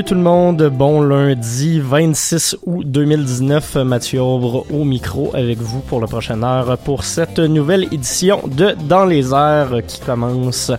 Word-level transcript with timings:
Salut 0.00 0.08
tout 0.08 0.14
le 0.14 0.22
monde, 0.22 0.62
bon 0.72 1.02
lundi 1.02 1.78
26 1.78 2.56
août 2.64 2.84
2019, 2.86 3.74
Mathieu 3.84 4.22
Aubre 4.22 4.64
au 4.72 4.84
micro 4.84 5.30
avec 5.34 5.58
vous 5.58 5.80
pour 5.80 6.00
la 6.00 6.06
prochaine 6.06 6.42
heure 6.42 6.78
pour 6.78 7.04
cette 7.04 7.38
nouvelle 7.38 7.84
édition 7.92 8.40
de 8.46 8.74
Dans 8.88 9.04
les 9.04 9.34
airs 9.34 9.82
qui 9.86 10.00
commence 10.00 10.72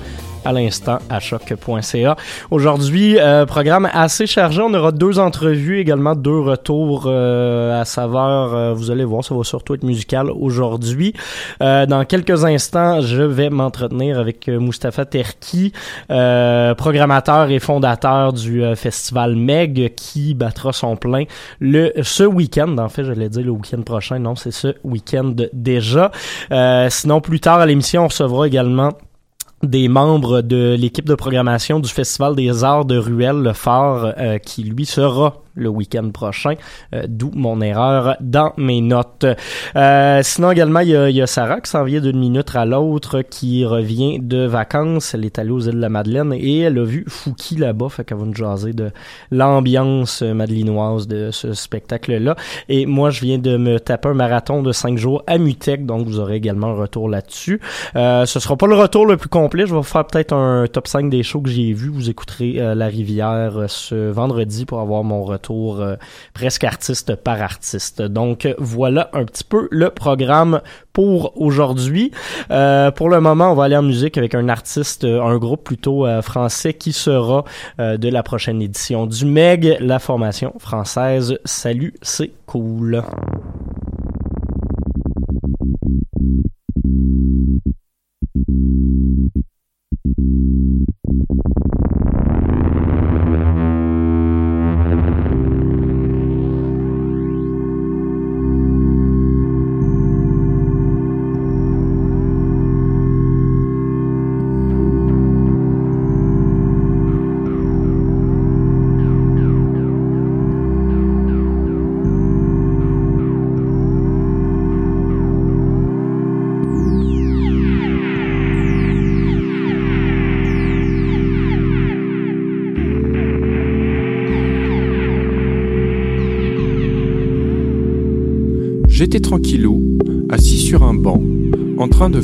à 0.46 0.52
l'instant 0.52 1.00
à 1.10 1.20
choc.ca. 1.20 2.16
Aujourd'hui, 2.50 3.20
euh, 3.20 3.46
programme 3.46 3.90
assez 3.94 4.28
chargé. 4.28 4.62
On 4.62 4.74
aura 4.74 4.92
deux 4.92 5.20
entrevues, 5.20 5.80
également 5.80 6.16
deux 6.16 6.40
retours 6.40 7.04
euh, 7.06 7.80
à 7.80 7.86
saveur. 7.86 8.54
Euh, 8.54 8.74
vous 8.74 8.92
allez 8.92 9.06
voir, 9.06 9.24
ça 9.24 9.36
va 9.36 9.44
surtout 9.44 9.76
être 9.76 9.84
musical 9.84 10.30
aujourd'hui. 10.32 11.14
Euh, 11.62 11.86
dans 11.86 12.06
quelques 12.06 12.46
instants, 12.46 13.02
je 13.02 13.22
vais 13.22 13.50
m'entretenir 13.50 14.20
avec 14.20 14.48
Mustapha 14.48 15.06
Terki, 15.06 15.74
programmateur 16.08 17.50
et 17.50 17.60
fondateur 17.60 18.34
du 18.34 18.64
festival 18.76 19.36
Meg, 19.36 19.94
qui 19.96 20.34
battra 20.34 20.72
son 20.74 20.96
plein 20.96 21.24
le 21.60 21.92
ce 22.02 22.24
week-end. 22.24 22.78
En 22.78 22.90
fait, 22.90 23.04
je 23.04 23.12
l'ai 23.12 23.30
dit 23.30 23.44
le 23.44 23.52
week-end 23.52 23.82
prochain. 23.82 24.20
Non, 24.20 24.36
c'est 24.36 24.52
ce 24.52 24.76
week-end 24.84 25.34
déjà. 25.54 26.12
sinon, 26.90 27.22
plus 27.22 27.40
tard 27.40 27.60
à 27.60 27.66
l'émission, 27.66 28.04
on 28.04 28.08
recevra 28.08 28.48
également 28.48 28.92
des 29.64 29.88
membres 29.88 30.42
de 30.42 30.76
l'équipe 30.78 31.06
de 31.06 31.16
programmation 31.16 31.80
du 31.80 31.90
Festival 31.90 32.36
des 32.36 32.64
Arts 32.64 32.86
de 32.86 32.98
Ruelle, 32.98 33.42
le 33.42 33.54
phare, 33.54 34.14
euh, 34.18 34.38
qui 34.38 34.64
lui 34.64 34.86
sera 34.86 35.41
le 35.56 35.70
week-end 35.70 36.10
prochain, 36.12 36.56
euh, 36.94 37.04
d'où 37.08 37.32
mon 37.34 37.62
erreur 37.62 38.18
dans 38.22 38.54
mes 38.58 38.82
notes. 38.82 39.26
Euh, 39.76 40.22
sinon 40.24 40.52
également, 40.52 40.80
il 40.80 40.90
y 40.90 40.96
a, 40.96 41.10
y 41.10 41.22
a 41.22 41.28
Sarah 41.28 41.62
qui 41.62 41.70
s'en 41.70 41.84
vient 41.84 42.02
d'une 42.02 42.20
minute 42.20 42.56
à 42.56 42.66
l'autre, 42.66 43.22
qui 43.22 43.66
revient 43.66 44.20
de 44.20 44.46
vacances. 44.46 45.14
Elle 45.14 45.26
est 45.26 45.40
allée 45.40 45.52
aux 45.52 45.60
îles 45.60 45.76
de 45.76 45.82
la 45.82 45.90
Madeleine 45.90 46.34
et 46.34 46.60
elle 46.60 46.80
a 46.80 46.84
vu 46.84 47.06
Fouki 47.08 47.56
là-bas, 47.56 47.90
fait 47.90 48.04
qu'elle 48.04 48.18
va 48.18 48.26
nous 48.26 48.36
jaser 48.36 48.74
de 48.74 48.92
l'ambiance 49.32 50.22
madelinoise 50.22 51.08
de 51.08 51.32
ce 51.32 51.54
spectacle-là. 51.54 52.36
Et 52.70 52.86
moi, 52.86 53.10
je 53.10 53.22
viens 53.22 53.38
de 53.38 53.58
me 53.58 53.80
taper 53.80 54.10
un 54.10 54.14
marathon 54.14 54.62
de 54.62 54.72
cinq 54.72 54.98
jours 54.98 55.24
à 55.28 55.38
Mutec, 55.38 55.86
donc 55.86 56.08
vous 56.08 56.20
aurez 56.20 56.36
également 56.36 56.68
un 56.68 56.76
retour 56.76 57.10
là-dessus. 57.10 57.60
Euh, 57.96 58.26
ce 58.26 58.40
sera 58.40 58.56
pas 58.56 58.68
le 58.68 58.76
retour 58.76 59.06
le 59.06 59.18
plus 59.18 59.30
complet, 59.30 59.66
je 59.66 59.72
vais 59.72 59.78
vous 59.78 59.84
faire 59.84 60.06
peut-être 60.06 60.34
un 60.34 60.68
top 60.68 60.88
5 60.88 61.10
des 61.10 61.24
shows 61.24 61.42
que 61.42 61.50
j'ai 61.50 61.74
vus. 61.74 61.90
Vous 61.90 62.10
écouterez 62.10 62.56
euh, 62.58 62.76
La 62.76 62.88
Rivière 62.88 63.66
ce 63.68 64.10
vendredi 64.10 64.66
pour 64.66 64.80
avoir 64.80 65.04
mon 65.04 65.24
retour 65.24 65.41
euh, 65.50 65.96
presque 66.34 66.64
artiste 66.64 67.16
par 67.16 67.42
artiste. 67.42 68.02
Donc 68.02 68.48
voilà 68.58 69.10
un 69.14 69.26
petit 69.26 69.44
peu 69.44 69.68
le 69.72 69.90
programme 69.90 70.62
pour 70.94 71.40
aujourd'hui. 71.40 72.12
Euh, 72.52 72.92
pour 72.92 73.10
le 73.10 73.20
moment, 73.22 73.52
on 73.52 73.56
va 73.56 73.66
aller 73.66 73.78
en 73.78 73.84
musique 73.84 74.18
avec 74.18 74.36
un 74.36 74.50
artiste, 74.50 75.04
euh, 75.04 75.22
un 75.22 75.38
groupe 75.38 75.64
plutôt 75.64 76.06
français 76.22 76.74
qui 76.74 76.94
sera 76.94 77.44
de 77.80 78.10
la 78.10 78.24
prochaine 78.24 78.62
édition 78.62 79.06
du 79.06 79.26
Meg, 79.26 79.78
la 79.80 80.00
formation 80.00 80.54
française. 80.60 81.38
Salut, 81.46 81.94
c'est 82.02 82.32
cool. 82.46 83.04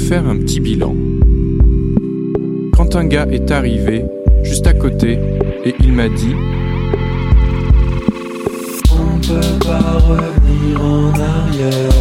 faire 0.08 0.26
un 0.26 0.38
petit 0.38 0.62
bilan. 0.62 0.96
Quand 2.74 2.96
un 2.96 3.06
gars 3.06 3.28
est 3.30 3.52
arrivé, 3.52 4.06
juste 4.42 4.66
à 4.66 4.74
côté, 4.74 5.20
et 5.66 5.76
il 5.82 5.92
m'a 5.92 6.08
dit 6.08 6.34
On 8.90 9.20
peut 9.20 9.66
pas 9.66 9.98
revenir 10.00 10.82
en 10.82 11.10
arrière. 11.10 11.97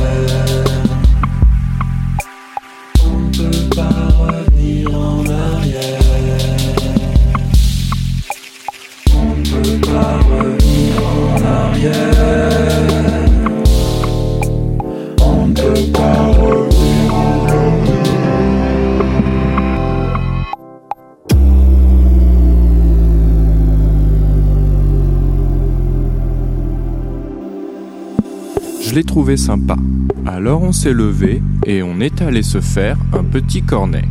l'ai 28.96 29.04
trouvé 29.04 29.36
sympa. 29.36 29.76
Alors 30.24 30.62
on 30.62 30.72
s'est 30.72 30.94
levé 30.94 31.42
et 31.66 31.82
on 31.82 32.00
est 32.00 32.22
allé 32.22 32.42
se 32.42 32.62
faire 32.62 32.96
un 33.12 33.24
petit 33.24 33.60
cornet. 33.60 34.04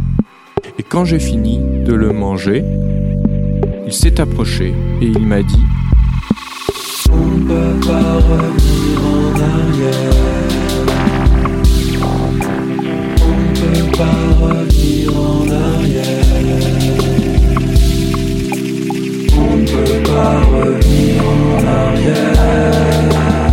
Et 0.77 0.83
quand 0.83 1.05
j'ai 1.05 1.17
fini 1.17 1.59
de 1.83 1.93
le 1.93 2.13
manger, 2.13 2.63
il 3.87 3.93
s'est 3.93 4.21
approché 4.21 4.75
et 5.01 5.05
il 5.07 5.25
m'a 5.25 5.41
dit 5.41 5.63
On 7.11 7.25
ne 7.25 7.47
peut 7.47 7.87
pas 7.87 8.13
revenir 8.29 9.01
en 9.15 9.31
arrière. 9.41 10.13
On 13.25 13.37
ne 13.41 13.55
peut 13.55 13.97
pas 13.97 14.19
revenir 14.39 15.17
en 15.17 15.49
arrière. 15.49 16.25
On 19.35 19.57
peut 19.65 20.03
pas 20.03 20.41
revenir 20.41 21.23
en 21.25 21.67
arrière. 21.67 23.44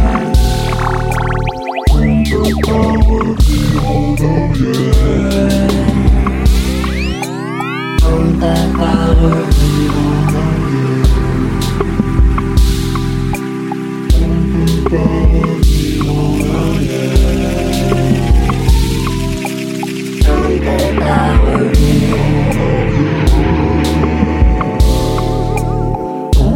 On 2.45 2.49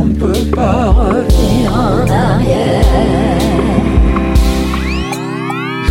ne 0.05 0.15
peut 0.15 0.51
pas 0.55 0.91
revenir 0.91 1.73
en 1.73 2.11
arrière. 2.11 3.46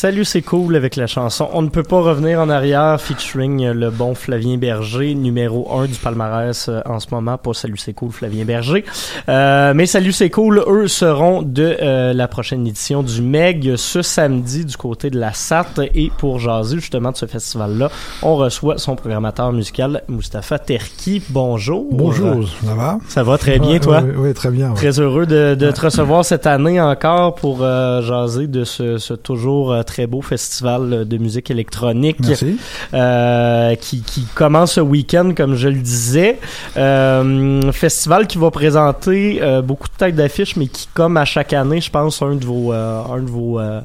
Salut, 0.00 0.24
c'est 0.24 0.42
cool 0.42 0.76
avec 0.76 0.94
la 0.94 1.08
chanson 1.08 1.48
On 1.52 1.60
ne 1.60 1.70
peut 1.70 1.82
pas 1.82 2.00
revenir 2.00 2.38
en 2.38 2.48
arrière 2.50 3.00
featuring 3.00 3.68
le 3.72 3.90
bon 3.90 4.14
Flavien 4.14 4.56
Berger, 4.56 5.12
numéro 5.16 5.76
1 5.76 5.86
du 5.86 5.94
palmarès 5.94 6.68
euh, 6.68 6.80
en 6.86 7.00
ce 7.00 7.08
moment. 7.10 7.36
Pas 7.36 7.52
Salut, 7.52 7.78
c'est 7.78 7.94
cool 7.94 8.12
Flavien 8.12 8.44
Berger. 8.44 8.84
Euh, 9.28 9.72
mais 9.74 9.86
Salut, 9.86 10.12
c'est 10.12 10.30
cool, 10.30 10.62
eux 10.68 10.86
seront 10.86 11.42
de 11.42 11.76
euh, 11.82 12.12
la 12.12 12.28
prochaine 12.28 12.64
édition 12.64 13.02
du 13.02 13.20
MEG 13.22 13.74
ce 13.74 14.00
samedi 14.00 14.64
du 14.64 14.76
côté 14.76 15.10
de 15.10 15.18
la 15.18 15.32
SAT. 15.32 15.88
Et 15.96 16.12
pour 16.16 16.38
jaser 16.38 16.76
justement 16.76 17.10
de 17.10 17.16
ce 17.16 17.26
festival-là, 17.26 17.90
on 18.22 18.36
reçoit 18.36 18.78
son 18.78 18.94
programmateur 18.94 19.52
musical, 19.52 20.04
Mustapha 20.06 20.60
Terki. 20.60 21.24
Bonjour. 21.30 21.88
Bonjour, 21.90 22.48
ça 22.64 22.74
va? 22.76 22.98
Ça 23.08 23.24
va 23.24 23.36
très 23.36 23.58
bien, 23.58 23.80
toi? 23.80 24.00
Oui, 24.04 24.12
oui, 24.16 24.32
très 24.32 24.52
bien. 24.52 24.68
ouais. 24.68 24.76
Très 24.76 25.00
heureux 25.00 25.26
de, 25.26 25.56
de 25.56 25.72
te 25.72 25.80
recevoir 25.80 26.24
cette 26.24 26.46
année 26.46 26.80
encore 26.80 27.34
pour 27.34 27.62
euh, 27.62 28.00
jaser 28.02 28.46
de 28.46 28.62
ce, 28.62 28.98
ce 28.98 29.14
toujours 29.14 29.72
euh, 29.72 29.82
très 29.88 30.06
beau 30.06 30.20
festival 30.22 31.08
de 31.08 31.16
musique 31.18 31.50
électronique 31.50 32.18
Merci. 32.20 32.58
euh, 32.92 33.74
qui, 33.74 34.02
qui 34.02 34.24
commence 34.34 34.74
ce 34.74 34.80
week-end, 34.80 35.32
comme 35.34 35.54
je 35.56 35.68
le 35.68 35.80
disais. 35.80 36.38
Euh, 36.76 37.72
festival 37.72 38.26
qui 38.26 38.36
va 38.38 38.50
présenter 38.50 39.40
euh, 39.40 39.62
beaucoup 39.62 39.88
de 39.88 39.94
têtes 39.96 40.14
d'affiches, 40.14 40.56
mais 40.56 40.66
qui, 40.66 40.88
comme 40.92 41.16
à 41.16 41.24
chaque 41.24 41.52
année, 41.54 41.80
je 41.80 41.90
pense, 41.90 42.20
un 42.22 42.34
de 42.36 42.44
vos, 42.44 42.72
euh, 42.72 43.02
un 43.10 43.22
de 43.22 43.30
vos 43.30 43.58
euh, 43.58 43.80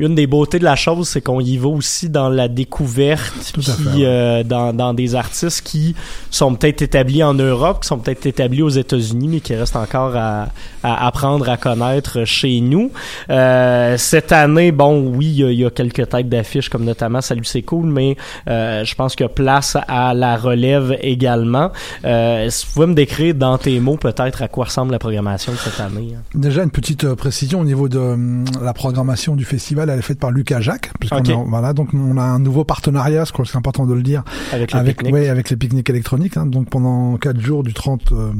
une 0.00 0.14
des 0.16 0.26
beautés 0.26 0.58
de 0.58 0.64
la 0.64 0.74
chose, 0.76 1.08
c'est 1.08 1.20
qu'on 1.20 1.40
y 1.40 1.56
va 1.56 1.68
aussi 1.68 2.08
dans 2.10 2.28
la 2.28 2.48
découverte, 2.48 3.32
Tout 3.54 3.60
puis 3.60 4.04
euh, 4.04 4.42
dans, 4.42 4.72
dans 4.72 4.94
des 4.94 5.14
artistes 5.14 5.62
qui 5.62 5.94
sont 6.30 6.54
peut-être 6.54 6.82
établis 6.82 7.22
en 7.22 7.34
Europe, 7.34 7.82
qui 7.82 7.88
sont 7.88 7.98
peut-être 7.98 8.26
établis 8.26 8.62
aux 8.62 8.68
États-Unis, 8.70 9.28
mais 9.28 9.40
qui 9.40 9.54
restent 9.54 9.76
encore 9.76 10.16
à, 10.16 10.48
à 10.82 11.06
apprendre 11.06 11.48
à 11.48 11.56
connaître 11.56 12.24
chez 12.24 12.60
nous. 12.60 12.90
Euh, 13.28 13.96
cette 13.98 14.32
année, 14.32 14.72
bon, 14.72 15.12
oui, 15.14 15.26
il 15.26 15.34
y 15.36 15.44
a- 15.44 15.50
il 15.50 15.58
y, 15.60 15.64
a 15.64 15.70
quelques 15.70 16.08
têtes 16.08 16.28
d'affiches, 16.28 16.68
comme 16.68 16.84
notamment 16.84 17.20
Salut 17.20 17.44
c'est 17.44 17.62
cool, 17.62 17.86
mais 17.86 18.16
euh, 18.48 18.84
je 18.84 18.94
pense 18.94 19.14
qu'il 19.14 19.24
y 19.24 19.26
a 19.26 19.28
place 19.28 19.76
à 19.88 20.14
la 20.14 20.36
relève 20.36 20.96
également. 21.02 21.70
Si 22.02 22.66
vous 22.66 22.72
pouvez 22.72 22.86
me 22.86 22.94
décrire 22.94 23.34
dans 23.34 23.58
tes 23.58 23.78
mots 23.80 23.96
peut-être 23.96 24.42
à 24.42 24.48
quoi 24.48 24.64
ressemble 24.64 24.92
la 24.92 24.98
programmation 24.98 25.52
de 25.52 25.58
cette 25.58 25.78
année. 25.80 26.14
hein? 26.16 26.22
Déjà 26.34 26.62
une 26.62 26.70
petite 26.70 27.06
précision 27.14 27.60
au 27.60 27.64
niveau 27.64 27.88
de 27.88 27.98
hum, 27.98 28.44
la 28.62 28.72
programmation 28.72 29.36
du 29.36 29.44
festival, 29.44 29.89
elle 29.92 29.98
est 29.98 30.02
faite 30.02 30.18
par 30.18 30.30
Lucas 30.30 30.60
Jacques. 30.60 30.90
puisqu'on 30.98 31.18
Ok. 31.18 31.28
a- 31.30 31.44
voilà, 31.48 31.72
donc 31.72 31.88
on 31.94 32.16
a 32.16 32.22
un 32.22 32.38
nouveau 32.38 32.64
partenariat, 32.64 33.24
c'est 33.26 33.56
important 33.56 33.86
de 33.86 33.94
le 33.94 34.02
dire, 34.02 34.22
Avec 34.52 34.72
le 34.72 34.78
avec, 34.78 34.96
pique-nique. 34.98 35.14
ouais, 35.14 35.28
avec 35.28 35.50
les 35.50 35.56
pique-niques 35.56 35.90
électroniques. 35.90 36.36
hein. 36.36 36.46
donc 36.46 36.68
pendant 36.70 37.16
quatre 37.16 37.40
jours, 37.40 37.62
du 37.62 37.72
30, 37.74 38.12
euh, 38.12 38.30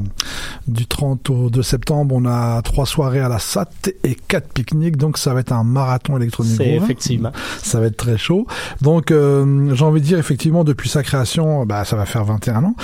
du 0.69 0.87
30 0.87 1.31
au 1.31 1.51
2 1.51 1.63
septembre, 1.63 2.15
on 2.19 2.25
a 2.27 2.61
trois 2.63 2.87
soirées 2.87 3.21
à 3.21 3.29
la 3.29 3.39
SAT 3.39 3.91
et 4.05 4.15
quatre 4.15 4.53
pique-niques. 4.53 4.97
Donc 4.97 5.19
ça 5.19 5.35
va 5.35 5.41
être 5.41 5.53
un 5.53 5.65
marathon 5.65 6.17
électronique. 6.17 6.55
C'est 6.57 6.75
effectivement. 6.75 7.33
Ça 7.63 7.81
va 7.81 7.87
être 7.87 7.97
très 7.97 8.19
chaud. 8.19 8.47
Donc, 8.83 9.11
euh, 9.11 9.75
j'ai 9.75 9.85
envie 9.85 10.01
de 10.01 10.07
dire, 10.07 10.19
effectivement, 10.19 10.65
depuis 10.65 10.89
sa 10.89 11.03
création, 11.03 11.65
bah, 11.67 11.85
ça 11.85 11.97
va 11.97 12.07
faire 12.07 12.25
21 12.25 12.65
ans, 12.65 12.75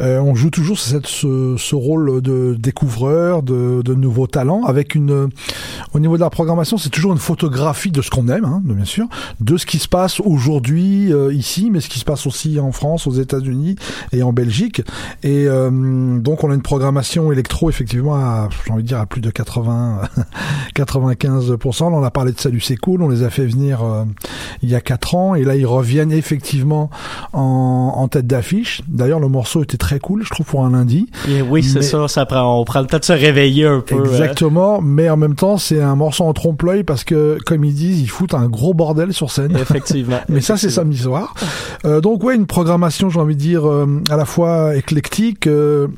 euh, 0.00 0.18
on 0.20 0.34
joue 0.34 0.50
toujours 0.50 0.78
cette, 0.78 1.06
ce, 1.06 1.56
ce 1.58 1.74
rôle 1.74 2.20
de 2.22 2.56
découvreur, 2.58 3.42
de, 3.42 3.82
de 3.84 3.94
nouveaux 3.94 4.26
talents, 4.26 4.62
avec 4.64 4.94
une... 4.94 5.28
Au 5.92 5.98
niveau 6.00 6.16
de 6.16 6.22
la 6.22 6.30
programmation, 6.30 6.76
c'est 6.78 6.88
toujours 6.90 7.12
une 7.12 7.18
photographie 7.18 7.90
de 7.90 8.02
ce 8.02 8.10
qu'on 8.14 8.28
aime, 8.28 8.44
hein, 8.44 8.62
bien 8.64 8.84
sûr, 8.84 9.06
de 9.40 9.56
ce 9.56 9.66
qui 9.66 9.78
se 9.78 9.88
passe 9.88 10.20
aujourd'hui 10.20 11.12
euh, 11.12 11.32
ici, 11.32 11.70
mais 11.70 11.80
ce 11.80 11.88
qui 11.88 11.98
se 11.98 12.04
passe 12.04 12.26
aussi 12.26 12.60
en 12.60 12.72
France, 12.72 13.06
aux 13.06 13.12
États-Unis 13.12 13.76
et 14.12 14.22
en 14.22 14.32
Belgique. 14.32 14.82
Et 15.22 15.46
euh, 15.46 16.18
donc, 16.18 16.44
on 16.44 16.50
a 16.50 16.54
une 16.54 16.62
programmation 16.62 17.32
électro, 17.32 17.68
effectivement, 17.68 18.14
à, 18.14 18.48
j'ai 18.66 18.72
envie 18.72 18.82
de 18.82 18.88
dire, 18.88 19.00
à 19.00 19.06
plus 19.06 19.20
de 19.20 19.30
80, 19.30 20.02
95%. 20.74 21.84
Là, 21.90 21.96
on 21.96 22.04
a 22.04 22.10
parlé 22.10 22.32
de 22.32 22.40
Salut 22.40 22.60
c'est 22.60 22.76
cool, 22.76 23.02
on 23.02 23.08
les 23.08 23.22
a 23.22 23.30
fait 23.30 23.46
venir 23.46 23.82
euh, 23.82 24.04
il 24.62 24.70
y 24.70 24.74
a 24.74 24.80
quatre 24.80 25.14
ans 25.14 25.34
et 25.34 25.44
là 25.44 25.56
ils 25.56 25.66
reviennent 25.66 26.12
effectivement 26.12 26.90
en, 27.32 27.92
en 27.96 28.08
tête 28.08 28.26
d'affiche. 28.26 28.82
D'ailleurs, 28.88 29.20
le 29.20 29.28
morceau 29.28 29.62
était 29.62 29.76
très 29.76 29.98
cool, 29.98 30.24
je 30.24 30.30
trouve 30.30 30.46
pour 30.46 30.64
un 30.64 30.70
lundi. 30.70 31.08
Et 31.28 31.42
oui, 31.42 31.62
c'est 31.62 31.82
ça, 31.82 32.08
ça 32.08 32.26
prend 32.26 32.60
on 32.60 32.64
prend 32.64 32.80
le 32.80 32.86
temps 32.86 32.98
de 32.98 33.04
se 33.04 33.12
réveiller 33.12 33.66
un 33.66 33.80
peu. 33.80 34.04
Exactement, 34.04 34.80
mais 34.80 35.08
en 35.08 35.16
même 35.16 35.34
temps, 35.34 35.58
c'est 35.58 35.80
un 35.80 35.96
morceau 35.96 36.24
en 36.24 36.32
trompe-l'œil 36.32 36.84
parce 36.84 37.04
que 37.04 37.38
comme 37.44 37.64
ils 37.64 37.74
disent, 37.74 37.93
ils 37.94 38.08
foutent 38.08 38.34
un 38.34 38.46
gros 38.46 38.74
bordel 38.74 39.12
sur 39.12 39.30
scène. 39.30 39.56
Effectivement. 39.56 40.20
mais 40.28 40.40
ça 40.40 40.56
c'est 40.56 40.70
samedi 40.70 40.98
soir. 40.98 41.34
Euh, 41.84 42.00
donc 42.00 42.22
ouais, 42.24 42.34
une 42.34 42.46
programmation, 42.46 43.10
j'ai 43.10 43.20
envie 43.20 43.36
de 43.36 43.40
dire 43.40 43.68
euh, 43.68 44.02
à 44.10 44.16
la 44.16 44.24
fois 44.24 44.76
éclectique 44.76 45.46
euh, 45.46 45.88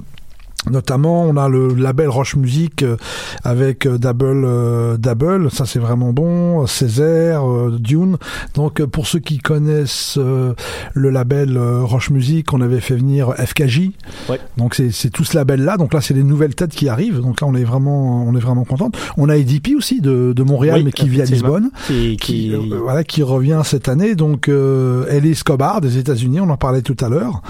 Notamment, 0.70 1.22
on 1.22 1.36
a 1.36 1.48
le 1.48 1.74
label 1.74 2.08
Roche 2.08 2.34
Music 2.34 2.82
euh, 2.82 2.96
avec 3.44 3.86
euh, 3.86 3.98
Double 3.98 4.42
euh, 4.44 4.96
Double, 4.96 5.48
ça 5.50 5.64
c'est 5.64 5.78
vraiment 5.78 6.12
bon, 6.12 6.66
Césaire, 6.66 7.44
Dune. 7.78 8.16
Donc 8.54 8.84
pour 8.86 9.06
ceux 9.06 9.20
qui 9.20 9.38
connaissent 9.38 10.18
le 10.18 11.10
label 11.10 11.56
Roche 11.58 12.10
Music, 12.10 12.52
on 12.52 12.60
avait 12.60 12.80
fait 12.80 12.96
venir 12.96 13.34
FKJ. 13.34 13.90
Ouais. 14.28 14.40
Donc 14.56 14.74
c'est 14.74 15.10
tout 15.10 15.24
ce 15.24 15.36
label 15.36 15.62
là. 15.62 15.76
Donc 15.76 15.94
là 15.94 16.00
c'est 16.00 16.14
les 16.14 16.24
nouvelles 16.24 16.54
têtes 16.54 16.74
qui 16.74 16.88
arrivent. 16.88 17.20
Donc 17.20 17.40
là 17.40 17.46
on 17.46 17.54
est 17.54 17.64
vraiment 17.64 18.24
on 18.24 18.34
est 18.34 18.40
vraiment 18.40 18.64
content. 18.64 18.90
On 19.16 19.28
a 19.28 19.36
EDP 19.36 19.76
aussi 19.76 20.00
de, 20.00 20.32
de 20.34 20.42
Montréal 20.42 20.82
mais 20.84 20.92
qui 20.92 21.08
vit 21.08 21.22
à 21.22 21.26
Lisbonne, 21.26 21.70
qui, 21.86 22.16
qui... 22.16 22.52
voilà 22.54 23.04
qui 23.04 23.22
revient 23.22 23.62
cette 23.64 23.88
année. 23.88 24.16
Donc 24.16 24.48
euh, 24.48 25.06
Ellie 25.10 25.30
Escobar 25.30 25.80
des 25.80 25.98
États-Unis, 25.98 26.40
on 26.40 26.50
en 26.50 26.56
parlait 26.56 26.82
tout 26.82 26.96
à 27.00 27.08
l'heure. 27.08 27.42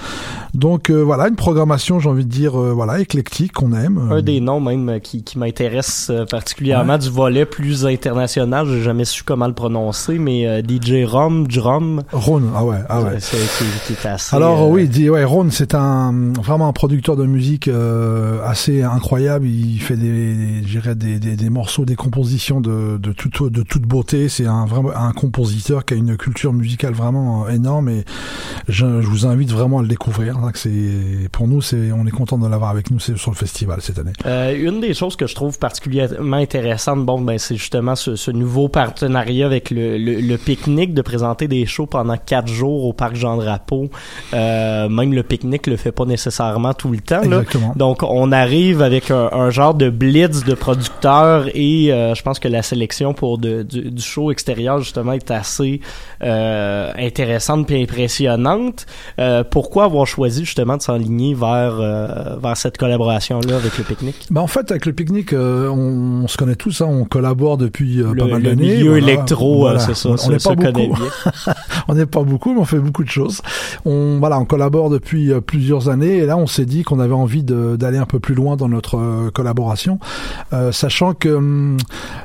Donc 0.53 0.91
voilà 0.91 1.29
une 1.29 1.35
programmation, 1.35 1.99
j'ai 1.99 2.09
envie 2.09 2.25
de 2.25 2.31
dire 2.31 2.53
voilà 2.53 2.96
éclectique 2.99 3.53
qu'on 3.53 3.73
aime. 3.73 4.09
Un 4.11 4.21
des 4.21 4.39
noms 4.39 4.59
même 4.59 4.99
qui, 5.01 5.23
qui 5.23 5.37
m'intéresse 5.37 6.11
particulièrement 6.29 6.93
ouais. 6.93 6.99
du 6.99 7.09
volet 7.09 7.45
plus 7.45 7.85
international, 7.85 8.67
j'ai 8.67 8.81
jamais 8.81 9.05
su 9.05 9.23
comment 9.23 9.47
le 9.47 9.53
prononcer, 9.53 10.17
mais 10.19 10.47
euh, 10.47 10.61
DJ 10.61 11.05
Rom, 11.05 11.47
Drum. 11.47 12.03
Ron, 12.11 12.43
ah 12.55 12.65
ouais, 12.65 12.77
ah 12.89 13.01
ouais. 13.01 13.17
C'est, 13.19 13.37
qui, 13.37 13.65
qui 13.85 13.93
est 13.93 14.09
assez, 14.09 14.35
Alors 14.35 14.63
euh... 14.63 14.69
oui, 14.69 14.87
dit, 14.87 15.09
ouais, 15.09 15.23
Ron, 15.23 15.49
c'est 15.51 15.75
un 15.75 16.33
vraiment 16.41 16.67
un 16.67 16.73
producteur 16.73 17.15
de 17.15 17.25
musique 17.25 17.67
euh, 17.67 18.39
assez 18.45 18.83
incroyable. 18.83 19.47
Il 19.47 19.79
fait 19.79 19.97
des, 19.97 20.61
des, 20.61 20.95
des, 20.95 21.19
des, 21.19 21.35
des 21.35 21.49
morceaux, 21.49 21.85
des 21.85 21.95
compositions 21.95 22.61
de, 22.61 22.97
de 22.97 23.11
toute 23.11 23.51
de 23.51 23.63
toute 23.63 23.83
beauté. 23.83 24.29
C'est 24.29 24.45
un 24.45 24.65
vraiment 24.65 24.91
un 24.95 25.11
compositeur 25.11 25.85
qui 25.85 25.93
a 25.93 25.97
une 25.97 26.17
culture 26.17 26.53
musicale 26.53 26.93
vraiment 26.93 27.47
énorme 27.49 27.89
et 27.89 28.05
je, 28.67 29.01
je 29.01 29.07
vous 29.07 29.25
invite 29.25 29.51
vraiment 29.51 29.79
à 29.79 29.81
le 29.81 29.87
découvrir. 29.87 30.37
C'est 30.53 31.29
pour 31.31 31.47
nous, 31.47 31.61
c'est 31.61 31.91
on 31.91 32.05
est 32.05 32.11
content 32.11 32.37
de 32.37 32.47
l'avoir 32.47 32.69
avec 32.69 32.86
nous 32.91 32.99
sur 32.99 33.31
le 33.31 33.35
festival 33.35 33.81
cette 33.81 33.99
année. 33.99 34.13
Euh, 34.25 34.55
une 34.55 34.79
des 34.81 34.93
choses 34.93 35.15
que 35.15 35.27
je 35.27 35.35
trouve 35.35 35.59
particulièrement 35.59 36.37
intéressante, 36.37 37.05
bon, 37.05 37.21
ben, 37.21 37.37
c'est 37.37 37.55
justement 37.55 37.95
ce, 37.95 38.15
ce, 38.15 38.31
nouveau 38.31 38.67
partenariat 38.67 39.45
avec 39.45 39.71
le, 39.71 39.97
le, 39.97 40.21
le 40.21 40.37
pique-nique 40.37 40.93
de 40.93 41.01
présenter 41.01 41.47
des 41.47 41.65
shows 41.65 41.85
pendant 41.85 42.17
quatre 42.17 42.47
jours 42.47 42.85
au 42.85 42.93
parc 42.93 43.15
Jean 43.15 43.37
Drapeau. 43.37 43.89
Euh, 44.33 44.89
même 44.89 45.13
le 45.13 45.23
pique-nique 45.23 45.67
le 45.67 45.77
fait 45.77 45.91
pas 45.91 46.05
nécessairement 46.05 46.73
tout 46.73 46.91
le 46.91 46.99
temps. 46.99 47.21
Là. 47.21 47.39
Exactement. 47.39 47.73
Donc, 47.75 48.03
on 48.03 48.31
arrive 48.31 48.81
avec 48.81 49.11
un, 49.11 49.29
un, 49.31 49.49
genre 49.49 49.73
de 49.73 49.89
blitz 49.89 50.43
de 50.43 50.53
producteurs 50.53 51.45
et 51.53 51.91
euh, 51.91 52.15
je 52.15 52.21
pense 52.21 52.39
que 52.39 52.47
la 52.47 52.61
sélection 52.61 53.13
pour 53.13 53.37
de, 53.37 53.63
du, 53.63 53.91
du, 53.91 54.01
show 54.01 54.31
extérieur 54.31 54.79
justement 54.79 55.13
est 55.13 55.31
assez 55.31 55.81
euh, 56.23 56.91
intéressante 56.97 57.69
et 57.71 57.81
impressionnante. 57.81 58.85
Euh, 59.19 59.43
pourquoi 59.43 59.85
avoir 59.85 60.05
choisi 60.05 60.45
justement 60.45 60.77
de 60.77 60.81
s'enligner 60.81 61.33
vers 61.33 61.77
vers 62.41 62.57
cette 62.57 62.76
collaboration-là 62.77 63.55
avec 63.55 63.77
le 63.77 63.83
pique-nique? 63.83 64.27
Ben 64.31 64.41
en 64.41 64.47
fait, 64.47 64.71
avec 64.71 64.85
le 64.85 64.93
pique-nique, 64.93 65.33
euh, 65.33 65.67
on, 65.69 66.23
on, 66.23 66.27
se 66.27 66.37
connaît 66.37 66.55
tous, 66.55 66.81
hein, 66.81 66.85
on 66.87 67.05
collabore 67.05 67.57
depuis 67.57 68.01
euh, 68.01 68.13
le, 68.13 68.23
pas 68.23 68.27
mal 68.27 68.43
d'années. 68.43 68.67
Le 68.67 68.75
milieu 68.77 68.89
voilà. 68.89 69.07
électro, 69.07 69.59
voilà. 69.59 69.79
c'est 69.79 69.95
ça. 69.95 70.09
On 70.09 70.29
n'est 70.29 70.37
pas 70.37 70.55
beaucoup. 70.55 70.97
on 71.87 71.95
n'est 71.95 72.05
pas 72.05 72.23
beaucoup, 72.23 72.53
mais 72.53 72.59
on 72.59 72.65
fait 72.65 72.79
beaucoup 72.79 73.03
de 73.03 73.09
choses. 73.09 73.41
On 73.85 74.19
voilà, 74.19 74.39
on 74.39 74.45
collabore 74.45 74.89
depuis 74.89 75.31
euh, 75.31 75.41
plusieurs 75.41 75.89
années, 75.89 76.17
et 76.17 76.25
là, 76.25 76.37
on 76.37 76.47
s'est 76.47 76.65
dit 76.65 76.83
qu'on 76.83 76.99
avait 76.99 77.13
envie 77.13 77.43
d'aller 77.43 77.97
un 77.97 78.05
peu 78.05 78.19
plus 78.19 78.35
loin 78.35 78.55
dans 78.55 78.69
notre 78.69 78.97
euh, 78.97 79.31
collaboration, 79.31 79.99
sachant 80.71 81.13
que 81.13 81.29
hum, 81.29 81.77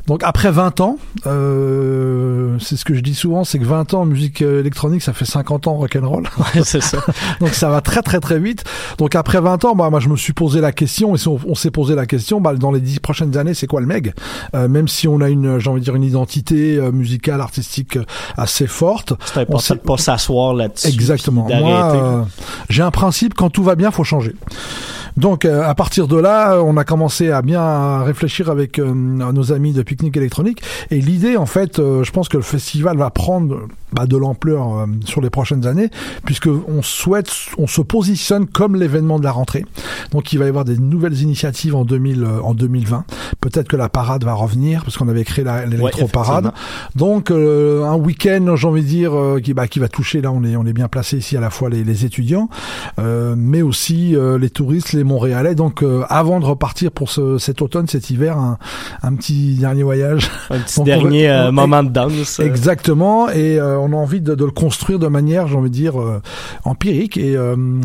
donc 0.06 0.22
après 0.24 0.50
20 0.50 0.80
ans, 0.80 0.98
c'est 1.24 2.76
ce 2.76 2.84
que 2.84 2.94
je 2.94 3.00
dis 3.00 3.14
souvent, 3.14 3.44
c'est 3.44 3.58
que 3.58 3.64
20 3.64 3.94
ans 3.94 4.04
musique 4.04 4.42
électronique, 4.42 5.02
ça 5.02 5.12
fait 5.12 5.24
50 5.24 5.66
ans 5.66 5.74
rock'n'roll. 5.74 6.24
Ouais, 6.38 6.62
c'est 6.64 6.82
ça. 6.82 6.98
donc 7.40 7.50
ça 7.50 7.68
va 7.68 7.80
très 7.80 8.02
très 8.02 8.20
très 8.20 8.38
vite. 8.38 8.64
Donc 8.98 9.14
après 9.14 9.40
20 9.40 9.64
ans, 9.64 9.74
bah, 9.74 9.90
moi 9.90 10.00
je 10.00 10.08
me 10.08 10.16
suis 10.16 10.32
posé 10.42 10.60
la 10.60 10.72
question, 10.72 11.14
et 11.14 11.18
si 11.18 11.28
on, 11.28 11.38
on 11.46 11.54
s'est 11.54 11.70
posé 11.70 11.94
la 11.94 12.04
question, 12.04 12.40
bah, 12.40 12.52
dans 12.54 12.72
les 12.72 12.80
dix 12.80 12.98
prochaines 12.98 13.36
années, 13.36 13.54
c'est 13.54 13.68
quoi 13.68 13.80
le 13.80 13.86
Meg? 13.86 14.12
Euh, 14.56 14.66
Même 14.66 14.88
si 14.88 15.06
on 15.06 15.20
a 15.20 15.28
une, 15.28 15.60
j'ai 15.60 15.70
envie 15.70 15.78
de 15.78 15.84
dire, 15.84 15.94
une 15.94 16.02
identité 16.02 16.78
euh, 16.78 16.90
musicale, 16.90 17.40
artistique 17.40 17.96
euh, 17.96 18.04
assez 18.36 18.66
forte. 18.66 19.12
C'est 19.24 19.42
important 19.42 19.74
de 19.76 19.78
pas 19.78 19.96
s'asseoir 19.98 20.52
là-dessus. 20.54 20.88
Exactement. 20.88 21.46
Moi, 21.46 21.94
euh, 21.94 22.22
j'ai 22.70 22.82
un 22.82 22.90
principe, 22.90 23.34
quand 23.34 23.50
tout 23.50 23.62
va 23.62 23.76
bien, 23.76 23.92
faut 23.92 24.02
changer. 24.02 24.34
Donc 25.16 25.44
euh, 25.44 25.62
à 25.62 25.74
partir 25.74 26.08
de 26.08 26.16
là, 26.16 26.62
on 26.62 26.76
a 26.76 26.84
commencé 26.84 27.30
à 27.30 27.42
bien 27.42 28.02
réfléchir 28.02 28.50
avec 28.50 28.78
euh, 28.78 28.92
nos 28.92 29.52
amis 29.52 29.72
de 29.72 29.82
Pique-Nique 29.82 30.16
électronique 30.16 30.62
et 30.90 31.00
l'idée 31.00 31.36
en 31.36 31.46
fait, 31.46 31.78
euh, 31.78 32.02
je 32.04 32.10
pense 32.12 32.28
que 32.28 32.36
le 32.36 32.42
festival 32.42 32.96
va 32.96 33.10
prendre 33.10 33.68
bah, 33.92 34.06
de 34.06 34.16
l'ampleur 34.16 34.78
euh, 34.78 34.86
sur 35.04 35.20
les 35.20 35.30
prochaines 35.30 35.66
années 35.66 35.90
puisque 36.24 36.48
on 36.48 36.82
souhaite, 36.82 37.30
on 37.58 37.66
se 37.66 37.82
positionne 37.82 38.46
comme 38.46 38.76
l'événement 38.76 39.18
de 39.18 39.24
la 39.24 39.32
rentrée. 39.32 39.64
Donc 40.12 40.32
il 40.32 40.38
va 40.38 40.46
y 40.46 40.48
avoir 40.48 40.64
des 40.64 40.78
nouvelles 40.78 41.20
initiatives 41.20 41.74
en 41.74 41.84
2000, 41.84 42.26
en 42.42 42.54
2020. 42.54 43.04
Peut-être 43.40 43.68
que 43.68 43.76
la 43.76 43.88
parade 43.88 44.24
va 44.24 44.34
revenir 44.34 44.84
parce 44.84 44.96
qu'on 44.96 45.08
avait 45.08 45.24
créé 45.24 45.44
l'électro-parade. 45.44 46.46
Ouais, 46.46 46.50
Donc 46.94 47.30
un 47.30 47.96
week-end, 47.96 48.54
j'ai 48.56 48.66
envie 48.66 48.82
de 48.82 48.86
dire, 48.86 49.12
qui, 49.42 49.54
bah, 49.54 49.66
qui 49.68 49.78
va 49.78 49.88
toucher 49.88 50.20
là, 50.20 50.30
on 50.30 50.44
est 50.44 50.56
on 50.56 50.66
est 50.66 50.72
bien 50.72 50.88
placé 50.88 51.18
ici 51.18 51.36
à 51.36 51.40
la 51.40 51.50
fois 51.50 51.70
les, 51.70 51.82
les 51.84 52.04
étudiants, 52.04 52.48
mais 52.98 53.62
aussi 53.62 54.14
les 54.38 54.50
touristes, 54.50 54.92
les 54.92 55.01
Montréalais. 55.04 55.54
Donc, 55.54 55.82
euh, 55.82 56.04
avant 56.08 56.40
de 56.40 56.44
repartir 56.44 56.90
pour 56.90 57.10
ce, 57.10 57.38
cet 57.38 57.62
automne, 57.62 57.86
cet 57.86 58.10
hiver, 58.10 58.36
un, 58.38 58.58
un 59.02 59.14
petit 59.14 59.54
dernier 59.54 59.82
voyage. 59.82 60.30
Un 60.50 60.58
petit 60.58 60.76
Donc, 60.76 60.86
dernier 60.86 61.28
va, 61.28 61.46
euh, 61.46 61.52
moment 61.52 61.82
de 61.82 61.90
danse. 61.90 62.40
Exactement. 62.40 63.30
Et 63.30 63.58
euh, 63.58 63.78
on 63.78 63.92
a 63.92 63.96
envie 63.96 64.20
de, 64.20 64.34
de, 64.34 64.44
le 64.44 64.50
construire 64.50 64.98
de 64.98 65.08
manière, 65.08 65.48
j'ai 65.48 65.56
envie 65.56 65.70
de 65.70 65.74
dire, 65.74 65.94
empirique. 66.64 67.16
Et 67.16 67.36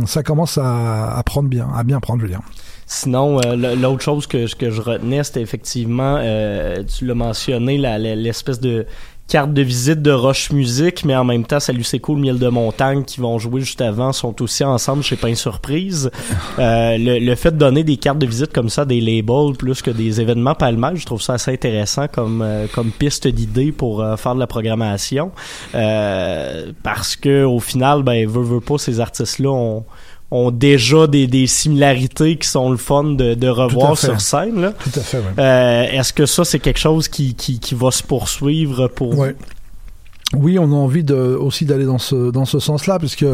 ça 0.05 0.23
commence 0.23 0.57
à, 0.57 1.15
à, 1.17 1.23
prendre 1.23 1.49
bien, 1.49 1.67
à 1.75 1.83
bien 1.83 1.99
prendre, 1.99 2.21
je 2.21 2.25
veux 2.25 2.31
dire. 2.31 2.41
Sinon, 2.89 3.41
euh, 3.45 3.75
l'autre 3.75 4.01
chose 4.01 4.27
que, 4.27 4.51
que 4.55 4.69
je 4.69 4.81
retenais, 4.81 5.21
c'était 5.25 5.41
effectivement, 5.41 6.19
euh, 6.21 6.83
tu 6.83 7.05
l'as 7.05 7.15
mentionné, 7.15 7.77
l'espèce 8.15 8.61
de 8.61 8.85
carte 9.27 9.53
de 9.53 9.61
visite 9.61 10.01
de 10.01 10.11
Roche 10.11 10.51
Musique, 10.51 11.03
mais 11.03 11.15
en 11.15 11.25
même 11.25 11.45
temps, 11.45 11.59
Salut 11.59 11.83
c'est 11.83 11.99
cool, 11.99 12.19
Miel 12.19 12.39
de 12.39 12.47
Montagne 12.47 13.03
qui 13.03 13.19
vont 13.19 13.37
jouer 13.39 13.61
juste 13.61 13.81
avant 13.81 14.13
sont 14.13 14.41
aussi 14.41 14.63
ensemble 14.63 15.03
chez 15.03 15.15
Pain 15.15 15.35
Surprise. 15.35 16.11
Euh, 16.59 16.97
le, 16.97 17.19
le, 17.19 17.35
fait 17.35 17.51
de 17.51 17.57
donner 17.57 17.83
des 17.83 17.97
cartes 17.97 18.17
de 18.17 18.25
visite 18.25 18.51
comme 18.51 18.69
ça, 18.69 18.83
des 18.83 18.99
labels 18.99 19.55
plus 19.57 19.81
que 19.83 19.91
des 19.91 20.21
événements 20.21 20.55
palmages, 20.55 20.99
je 20.99 21.05
trouve 21.05 21.21
ça 21.21 21.33
assez 21.33 21.51
intéressant 21.51 22.07
comme 22.07 22.41
euh, 22.41 22.65
comme 22.73 22.89
piste 22.89 23.27
d'idée 23.27 23.71
pour 23.71 24.01
euh, 24.01 24.15
faire 24.15 24.33
de 24.33 24.39
la 24.39 24.47
programmation, 24.47 25.31
euh, 25.75 26.71
parce 26.81 27.15
que 27.15 27.43
au 27.43 27.59
final, 27.59 28.01
ben 28.01 28.27
veut 28.27 28.41
veut 28.41 28.61
pas 28.61 28.77
ces 28.77 28.99
artistes 28.99 29.39
là 29.39 29.49
ont 29.49 29.85
ont 30.29 30.51
déjà 30.51 31.07
des, 31.07 31.25
des 31.27 31.47
similarités 31.47 32.35
qui 32.37 32.47
sont 32.47 32.69
le 32.69 32.77
fun 32.77 33.03
de, 33.03 33.33
de 33.33 33.47
revoir 33.47 33.97
sur 33.97 34.19
scène. 34.19 34.59
Là. 34.61 34.73
Tout 34.73 34.99
à 34.99 35.01
fait, 35.01 35.17
ouais. 35.17 35.23
euh, 35.39 35.83
Est-ce 35.83 36.11
que 36.11 36.25
ça, 36.25 36.43
c'est 36.43 36.59
quelque 36.59 36.79
chose 36.79 37.07
qui, 37.07 37.33
qui, 37.33 37.59
qui 37.59 37.75
va 37.75 37.91
se 37.91 38.03
poursuivre 38.03 38.87
pour 38.89 39.17
ouais 39.17 39.35
oui, 40.35 40.59
on 40.59 40.65
a 40.65 40.75
envie 40.75 41.05
de, 41.05 41.15
aussi 41.15 41.63
d'aller 41.63 41.85
dans 41.85 41.99
ce 41.99 42.31
dans 42.31 42.43
ce 42.43 42.59
sens-là, 42.59 42.99
puisque 42.99 43.25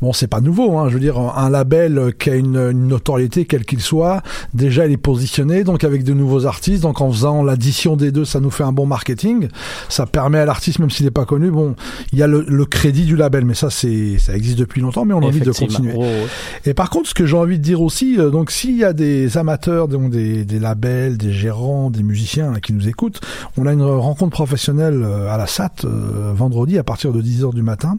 bon, 0.00 0.14
c'est 0.14 0.28
pas 0.28 0.40
nouveau. 0.40 0.78
Hein, 0.78 0.88
je 0.88 0.94
veux 0.94 1.00
dire, 1.00 1.18
un 1.18 1.50
label 1.50 2.14
qui 2.18 2.30
a 2.30 2.34
une, 2.34 2.56
une 2.56 2.88
notoriété 2.88 3.44
quel 3.44 3.66
qu'il 3.66 3.82
soit, 3.82 4.22
déjà 4.54 4.86
il 4.86 4.92
est 4.92 4.96
positionné, 4.96 5.62
donc 5.62 5.84
avec 5.84 6.04
de 6.04 6.14
nouveaux 6.14 6.46
artistes. 6.46 6.82
Donc 6.82 7.02
en 7.02 7.12
faisant 7.12 7.42
l'addition 7.42 7.96
des 7.96 8.12
deux, 8.12 8.24
ça 8.24 8.40
nous 8.40 8.48
fait 8.48 8.64
un 8.64 8.72
bon 8.72 8.86
marketing. 8.86 9.48
Ça 9.90 10.06
permet 10.06 10.38
à 10.38 10.46
l'artiste, 10.46 10.78
même 10.78 10.90
s'il 10.90 11.04
n'est 11.04 11.10
pas 11.10 11.26
connu, 11.26 11.50
bon, 11.50 11.76
il 12.12 12.18
y 12.18 12.22
a 12.22 12.26
le, 12.26 12.46
le, 12.48 12.64
crédit 12.64 13.04
du 13.04 13.16
label, 13.16 13.44
mais 13.44 13.54
ça 13.54 13.68
c'est 13.68 14.16
ça 14.18 14.34
existe 14.34 14.58
depuis 14.58 14.80
longtemps, 14.80 15.04
mais 15.04 15.12
on 15.12 15.20
a 15.20 15.26
envie 15.26 15.40
de 15.40 15.52
continuer. 15.52 15.92
Oh, 15.94 16.00
ouais. 16.00 16.26
Et 16.64 16.72
par 16.72 16.88
contre, 16.88 17.10
ce 17.10 17.14
que 17.14 17.26
j'ai 17.26 17.36
envie 17.36 17.58
de 17.58 17.62
dire 17.62 17.82
aussi, 17.82 18.18
euh, 18.18 18.30
donc 18.30 18.50
s'il 18.50 18.78
y 18.78 18.84
a 18.84 18.94
des 18.94 19.36
amateurs, 19.36 19.86
donc 19.86 20.10
des, 20.10 20.46
des 20.46 20.58
labels, 20.58 21.18
des 21.18 21.32
gérants, 21.32 21.90
des 21.90 22.02
musiciens 22.02 22.52
là, 22.52 22.60
qui 22.60 22.72
nous 22.72 22.88
écoutent, 22.88 23.20
on 23.58 23.66
a 23.66 23.72
une 23.74 23.82
rencontre 23.82 24.32
professionnelle 24.32 25.02
euh, 25.04 25.28
à 25.28 25.36
la 25.36 25.46
SAT. 25.46 25.84
Euh, 25.84 26.21
vendredi 26.34 26.78
à 26.78 26.84
partir 26.84 27.12
de 27.12 27.22
10h 27.22 27.54
du 27.54 27.62
matin. 27.62 27.98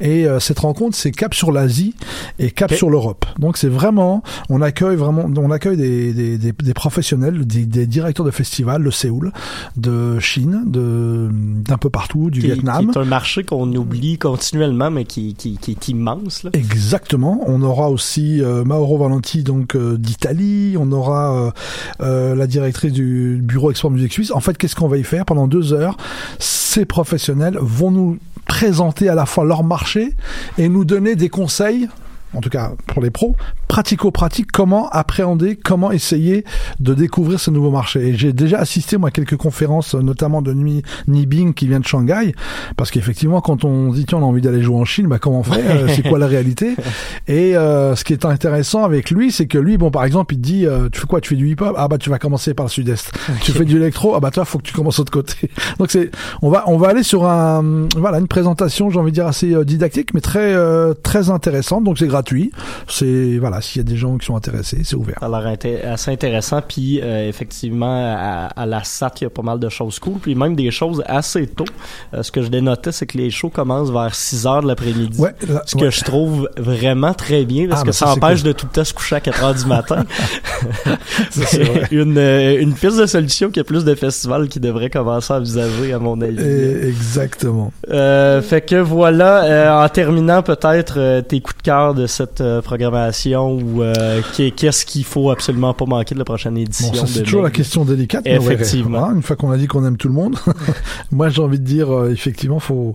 Et 0.00 0.26
cette 0.40 0.58
rencontre, 0.58 0.96
c'est 0.96 1.10
cap 1.10 1.34
sur 1.34 1.52
l'Asie 1.52 1.94
et 2.38 2.50
cap 2.50 2.72
sur 2.72 2.90
l'Europe. 2.90 3.26
Donc 3.38 3.56
c'est 3.56 3.68
vraiment, 3.68 4.22
on 4.48 4.60
accueille 4.62 4.96
vraiment, 4.96 5.26
on 5.36 5.50
accueille 5.50 5.76
des, 5.76 6.12
des, 6.12 6.38
des, 6.38 6.52
des 6.52 6.74
professionnels, 6.74 7.46
des, 7.46 7.66
des, 7.66 7.86
directeurs 7.86 8.26
de 8.26 8.30
festivals 8.30 8.82
de 8.82 8.90
Séoul, 8.90 9.32
de 9.76 10.18
Chine, 10.20 10.62
de 10.66 11.28
d'un 11.32 11.78
peu 11.78 11.90
partout, 11.90 12.30
du 12.30 12.40
Vietnam. 12.40 12.90
C'est 12.92 13.00
un 13.00 13.04
marché 13.04 13.44
qu'on 13.44 13.72
oublie 13.74 14.18
continuellement, 14.18 14.90
mais 14.90 15.04
qui, 15.04 15.34
qui, 15.34 15.56
qui 15.56 15.72
est 15.72 15.88
immense. 15.88 16.42
Là. 16.42 16.50
Exactement. 16.52 17.40
On 17.46 17.62
aura 17.62 17.90
aussi 17.90 18.42
Mauro 18.64 18.98
Valenti 18.98 19.42
donc 19.42 19.76
d'Italie. 19.76 20.76
On 20.78 20.90
aura 20.92 21.52
la 22.00 22.46
directrice 22.46 22.92
du 22.92 23.40
bureau 23.42 23.70
Export 23.70 23.90
Musique 23.90 24.12
Suisse. 24.12 24.32
En 24.32 24.40
fait, 24.40 24.56
qu'est-ce 24.56 24.76
qu'on 24.76 24.88
va 24.88 24.98
y 24.98 25.04
faire? 25.04 25.24
Pendant 25.24 25.46
deux 25.46 25.72
heures 25.72 25.96
Ces 26.38 26.84
professionnels 26.84 27.58
vont 27.64 27.90
nous 27.90 28.18
présenter 28.46 29.08
à 29.08 29.14
la 29.14 29.26
fois 29.26 29.44
leur 29.44 29.64
marché 29.64 30.12
et 30.58 30.68
nous 30.68 30.84
donner 30.84 31.16
des 31.16 31.28
conseils 31.28 31.88
en 32.34 32.40
tout 32.40 32.50
cas 32.50 32.72
pour 32.86 33.02
les 33.02 33.10
pros, 33.10 33.36
pratico-pratique, 33.68 34.52
comment 34.52 34.88
appréhender, 34.90 35.56
comment 35.56 35.90
essayer 35.90 36.44
de 36.80 36.94
découvrir 36.94 37.40
ce 37.40 37.50
nouveau 37.50 37.70
marché. 37.70 38.08
Et 38.08 38.14
j'ai 38.14 38.32
déjà 38.32 38.58
assisté 38.58 38.96
moi 38.96 39.08
à 39.08 39.12
quelques 39.12 39.36
conférences, 39.36 39.94
notamment 39.94 40.42
de 40.42 40.52
Nibing 41.06 41.54
qui 41.54 41.66
vient 41.66 41.80
de 41.80 41.86
Shanghai, 41.86 42.34
parce 42.76 42.90
qu'effectivement 42.90 43.40
quand 43.40 43.64
on 43.64 43.92
dit 43.92 44.04
tiens 44.04 44.18
on 44.18 44.22
a 44.22 44.26
envie 44.26 44.40
d'aller 44.40 44.62
jouer 44.62 44.76
en 44.76 44.84
Chine, 44.84 45.08
bah 45.08 45.18
comment 45.18 45.40
on 45.40 45.42
fait, 45.42 45.62
euh, 45.64 45.88
c'est 45.88 46.02
quoi 46.02 46.18
la 46.18 46.26
réalité? 46.26 46.74
Et 47.28 47.56
euh, 47.56 47.96
ce 47.96 48.04
qui 48.04 48.12
est 48.12 48.24
intéressant 48.24 48.84
avec 48.84 49.10
lui, 49.10 49.32
c'est 49.32 49.46
que 49.46 49.58
lui, 49.58 49.76
bon 49.76 49.90
par 49.90 50.04
exemple, 50.04 50.34
il 50.34 50.38
te 50.38 50.42
dit 50.42 50.66
euh, 50.66 50.88
tu 50.90 51.00
fais 51.00 51.06
quoi, 51.06 51.20
tu 51.20 51.30
fais 51.30 51.36
du 51.36 51.48
hip-hop, 51.50 51.74
ah 51.76 51.88
bah 51.88 51.98
tu 51.98 52.10
vas 52.10 52.18
commencer 52.18 52.54
par 52.54 52.66
le 52.66 52.70
sud-est. 52.70 53.12
Tu 53.42 53.52
fais 53.52 53.64
du 53.64 53.76
électro, 53.76 54.14
ah 54.14 54.20
bah 54.20 54.30
toi 54.30 54.44
faut 54.44 54.58
que 54.58 54.64
tu 54.64 54.72
commences 54.72 54.96
de 54.96 55.02
l'autre 55.02 55.12
côté. 55.12 55.50
Donc 55.78 55.90
c'est, 55.90 56.10
on 56.42 56.50
va 56.50 56.64
on 56.66 56.76
va 56.76 56.88
aller 56.88 57.02
sur 57.02 57.26
un 57.26 57.88
voilà 57.96 58.18
une 58.18 58.28
présentation, 58.28 58.90
j'ai 58.90 58.98
envie 58.98 59.10
de 59.10 59.14
dire 59.14 59.26
assez 59.26 59.54
didactique, 59.64 60.14
mais 60.14 60.20
très 60.20 60.54
très 61.02 61.30
intéressante. 61.30 61.84
Donc 61.84 61.98
c'est 61.98 62.06
gratuit. 62.06 62.23
C'est 62.88 63.38
voilà 63.38 63.60
s'il 63.60 63.80
y 63.82 63.84
a 63.84 63.88
des 63.88 63.96
gens 63.96 64.16
qui 64.18 64.26
sont 64.26 64.36
intéressés, 64.36 64.80
c'est 64.84 64.96
ouvert. 64.96 65.16
Ça 65.20 65.26
a 65.26 65.28
l'air 65.28 65.92
assez 65.92 66.10
intéressant. 66.10 66.60
Puis 66.66 67.00
euh, 67.02 67.28
effectivement, 67.28 68.50
à, 68.56 68.66
la 68.66 68.84
SAT, 68.84 69.12
il 69.20 69.24
y 69.24 69.26
a 69.26 69.30
pas 69.30 69.42
mal 69.42 69.58
de 69.58 69.68
choses 69.68 69.98
cool. 69.98 70.14
Puis 70.14 70.34
même 70.34 70.54
des 70.54 70.70
choses 70.70 71.02
assez 71.06 71.46
tôt. 71.46 71.64
Euh, 72.12 72.22
ce 72.22 72.30
que 72.30 72.42
je 72.42 72.48
dénotais, 72.48 72.92
c'est 72.92 73.06
que 73.06 73.18
les 73.18 73.30
shows 73.30 73.50
commencent 73.50 73.90
vers 73.90 74.14
6 74.14 74.46
heures 74.46 74.62
de 74.62 74.68
l'après-midi. 74.68 75.20
Ouais, 75.20 75.34
ce 75.66 75.76
que 75.76 75.90
je 75.90 76.04
trouve 76.04 76.48
vraiment 76.56 77.14
très 77.14 77.44
bien 77.44 77.68
parce 77.68 77.82
ah, 77.82 77.86
que 77.86 77.92
ça, 77.92 78.10
empêche 78.10 78.42
de 78.42 78.52
tout 78.52 78.66
le 78.66 78.72
temps 78.72 78.84
se 78.84 78.94
coucher 78.94 79.16
à 79.16 79.20
4 79.20 79.44
heures 79.44 79.54
du 79.54 79.66
matin. 79.66 80.04
c'est 81.30 81.90
une, 81.90 82.18
euh, 82.18 82.60
une 82.60 82.74
piste 82.74 82.98
de 82.98 83.06
solution 83.06 83.48
qu'il 83.48 83.58
y 83.58 83.60
a 83.60 83.64
plus 83.64 83.84
de 83.84 83.94
festivals 83.94 84.48
qui 84.48 84.60
devraient 84.60 84.90
commencer 84.90 85.32
à 85.32 85.36
envisager, 85.36 85.92
à 85.92 85.98
mon 85.98 86.20
avis. 86.20 86.38
exactement. 86.88 87.72
fait 87.88 88.66
que 88.66 88.76
voilà, 88.76 89.82
en 89.84 89.88
terminant 89.88 90.42
peut-être 90.42 91.20
tes 91.22 91.40
coups 91.40 91.56
de 91.58 91.62
cœur 91.62 91.94
de 91.94 92.06
cette 92.14 92.42
programmation 92.62 93.52
ou 93.52 93.82
euh, 93.82 94.20
qu'est-ce 94.32 94.86
qu'il 94.86 95.04
faut 95.04 95.30
absolument 95.30 95.74
pas 95.74 95.84
manquer 95.86 96.14
de 96.14 96.20
la 96.20 96.24
prochaine 96.24 96.56
édition. 96.56 96.92
Bon, 96.92 97.06
c'est 97.06 97.22
toujours 97.22 97.42
la 97.42 97.50
question 97.50 97.84
délicate. 97.84 98.26
Effectivement. 98.26 99.10
une 99.10 99.22
fois 99.22 99.36
qu'on 99.36 99.50
a 99.50 99.56
dit 99.56 99.66
qu'on 99.66 99.84
aime 99.84 99.96
tout 99.96 100.08
le 100.08 100.14
monde, 100.14 100.36
moi 101.12 101.28
j'ai 101.28 101.42
envie 101.42 101.58
de 101.58 101.64
dire 101.64 101.94
euh, 101.94 102.10
effectivement 102.10 102.60
faut 102.60 102.94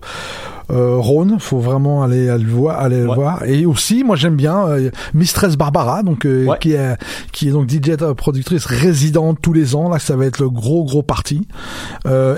euh, 0.70 0.96
Rhône, 0.98 1.36
faut 1.38 1.58
vraiment 1.58 2.02
aller, 2.02 2.28
aller 2.28 2.44
le 2.44 2.50
voir, 2.50 2.80
aller 2.80 3.00
le 3.00 3.06
voir. 3.06 3.42
Et 3.44 3.66
aussi, 3.66 4.04
moi 4.04 4.16
j'aime 4.16 4.36
bien 4.36 4.68
euh, 4.68 4.90
Mistress 5.14 5.56
Barbara, 5.56 6.02
donc 6.02 6.24
euh, 6.24 6.54
qui 6.60 6.72
est 6.72 6.96
qui 7.32 7.48
est 7.48 7.50
donc 7.50 7.68
DJ 7.68 7.96
productrice 8.16 8.66
résidente 8.66 9.38
tous 9.42 9.52
les 9.52 9.74
ans. 9.74 9.88
Là, 9.88 9.98
ça 9.98 10.16
va 10.16 10.26
être 10.26 10.38
le 10.38 10.48
gros 10.48 10.84
gros 10.84 11.02
parti. 11.02 11.46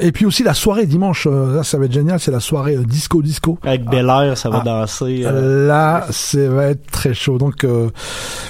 Et 0.00 0.12
puis 0.12 0.26
aussi 0.26 0.42
la 0.42 0.54
soirée 0.54 0.86
dimanche, 0.86 1.26
là 1.26 1.62
ça 1.62 1.78
va 1.78 1.84
être 1.86 1.92
génial, 1.92 2.20
c'est 2.20 2.30
la 2.30 2.40
soirée 2.40 2.76
disco 2.86 3.22
disco. 3.22 3.58
Avec 3.62 3.84
Bel 3.84 4.08
Air, 4.08 4.36
ça 4.36 4.48
va 4.48 4.58
ah. 4.62 4.64
danser. 4.64 5.18
Là, 5.22 6.06
ça 6.10 6.48
va 6.48 6.66
être 6.66 6.90
très 6.90 7.14
chaud. 7.14 7.38
Donc 7.38 7.66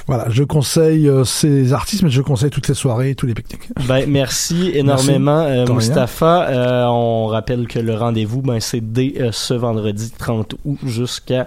voilà, 0.07 0.27
je 0.29 0.45
conseille 0.45 1.11
ces 1.25 1.73
artistes, 1.73 2.03
mais 2.03 2.11
je 2.11 2.23
conseille 2.23 2.51
toutes 2.51 2.69
les 2.69 2.75
soirées, 2.75 3.15
tous 3.15 3.27
les 3.27 3.35
pique-niques. 3.35 3.69
Ben 3.89 4.05
merci 4.09 4.71
énormément, 4.75 5.47
Mustapha. 5.67 6.89
on 6.89 7.27
rappelle 7.27 7.67
que 7.67 7.79
le 7.79 7.95
rendez-vous, 7.95 8.43
ben 8.43 8.61
c'est 8.61 8.81
dès 8.81 9.15
ce 9.33 9.55
vendredi 9.55 9.72
vendredi 9.73 10.11
30 10.11 10.55
août 10.65 10.79
jusqu'à 10.85 11.47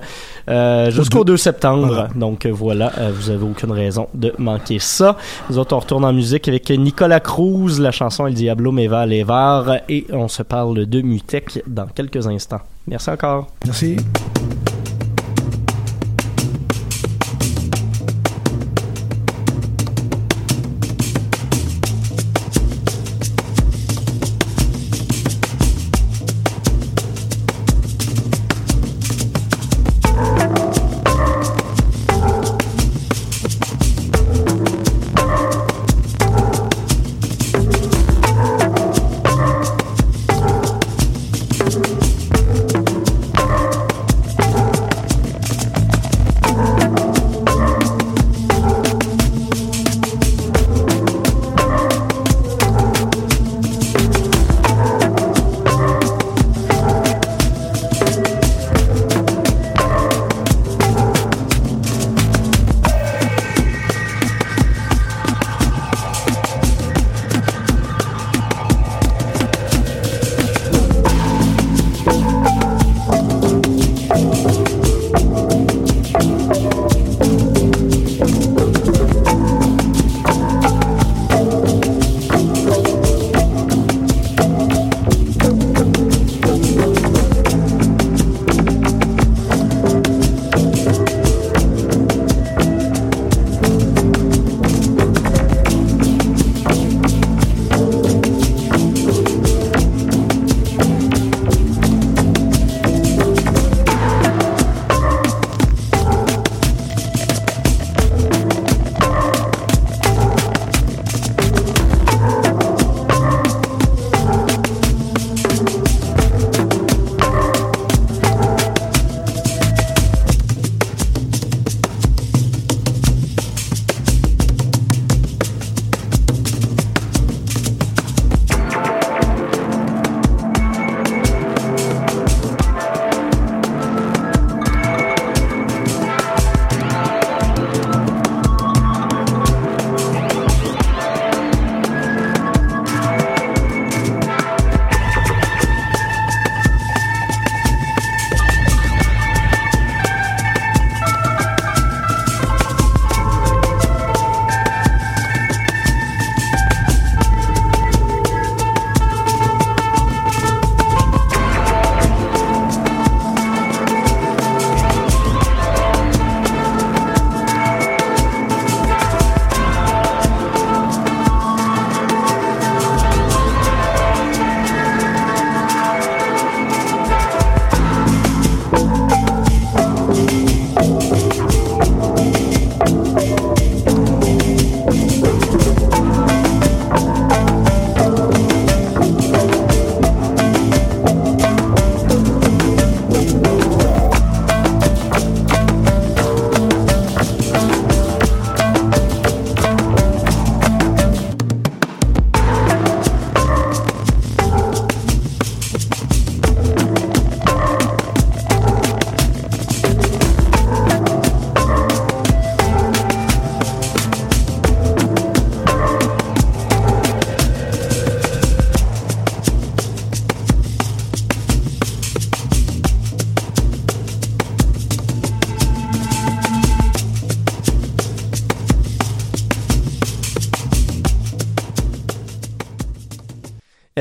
euh, 0.50 0.91
jusqu'au 0.91 1.24
2 1.24 1.38
septembre. 1.38 2.10
Donc 2.15 2.46
euh, 2.46 2.51
voilà, 2.51 2.91
euh, 2.98 3.12
vous 3.13 3.29
avez 3.29 3.44
aucune 3.44 3.72
raison 3.72 4.08
de 4.13 4.34
manquer 4.38 4.79
ça. 4.79 5.17
Nous 5.50 5.58
autres, 5.58 5.75
on 5.75 5.79
retourne 5.79 6.05
en 6.05 6.13
musique 6.13 6.48
avec 6.48 6.70
Nicolas 6.70 7.20
Cruz, 7.20 7.79
la 7.79 7.91
chanson 7.91 8.27
El 8.27 8.34
Diablo 8.34 8.72
me 8.72 8.88
va 8.88 9.05
levar 9.05 9.77
et 9.89 10.05
on 10.12 10.27
se 10.27 10.44
parle 10.44 10.86
de 10.86 11.01
Mutech 11.01 11.62
dans 11.67 11.88
quelques 11.88 12.27
instants. 12.27 12.62
Merci 12.88 13.10
encore. 13.10 13.48
Merci. 13.65 13.98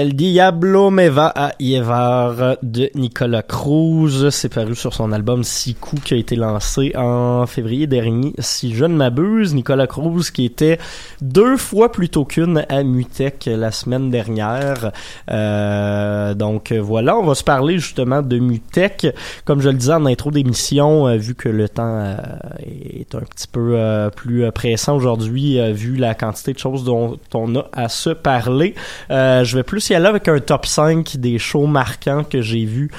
El 0.05 0.17
Diablo 0.19 0.91
me 0.91 1.09
va 1.09 1.33
a 1.35 1.57
llevar 1.57 2.59
de 2.61 2.93
Nicolas 2.93 3.44
Cruz. 3.65 4.29
C'est 4.31 4.53
paru 4.53 4.75
sur 4.75 4.93
son 4.93 5.11
album 5.11 5.43
Siku 5.43 5.97
qui 5.97 6.13
a 6.13 6.19
été 6.19 6.37
lancé 6.37 6.93
en 6.97 7.47
février 7.47 7.87
dernier. 7.87 8.35
Si 8.39 8.75
je 8.75 8.85
ne 8.85 8.95
m'abuse, 8.95 9.55
Nicolas 9.55 9.87
Cruz 9.87 10.31
qui 10.35 10.45
était 10.45 10.79
deux 11.23 11.57
fois 11.57 11.91
plutôt 11.91 12.27
qu'une 12.27 12.67
à 12.69 12.83
Mutech 12.83 13.47
la 13.47 13.71
semaine 13.71 14.11
dernière. 14.11 14.93
Euh, 15.31 16.35
donc 16.35 16.73
voilà, 16.73 17.17
on 17.17 17.25
va 17.25 17.35
se 17.35 17.43
parler 17.43 17.79
justement 17.79 18.21
de 18.21 18.39
Mutech. 18.39 19.07
Comme 19.47 19.63
je 19.63 19.71
le 19.71 19.77
disais 19.77 19.95
en 19.95 20.05
intro 20.05 20.31
d'émission, 20.31 21.09
euh, 21.09 21.17
vu 21.17 21.35
que 21.35 21.49
le 21.49 21.67
temps 21.67 22.03
euh, 22.05 22.17
est 22.61 23.15
un 23.15 23.21
petit 23.21 23.49
peu 23.49 23.77
euh, 23.79 24.11
plus 24.11 24.53
pressant 24.53 24.95
aujourd'hui, 24.95 25.59
vu 25.73 25.97
la 25.97 26.15
quantité 26.15 26.53
de 26.53 26.59
choses 26.59 26.85
dont 26.85 27.19
on 27.33 27.57
a 27.57 27.67
à 27.73 27.89
se 27.89 28.11
parler, 28.11 28.75
je 29.09 29.57
vais 29.57 29.63
plus 29.63 29.89
y 29.89 29.95
aller 29.95 30.05
avec 30.05 30.29
un 30.29 30.39
top 30.39 30.67
5 30.67 31.17
des 31.17 31.39
shows 31.39 31.67
marquants 31.67 32.25
que 32.25 32.43
j'ai 32.43 32.67
vus 32.67 32.91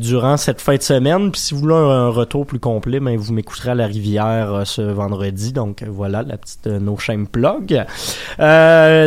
durant 0.00 0.36
cette 0.36 0.60
fin 0.60 0.76
de 0.76 0.82
semaine. 0.82 1.30
Puis 1.30 1.40
si 1.40 1.54
vous 1.54 1.60
voulez 1.60 1.74
un, 1.74 2.08
retour 2.08 2.46
plus 2.46 2.58
complet, 2.58 2.98
ben, 2.98 3.16
vous 3.16 3.32
m'écouterez 3.32 3.70
à 3.70 3.74
la 3.74 3.86
rivière 3.86 4.52
euh, 4.52 4.64
ce 4.64 4.82
vendredi. 4.82 5.52
Donc 5.52 5.84
voilà 5.88 6.22
la 6.22 6.36
petite 6.36 6.66
euh, 6.66 6.80
no 6.80 6.96
shame 6.96 7.26
plug. 7.28 7.84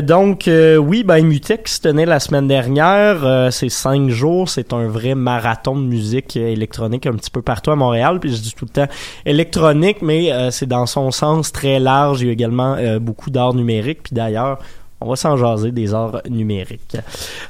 donc 0.06 0.48
oui, 0.48 1.04
ben 1.04 1.26
Mutex 1.26 1.82
tenait 1.82 2.06
la 2.06 2.20
semaine 2.20 2.48
dernière. 2.48 3.52
c'est 3.52 3.70
cinq 3.70 4.10
jours. 4.10 4.50
C'est 4.50 4.72
un 4.74 4.88
vrai 4.88 5.16
marathon 5.16 5.76
de 5.76 5.86
musique 5.86 6.38
électronique 6.38 7.08
un 7.08 7.14
petit 7.14 7.32
peu 7.32 7.42
partout 7.42 7.72
à 7.72 7.76
Montréal. 7.76 8.20
Puis 8.20 8.36
je 8.36 8.42
dis 8.42 8.54
tout 8.54 8.66
le 8.66 8.72
temps 8.72 8.94
électronique, 9.26 10.02
mais 10.02 10.32
c'est 10.52 10.68
dans 10.68 10.86
son 10.86 11.12
sens 11.12 11.52
très 11.52 11.80
large. 11.80 12.22
Il 12.22 12.28
y 12.28 12.30
a 12.30 12.34
également 12.34 12.78
beaucoup 13.00 13.30
d'art 13.30 13.54
numérique. 13.54 14.04
Puis 14.04 14.16
d'ailleurs, 14.16 14.60
on 15.04 15.10
va 15.10 15.16
s'en 15.16 15.36
jaser 15.36 15.72
des 15.72 15.94
arts 15.94 16.22
numériques. 16.30 16.98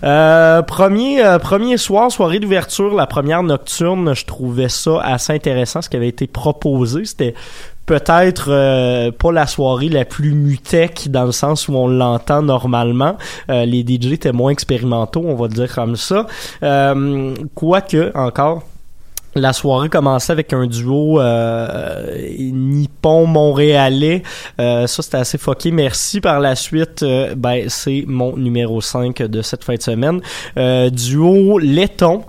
Euh, 0.04 0.62
premier, 0.64 1.24
euh, 1.24 1.38
premier 1.40 1.78
soir, 1.78 2.12
soirée 2.12 2.40
d'ouverture, 2.40 2.96
la 2.96 3.06
première 3.06 3.44
nocturne, 3.44 4.16
je 4.16 4.26
trouvais 4.26 4.70
ça 4.70 5.00
assez 5.02 5.34
intéressant, 5.34 5.82
ce 5.82 5.90
qui 5.90 5.96
avait 5.96 6.08
été 6.08 6.26
proposé. 6.26 7.06
C'était 7.06 7.36
peut-être 7.86 8.48
euh, 8.50 9.12
pas 9.12 9.32
la 9.32 9.46
soirée 9.46 9.90
la 9.90 10.06
plus 10.06 10.34
mutec 10.34 11.10
dans 11.10 11.26
le 11.26 11.32
sens 11.32 11.68
où 11.68 11.76
on 11.76 11.88
l'entend 11.88 12.42
normalement. 12.42 13.18
les 13.50 13.82
DJ 13.82 14.14
étaient 14.14 14.32
moins 14.32 14.52
expérimentaux, 14.52 15.24
on 15.26 15.36
va 15.36 15.48
dire 15.48 15.74
comme 15.74 15.96
ça. 15.96 16.26
Quoique, 17.56 18.12
encore, 18.16 18.64
la 19.36 19.54
soirée 19.54 19.90
commençait 19.90 20.32
avec 20.32 20.54
un 20.54 20.68
duo 20.68 21.20
euh, 21.20 22.04
nippon-montréalais. 22.52 24.24
Euh, 24.60 24.88
ça, 24.88 25.02
c'était 25.02 25.18
assez 25.18 25.38
foqué. 25.38 25.72
Merci. 25.72 26.22
Par 26.22 26.40
la 26.40 26.56
suite, 26.56 27.04
euh, 27.04 27.34
ben, 27.36 27.66
c'est 27.68 28.04
mon 28.08 28.38
numéro 28.38 28.80
5 28.82 29.24
de 29.24 29.42
cette 29.42 29.64
fin 29.64 29.76
de 29.76 29.82
semaine. 29.82 30.22
Euh, 30.58 30.90
duo 30.90 31.58
Letton, 31.58 32.24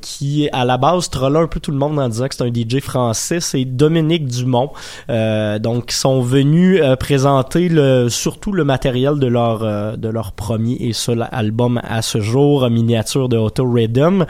qui, 0.00 0.48
à 0.52 0.64
la 0.64 0.78
base, 0.78 1.10
trollait 1.10 1.38
un 1.38 1.46
peu 1.46 1.60
tout 1.60 1.70
le 1.70 1.78
monde 1.78 1.98
en 1.98 2.08
disant 2.08 2.28
que 2.28 2.34
c'est 2.34 2.44
un 2.44 2.52
DJ 2.52 2.80
français. 2.80 3.40
C'est 3.40 3.64
Dominique 3.64 4.26
Dumont. 4.26 4.70
donc, 5.08 5.92
ils 5.92 5.96
sont 5.96 6.20
venus 6.20 6.80
présenter 6.98 7.68
le, 7.68 8.08
surtout 8.08 8.52
le 8.52 8.64
matériel 8.64 9.18
de 9.18 9.26
leur, 9.26 9.96
de 9.96 10.08
leur 10.08 10.32
premier 10.32 10.76
et 10.80 10.92
seul 10.92 11.28
album 11.32 11.80
à 11.84 12.02
ce 12.02 12.20
jour, 12.20 12.68
miniature 12.70 13.28
de 13.28 13.36
Auto 13.36 13.70
Rhythm. 13.70 14.24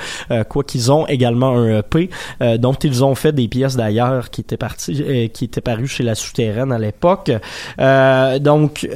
quoi 0.48 0.64
qu'ils 0.64 0.90
ont 0.92 1.06
également 1.06 1.35
un 1.42 1.78
EP 1.78 2.10
euh, 2.42 2.58
dont 2.58 2.74
ils 2.74 3.04
ont 3.04 3.14
fait 3.14 3.32
des 3.32 3.48
pièces 3.48 3.76
d'ailleurs 3.76 4.30
qui 4.30 4.40
étaient 4.40 4.56
parties 4.56 5.02
euh, 5.02 5.28
qui 5.28 5.44
étaient 5.44 5.60
parues 5.60 5.88
chez 5.88 6.02
la 6.02 6.14
souterraine 6.14 6.72
à 6.72 6.78
l'époque. 6.78 7.30
Euh, 7.80 8.38
donc 8.38 8.88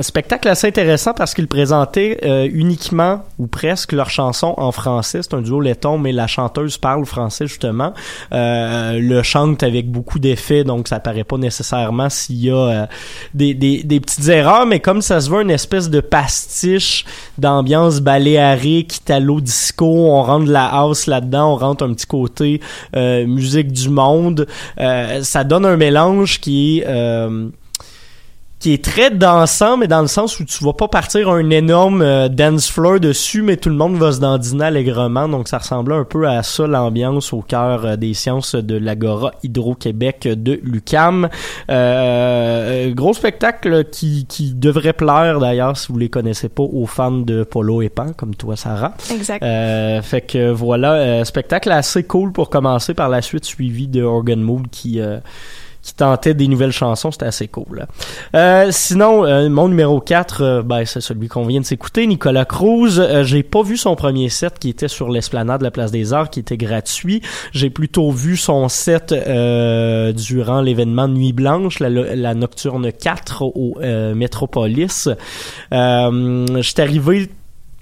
spectacle 0.00 0.48
assez 0.48 0.66
intéressant 0.66 1.12
parce 1.12 1.34
qu'ils 1.34 1.48
présentaient 1.48 2.48
uniquement 2.52 3.24
ou 3.38 3.46
presque 3.46 3.92
leurs 3.92 4.10
chansons 4.10 4.54
en 4.56 4.72
français. 4.72 5.20
C'est 5.22 5.34
un 5.34 5.42
duo 5.42 5.60
laiton 5.60 5.98
mais 5.98 6.12
la 6.12 6.26
chanteuse 6.26 6.78
parle 6.78 7.04
français 7.04 7.46
justement. 7.46 7.92
Le 8.30 9.22
chante 9.22 9.62
avec 9.62 9.90
beaucoup 9.90 10.18
d'effets 10.18 10.64
donc 10.64 10.88
ça 10.88 11.00
paraît 11.00 11.24
pas 11.24 11.38
nécessairement 11.38 12.08
s'il 12.10 12.44
y 12.44 12.50
a 12.50 12.88
des, 13.34 13.54
des, 13.54 14.00
petites 14.00 14.28
erreurs 14.28 14.66
mais 14.66 14.80
comme 14.80 15.02
ça 15.02 15.20
se 15.20 15.30
veut 15.30 15.42
une 15.42 15.50
espèce 15.50 15.90
de 15.90 16.00
pastiche 16.00 17.04
d'ambiance 17.36 18.00
baléarique 18.00 18.96
italo 18.96 19.40
disco 19.40 19.86
on 19.86 20.22
rentre 20.22 20.46
de 20.46 20.52
la 20.52 20.66
house 20.66 21.06
là-dedans 21.06 21.47
on 21.48 21.56
rentre 21.56 21.84
un 21.84 21.92
petit 21.92 22.06
côté 22.06 22.60
euh, 22.96 23.26
musique 23.26 23.72
du 23.72 23.88
monde. 23.88 24.46
Euh, 24.78 25.22
ça 25.22 25.44
donne 25.44 25.64
un 25.64 25.76
mélange 25.76 26.40
qui 26.40 26.78
est 26.78 26.84
euh, 26.86 27.48
qui 28.58 28.72
est 28.72 28.84
très 28.84 29.10
dansant, 29.10 29.76
mais 29.76 29.86
dans 29.86 30.00
le 30.00 30.08
sens 30.08 30.40
où 30.40 30.44
tu 30.44 30.64
vas 30.64 30.72
pas 30.72 30.88
partir 30.88 31.28
un 31.28 31.50
énorme 31.50 32.02
euh, 32.02 32.28
dance 32.28 32.68
floor 32.68 32.98
dessus, 32.98 33.42
mais 33.42 33.56
tout 33.56 33.68
le 33.68 33.76
monde 33.76 33.96
va 33.96 34.12
se 34.12 34.20
dandiner 34.20 34.64
allègrement. 34.64 35.28
Donc 35.28 35.48
ça 35.48 35.58
ressemblait 35.58 35.94
un 35.94 36.04
peu 36.04 36.28
à 36.28 36.42
ça 36.42 36.66
l'ambiance 36.66 37.32
au 37.32 37.40
cœur 37.40 37.84
euh, 37.84 37.96
des 37.96 38.14
sciences 38.14 38.56
de 38.56 38.76
l'Agora 38.76 39.32
Hydro-Québec 39.44 40.28
de 40.36 40.58
Lucam. 40.64 41.28
Euh, 41.70 42.92
gros 42.94 43.14
spectacle 43.14 43.84
qui, 43.84 44.26
qui 44.26 44.54
devrait 44.54 44.92
plaire 44.92 45.38
d'ailleurs 45.38 45.76
si 45.76 45.92
vous 45.92 45.98
les 45.98 46.08
connaissez 46.08 46.48
pas 46.48 46.64
aux 46.64 46.86
fans 46.86 47.12
de 47.12 47.44
Polo 47.44 47.82
et 47.82 47.88
Pan 47.88 48.12
comme 48.16 48.34
toi 48.34 48.56
Sarah. 48.56 48.94
Exact. 49.12 49.44
fait 50.02 50.20
que 50.22 50.50
voilà, 50.50 51.24
spectacle 51.24 51.70
assez 51.70 52.02
cool 52.02 52.32
pour 52.32 52.50
commencer 52.50 52.94
par 52.94 53.08
la 53.08 53.22
suite 53.22 53.44
suivi 53.44 53.86
de 53.86 54.02
Organ 54.02 54.40
Mood 54.40 54.68
qui 54.70 55.00
qui 55.88 55.94
tentait 55.94 56.34
des 56.34 56.48
nouvelles 56.48 56.72
chansons, 56.72 57.10
c'était 57.10 57.24
assez 57.24 57.48
cool. 57.48 57.86
Euh, 58.36 58.68
sinon, 58.70 59.24
euh, 59.24 59.48
mon 59.48 59.68
numéro 59.68 60.00
4, 60.00 60.42
euh, 60.42 60.62
ben, 60.62 60.84
c'est 60.84 61.00
celui 61.00 61.28
qu'on 61.28 61.46
vient 61.46 61.60
de 61.60 61.64
s'écouter, 61.64 62.06
Nicolas 62.06 62.44
Cruz. 62.44 63.00
j'ai 63.22 63.42
pas 63.42 63.62
vu 63.62 63.78
son 63.78 63.96
premier 63.96 64.28
set 64.28 64.58
qui 64.58 64.68
était 64.68 64.88
sur 64.88 65.08
l'esplanade 65.08 65.60
de 65.60 65.64
la 65.64 65.70
Place 65.70 65.90
des 65.90 66.12
Arts, 66.12 66.28
qui 66.28 66.40
était 66.40 66.58
gratuit. 66.58 67.22
J'ai 67.52 67.70
plutôt 67.70 68.10
vu 68.10 68.36
son 68.36 68.68
set 68.68 69.14
durant 69.14 70.60
l'événement 70.60 71.08
Nuit 71.08 71.32
Blanche, 71.32 71.80
la, 71.80 72.34
Nocturne 72.34 72.92
4 72.92 73.42
au 73.42 73.78
Metropolis. 74.14 75.08
J'étais 75.70 76.82
arrivé 76.82 77.30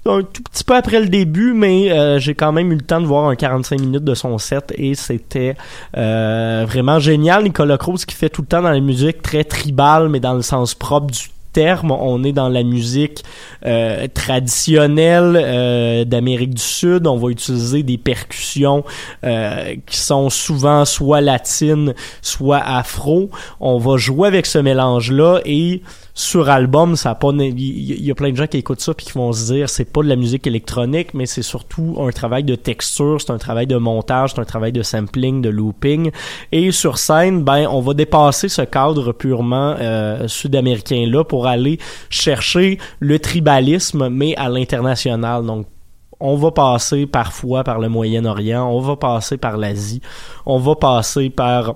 un 0.05 0.21
tout 0.21 0.43
petit 0.43 0.63
peu 0.63 0.75
après 0.75 0.99
le 0.99 1.09
début, 1.09 1.53
mais 1.53 1.91
euh, 1.91 2.19
j'ai 2.19 2.35
quand 2.35 2.51
même 2.51 2.71
eu 2.71 2.75
le 2.75 2.81
temps 2.81 3.01
de 3.01 3.05
voir 3.05 3.27
un 3.27 3.35
45 3.35 3.79
minutes 3.79 4.03
de 4.03 4.13
son 4.13 4.37
set 4.37 4.73
et 4.77 4.95
c'était 4.95 5.55
euh, 5.97 6.65
vraiment 6.67 6.99
génial. 6.99 7.43
Nicolas 7.43 7.77
Cruz 7.77 7.99
qui 8.05 8.15
fait 8.15 8.29
tout 8.29 8.41
le 8.41 8.47
temps 8.47 8.61
dans 8.61 8.71
la 8.71 8.79
musique 8.79 9.21
très 9.21 9.43
tribale, 9.43 10.09
mais 10.09 10.19
dans 10.19 10.33
le 10.33 10.41
sens 10.41 10.75
propre 10.75 11.07
du 11.07 11.29
terme. 11.53 11.91
On 11.91 12.23
est 12.23 12.33
dans 12.33 12.49
la 12.49 12.63
musique 12.63 13.23
euh, 13.65 14.07
traditionnelle 14.13 16.05
d'Amérique 16.07 16.53
du 16.53 16.61
Sud. 16.61 17.07
On 17.07 17.17
va 17.17 17.29
utiliser 17.29 17.83
des 17.83 17.97
percussions 17.97 18.83
qui 19.23 19.97
sont 19.97 20.29
souvent 20.29 20.85
soit 20.85 21.21
latines, 21.21 21.93
soit 22.21 22.61
afro. 22.63 23.31
On 23.59 23.77
va 23.77 23.97
jouer 23.97 24.27
avec 24.27 24.45
ce 24.45 24.59
mélange-là 24.59 25.41
et 25.45 25.81
sur 26.17 26.49
album, 26.49 26.95
ça 26.95 27.11
a 27.11 27.15
pas 27.15 27.29
il 27.29 28.03
y, 28.03 28.09
a 28.09 28.15
plein 28.15 28.31
de 28.31 28.35
gens 28.35 28.47
qui 28.47 28.57
écoutent 28.57 28.81
ça 28.81 28.95
puis 28.95 29.05
qui 29.05 29.11
vont 29.11 29.31
se 29.33 29.53
dire 29.53 29.69
c'est 29.69 29.85
pas 29.85 30.01
de 30.01 30.07
la 30.07 30.15
musique 30.15 30.47
électronique, 30.47 31.13
mais 31.13 31.27
c'est 31.27 31.43
surtout 31.43 31.95
un 31.99 32.09
travail 32.09 32.43
de 32.43 32.55
texture, 32.55 33.21
c'est 33.21 33.31
un 33.31 33.37
travail 33.37 33.67
de 33.67 33.75
montage, 33.75 34.31
c'est 34.33 34.41
un 34.41 34.45
travail 34.45 34.71
de 34.71 34.81
sampling, 34.81 35.43
de 35.43 35.49
looping. 35.49 36.09
Et 36.51 36.71
sur 36.71 36.97
scène, 36.97 37.43
ben 37.43 37.67
on 37.69 37.81
va 37.81 37.93
dépasser 37.93 38.49
ce 38.49 38.63
cadre 38.63 39.11
purement 39.11 39.75
euh, 39.79 40.27
sud-américain 40.27 41.05
là 41.07 41.23
pour 41.23 41.45
aller 41.45 41.77
chercher 42.09 42.79
le 42.99 43.19
tribalisme, 43.19 44.09
mais 44.09 44.35
à 44.37 44.49
l'international. 44.49 45.45
Donc 45.45 45.67
on 46.19 46.35
va 46.35 46.49
passer 46.49 47.05
parfois 47.05 47.63
par 47.63 47.77
le 47.77 47.89
Moyen-Orient, 47.89 48.67
on 48.67 48.79
va 48.79 48.95
passer 48.95 49.37
par 49.37 49.55
l'Asie, 49.55 50.01
on 50.47 50.57
va 50.57 50.73
passer 50.73 51.29
par 51.29 51.75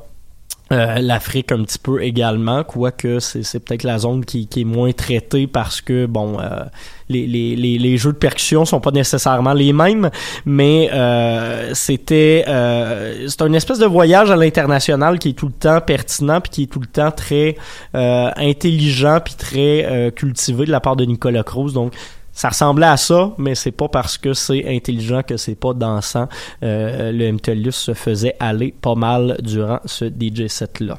euh, 0.72 1.00
L'Afrique 1.00 1.52
un 1.52 1.64
petit 1.64 1.80
peu 1.80 2.02
également, 2.02 2.64
quoique 2.64 3.20
c'est 3.20 3.60
peut-être 3.60 3.84
la 3.84 4.00
zone 4.00 4.24
qui, 4.24 4.48
qui, 4.48 4.62
est 4.62 4.66
moins 4.66 4.92
traitée 4.92 5.48
parce 5.48 5.82
que 5.82 6.06
bon 6.06 6.40
euh, 6.40 6.64
les, 7.10 7.28
les, 7.28 7.56
les, 7.56 7.98
jeux 7.98 8.14
de 8.14 8.18
percussion 8.18 8.64
sont 8.64 8.80
pas 8.80 8.92
nécessairement 8.92 9.54
les 9.54 9.74
mêmes, 9.74 10.10
mais 10.46 10.90
euh, 10.94 11.74
c'était 11.74 12.44
c'est 12.46 13.42
une 13.42 13.56
espèce 13.56 13.80
de 13.80 13.86
voyage 13.86 14.32
à 14.32 14.36
l'international 14.36 15.20
qui 15.20 15.30
est 15.30 15.34
tout 15.34 15.48
le 15.48 15.54
temps 15.54 15.82
pertinent 15.82 16.40
puis 16.40 16.50
qui 16.50 16.64
est 16.64 16.68
tout 16.68 16.80
le 16.80 16.88
temps 16.88 17.12
très 17.12 17.58
intelligent 17.94 19.20
puis 19.24 19.36
très 19.36 20.12
cultivé 20.16 20.66
de 20.66 20.72
la 20.72 20.80
part 20.80 20.96
de 20.96 21.06
Nicolas 21.06 21.44
Cruz. 21.44 21.74
Donc 21.74 21.94
ça 22.42 22.50
ressemblait 22.50 22.88
à 22.88 22.98
ça, 22.98 23.34
mais 23.38 23.54
c'est 23.54 23.70
pas 23.72 23.88
parce 23.88 24.18
que 24.18 24.34
c'est 24.34 24.68
intelligent 24.68 25.22
que 25.22 25.38
c'est 25.38 25.54
pas 25.54 25.76
dansant. 25.76 26.28
Euh, 26.64 27.12
le 27.12 27.32
MTLUS 27.34 27.72
se 27.72 27.94
faisait 27.94 28.36
aller 28.40 28.74
pas 28.82 28.96
mal 28.96 29.38
durant 29.44 29.80
ce 29.86 30.06
DJ 30.06 30.48
set 30.48 30.80
là. 30.80 30.98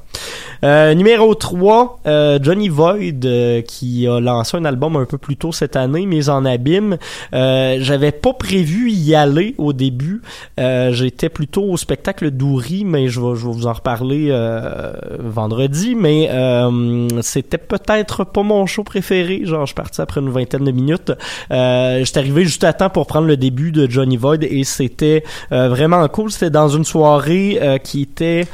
Euh, 0.65 0.95
numéro 0.95 1.35
3, 1.35 1.99
euh, 2.07 2.39
Johnny 2.41 2.69
Void 2.69 3.25
euh, 3.25 3.63
qui 3.63 4.07
a 4.07 4.21
lancé 4.21 4.57
un 4.57 4.65
album 4.65 4.95
un 4.97 5.05
peu 5.05 5.19
plus 5.19 5.37
tôt 5.37 5.51
cette 5.51 5.75
année, 5.75 6.07
Mise 6.07 6.31
en 6.31 6.45
abîme. 6.45 6.99
J'avais 7.33 8.13
pas 8.13 8.33
prévu 8.35 8.93
y 8.93 9.15
aller 9.15 9.57
au 9.59 9.73
début. 9.73 10.23
J'étais 10.59 11.29
plutôt 11.29 11.65
au 11.65 11.77
spectacle 11.77 12.31
d'Ouri, 12.31 12.85
mais 12.85 13.09
je 13.09 13.21
vais, 13.21 13.35
je 13.35 13.47
vais 13.47 13.53
vous 13.53 13.67
en 13.67 13.73
reparler 13.73 14.31
vendredi. 15.19 15.97
Mais 15.97 16.31
c'était 17.23 17.59
peut-être 17.59 18.25
pas 18.25 18.43
mon 18.43 18.67
show 18.67 18.85
préféré. 18.85 19.41
Genre, 19.45 19.63
je 19.63 19.67
suis 19.67 19.75
parti 19.75 20.01
après 20.01 20.21
une 20.21 20.31
vingtaine 20.31 20.65
de 20.65 20.71
minutes. 20.71 21.13
Euh, 21.51 22.05
J'étais 22.05 22.19
arrivé 22.19 22.45
juste 22.45 22.65
à 22.65 22.73
temps 22.73 22.91
pour 22.91 23.07
prendre 23.07 23.27
le 23.27 23.37
début 23.37 23.73
de 23.73 23.89
Johnny 23.91 24.17
Void 24.17 24.43
et 24.43 24.65
c'était 24.65 25.25
euh, 25.53 25.69
vraiment 25.69 26.07
cool. 26.09 26.31
C'était 26.31 26.51
dans 26.51 26.69
une 26.69 26.85
soirée 26.85 27.59
euh, 27.61 27.79
qui 27.79 28.03
était 28.03 28.47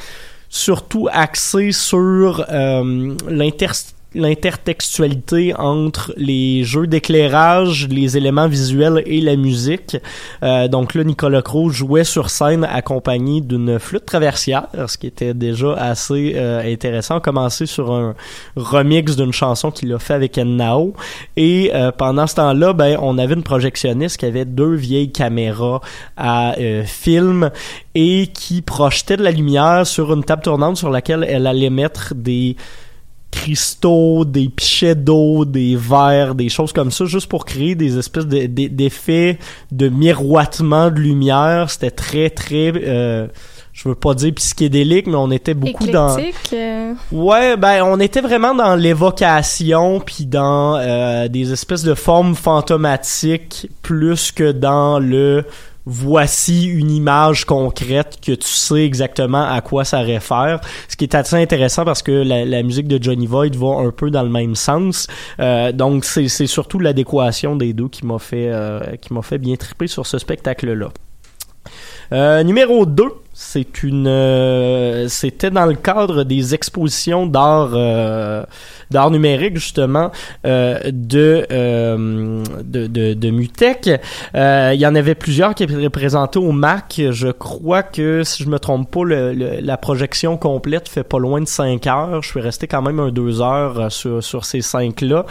surtout 0.48 1.08
axée 1.12 1.72
sur 1.72 2.44
euh, 2.50 3.14
l'inter 3.28 3.68
l'intertextualité 4.14 5.54
entre 5.56 6.12
les 6.16 6.64
jeux 6.64 6.86
d'éclairage, 6.86 7.88
les 7.88 8.16
éléments 8.16 8.48
visuels 8.48 9.02
et 9.06 9.20
la 9.20 9.36
musique. 9.36 9.96
Euh, 10.42 10.68
donc 10.68 10.94
là, 10.94 11.04
Nicolas 11.04 11.42
Crowe 11.42 11.70
jouait 11.70 12.04
sur 12.04 12.30
scène 12.30 12.64
accompagné 12.64 13.40
d'une 13.40 13.78
flûte 13.78 14.06
traversière, 14.06 14.66
ce 14.86 14.96
qui 14.96 15.06
était 15.06 15.34
déjà 15.34 15.74
assez 15.74 16.32
euh, 16.36 16.60
intéressant. 16.72 17.16
On 17.16 17.20
commençait 17.20 17.66
sur 17.66 17.92
un 17.92 18.14
remix 18.56 19.16
d'une 19.16 19.32
chanson 19.32 19.70
qu'il 19.70 19.92
a 19.92 19.98
fait 19.98 20.14
avec 20.14 20.38
Nao. 20.38 20.94
Et 21.36 21.70
euh, 21.74 21.92
pendant 21.92 22.26
ce 22.26 22.36
temps-là, 22.36 22.72
ben, 22.72 22.98
on 23.00 23.18
avait 23.18 23.34
une 23.34 23.42
projectionniste 23.42 24.18
qui 24.18 24.26
avait 24.26 24.44
deux 24.44 24.74
vieilles 24.74 25.12
caméras 25.12 25.80
à 26.16 26.56
euh, 26.58 26.84
film 26.84 27.50
et 27.94 28.28
qui 28.28 28.62
projetait 28.62 29.16
de 29.16 29.22
la 29.22 29.30
lumière 29.30 29.86
sur 29.86 30.12
une 30.12 30.24
table 30.24 30.42
tournante 30.42 30.76
sur 30.76 30.90
laquelle 30.90 31.26
elle 31.28 31.46
allait 31.46 31.70
mettre 31.70 32.14
des 32.14 32.56
cristaux, 33.30 34.24
des 34.24 34.48
pichets 34.48 34.94
d'eau, 34.94 35.44
des 35.44 35.76
verres, 35.76 36.34
des 36.34 36.48
choses 36.48 36.72
comme 36.72 36.90
ça, 36.90 37.04
juste 37.04 37.28
pour 37.28 37.44
créer 37.44 37.74
des 37.74 37.98
espèces 37.98 38.26
de- 38.26 38.46
de- 38.46 38.68
d'effets 38.68 39.38
de 39.70 39.88
miroitement 39.88 40.90
de 40.90 40.98
lumière. 41.00 41.70
C'était 41.70 41.90
très, 41.90 42.30
très... 42.30 42.72
euh, 42.74 43.26
je 43.72 43.88
veux 43.88 43.94
pas 43.94 44.14
dire 44.14 44.32
psychédélique, 44.34 45.06
mais 45.06 45.14
on 45.14 45.30
était 45.30 45.54
beaucoup 45.54 45.86
dans... 45.86 46.16
Éclectique, 46.16 46.52
euh, 46.54 46.94
Ouais, 47.12 47.56
ben 47.56 47.84
on 47.84 48.00
était 48.00 48.20
vraiment 48.20 48.54
dans 48.54 48.74
l'évocation 48.74 50.00
puis 50.00 50.26
dans 50.26 50.76
euh, 50.76 51.28
des 51.28 51.52
espèces 51.52 51.84
de 51.84 51.94
formes 51.94 52.34
fantomatiques 52.34 53.68
plus 53.82 54.32
que 54.32 54.50
dans 54.52 54.98
le 54.98 55.44
voici 55.88 56.66
une 56.66 56.90
image 56.90 57.46
concrète 57.46 58.18
que 58.24 58.32
tu 58.32 58.46
sais 58.46 58.84
exactement 58.84 59.42
à 59.42 59.60
quoi 59.62 59.84
ça 59.84 60.00
réfère. 60.00 60.60
Ce 60.88 60.96
qui 60.96 61.04
est 61.04 61.14
assez 61.14 61.36
intéressant 61.36 61.84
parce 61.84 62.02
que 62.02 62.12
la, 62.12 62.62
musique 62.62 62.88
de 62.88 63.02
Johnny 63.02 63.26
Void 63.26 63.56
va 63.56 63.78
un 63.78 63.90
peu 63.90 64.10
dans 64.10 64.22
le 64.22 64.28
même 64.28 64.54
sens. 64.54 65.06
Euh, 65.40 65.72
donc 65.72 66.04
c'est 66.04 66.28
c'est 66.28 66.46
surtout 66.46 66.78
l'adéquation 66.78 67.56
des 67.56 67.72
deux 67.72 67.88
qui 67.88 68.04
m'a 68.04 68.18
fait 68.18 68.48
euh, 68.50 68.80
qui 69.00 69.14
m'a 69.14 69.22
fait 69.22 69.38
bien 69.38 69.56
triper 69.56 69.86
sur 69.86 70.06
ce 70.06 70.18
spectacle 70.18 70.72
là. 70.72 70.88
Euh, 72.12 72.42
numéro 72.42 72.86
2, 72.86 73.04
c'est 73.34 73.82
une 73.82 74.06
euh, 74.08 75.08
c'était 75.08 75.50
dans 75.50 75.66
le 75.66 75.74
cadre 75.74 76.24
des 76.24 76.54
expositions 76.54 77.26
d'art 77.26 77.72
euh, 77.74 78.44
d'art 78.90 79.10
numérique 79.10 79.56
justement 79.56 80.10
euh, 80.46 80.78
de, 80.92 81.46
euh, 81.50 82.42
de 82.64 82.86
de 82.86 83.14
de 83.14 83.30
Mutec. 83.30 83.90
Euh, 84.34 84.70
il 84.74 84.80
y 84.80 84.86
en 84.86 84.94
avait 84.94 85.14
plusieurs 85.14 85.54
qui 85.54 85.62
étaient 85.64 85.74
représentés 85.74 86.38
au 86.38 86.52
MAC. 86.52 87.00
Je 87.10 87.28
crois 87.28 87.82
que 87.82 88.22
si 88.24 88.42
je 88.44 88.48
me 88.48 88.58
trompe 88.58 88.90
pas, 88.90 89.04
le, 89.04 89.32
le- 89.32 89.60
la 89.60 89.76
projection 89.76 90.36
complète 90.36 90.88
fait 90.88 91.02
pas 91.04 91.18
loin 91.18 91.40
de 91.40 91.46
5 91.48 91.86
heures. 91.86 92.22
Je 92.22 92.28
suis 92.28 92.40
resté 92.40 92.66
quand 92.66 92.82
même 92.82 93.00
un 93.00 93.10
2 93.10 93.40
heures 93.42 93.78
euh, 93.80 93.88
sur 93.88 94.22
sur 94.22 94.44
ces 94.44 94.60
5 94.60 95.00
là 95.02 95.24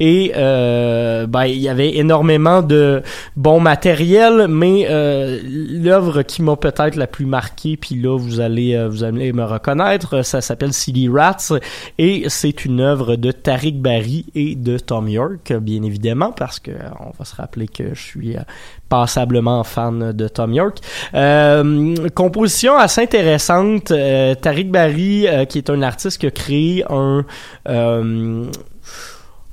et 0.00 0.32
euh, 0.36 1.26
ben 1.26 1.44
il 1.44 1.58
y 1.58 1.68
avait 1.68 1.96
énormément 1.96 2.62
de 2.62 3.02
bon 3.36 3.60
matériel, 3.60 4.46
mais 4.48 4.86
euh, 4.88 5.38
l'œuvre 5.44 6.22
qui 6.22 6.42
m'a 6.42 6.56
peut-être 6.56 6.96
la 6.96 7.06
plus 7.06 7.26
marquée, 7.26 7.76
puis 7.76 7.94
là 7.96 8.16
vous 8.18 8.40
allez 8.40 8.86
vous 8.88 9.04
allez 9.04 9.32
me 9.32 9.44
reconnaître, 9.44 10.22
ça 10.22 10.40
s'appelle 10.40 10.72
Silly 10.72 11.08
Rats 11.08 11.52
et 11.98 12.24
c'est 12.28 12.64
une 12.64 12.80
œuvre 12.80 13.03
de 13.06 13.30
Tariq 13.32 13.80
Barry 13.80 14.26
et 14.34 14.54
de 14.54 14.78
Tom 14.78 15.08
York, 15.08 15.52
bien 15.60 15.82
évidemment, 15.82 16.32
parce 16.32 16.58
que 16.58 16.70
euh, 16.70 16.88
on 17.00 17.10
va 17.18 17.24
se 17.24 17.36
rappeler 17.36 17.68
que 17.68 17.94
je 17.94 18.02
suis 18.02 18.36
euh, 18.36 18.40
passablement 18.88 19.62
fan 19.64 20.12
de 20.12 20.28
Tom 20.28 20.52
York. 20.52 20.78
Euh, 21.14 21.94
composition 22.14 22.76
assez 22.76 23.02
intéressante. 23.02 23.92
Tariq 24.40 24.70
Barry, 24.70 25.26
qui 25.48 25.58
est 25.58 25.70
un 25.70 25.82
artiste 25.82 26.18
qui 26.18 26.26
a 26.26 26.30
créé 26.30 26.84
un 26.90 27.24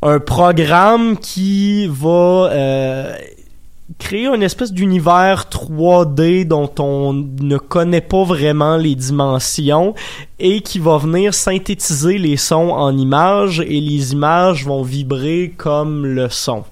un 0.03 0.19
programme 0.19 1.17
qui 1.17 1.87
va 1.87 2.49
créer 3.99 4.27
une 4.27 4.43
espèce 4.43 4.71
d'univers 4.71 5.45
3D 5.49 6.45
dont 6.45 6.71
on 6.79 7.13
ne 7.13 7.57
connaît 7.57 8.01
pas 8.01 8.23
vraiment 8.23 8.77
les 8.77 8.95
dimensions 8.95 9.93
et 10.39 10.61
qui 10.61 10.79
va 10.79 10.97
venir 10.97 11.33
synthétiser 11.33 12.17
les 12.17 12.37
sons 12.37 12.69
en 12.69 12.97
images 12.97 13.59
et 13.59 13.81
les 13.81 14.13
images 14.13 14.65
vont 14.65 14.83
vibrer 14.83 15.53
comme 15.57 16.05
le 16.05 16.29
son. 16.29 16.63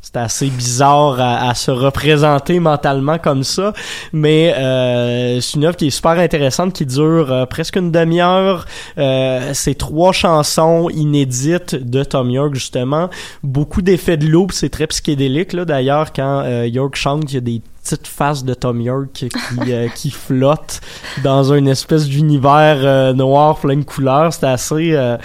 C'est 0.00 0.16
assez 0.16 0.46
bizarre 0.46 1.20
à, 1.20 1.50
à 1.50 1.54
se 1.54 1.70
représenter 1.70 2.60
mentalement 2.60 3.18
comme 3.18 3.42
ça, 3.42 3.72
mais 4.12 4.54
euh, 4.56 5.40
c'est 5.40 5.56
une 5.56 5.64
œuvre 5.64 5.76
qui 5.76 5.88
est 5.88 5.90
super 5.90 6.12
intéressante, 6.12 6.72
qui 6.72 6.86
dure 6.86 7.30
euh, 7.32 7.46
presque 7.46 7.76
une 7.76 7.90
demi-heure. 7.90 8.64
Euh, 8.96 9.50
c'est 9.54 9.76
trois 9.76 10.12
chansons 10.12 10.88
inédites 10.88 11.74
de 11.74 12.04
Tom 12.04 12.30
York 12.30 12.54
justement, 12.54 13.10
beaucoup 13.42 13.82
d'effets 13.82 14.16
de 14.16 14.26
loop, 14.26 14.52
c'est 14.52 14.70
très 14.70 14.86
psychédélique 14.86 15.52
là. 15.52 15.64
D'ailleurs, 15.64 16.12
quand 16.12 16.42
euh, 16.44 16.66
York 16.66 16.94
chante, 16.96 17.30
il 17.30 17.34
y 17.34 17.38
a 17.38 17.40
des 17.40 17.60
petites 17.88 18.06
faces 18.06 18.44
de 18.44 18.54
Tom 18.54 18.80
York 18.80 19.08
qui, 19.12 19.28
euh, 19.68 19.88
qui 19.94 20.10
flottent 20.10 20.80
dans 21.22 21.52
une 21.52 21.68
espèce 21.68 22.06
d'univers 22.06 22.78
euh, 22.82 23.12
noir 23.12 23.58
plein 23.58 23.76
de 23.76 23.84
couleurs. 23.84 24.32
C'était 24.32 24.46
assez 24.46 24.92
euh, 24.92 25.16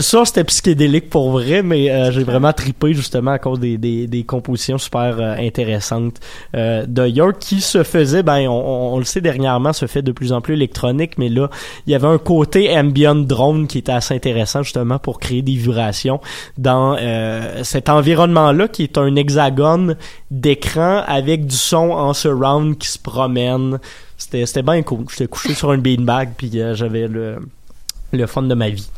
ça, 0.00 0.24
c'était 0.26 0.44
psychédélique 0.44 1.08
pour 1.08 1.30
vrai, 1.30 1.62
mais 1.62 1.90
euh, 1.90 2.12
j'ai 2.12 2.24
vraiment 2.24 2.52
tripé 2.52 2.92
justement 2.92 3.30
à 3.30 3.38
cause 3.38 3.58
des, 3.58 3.78
des, 3.78 4.06
des 4.06 4.22
compositions 4.22 4.76
super 4.76 5.16
euh, 5.18 5.34
intéressantes 5.38 6.16
euh, 6.54 6.84
de 6.86 7.08
York 7.08 7.36
qui 7.40 7.60
se 7.62 7.82
faisait, 7.82 8.22
ben 8.22 8.46
on, 8.48 8.94
on- 8.94 8.98
le 8.98 9.04
sait 9.04 9.22
dernièrement, 9.22 9.72
se 9.72 9.86
fait 9.86 10.02
de 10.02 10.12
plus 10.12 10.32
en 10.32 10.42
plus 10.42 10.54
électronique, 10.54 11.16
mais 11.16 11.30
là 11.30 11.48
il 11.86 11.92
y 11.92 11.94
avait 11.94 12.06
un 12.06 12.18
côté 12.18 12.76
ambient 12.76 13.14
drone 13.14 13.66
qui 13.66 13.78
était 13.78 13.92
assez 13.92 14.14
intéressant 14.14 14.62
justement 14.62 14.98
pour 14.98 15.18
créer 15.18 15.40
des 15.40 15.54
vibrations 15.54 16.20
dans 16.58 16.96
euh, 17.00 17.64
cet 17.64 17.88
environnement-là 17.88 18.68
qui 18.68 18.82
est 18.82 18.98
un 18.98 19.16
hexagone 19.16 19.96
d'écran 20.30 21.02
avec 21.06 21.46
du 21.46 21.56
son 21.56 21.90
en 21.92 22.12
surround 22.12 22.76
qui 22.76 22.88
se 22.88 22.98
promène. 22.98 23.78
C'était 24.18 24.62
bien 24.62 24.82
cool. 24.82 25.06
J'étais 25.10 25.26
couché 25.26 25.54
sur 25.54 25.70
un 25.72 25.78
beanbag 25.78 26.30
puis 26.36 26.60
euh, 26.60 26.74
j'avais 26.74 27.08
le 27.08 27.38
le 28.12 28.26
fun 28.26 28.42
de 28.42 28.54
ma 28.54 28.68
vie. 28.68 28.88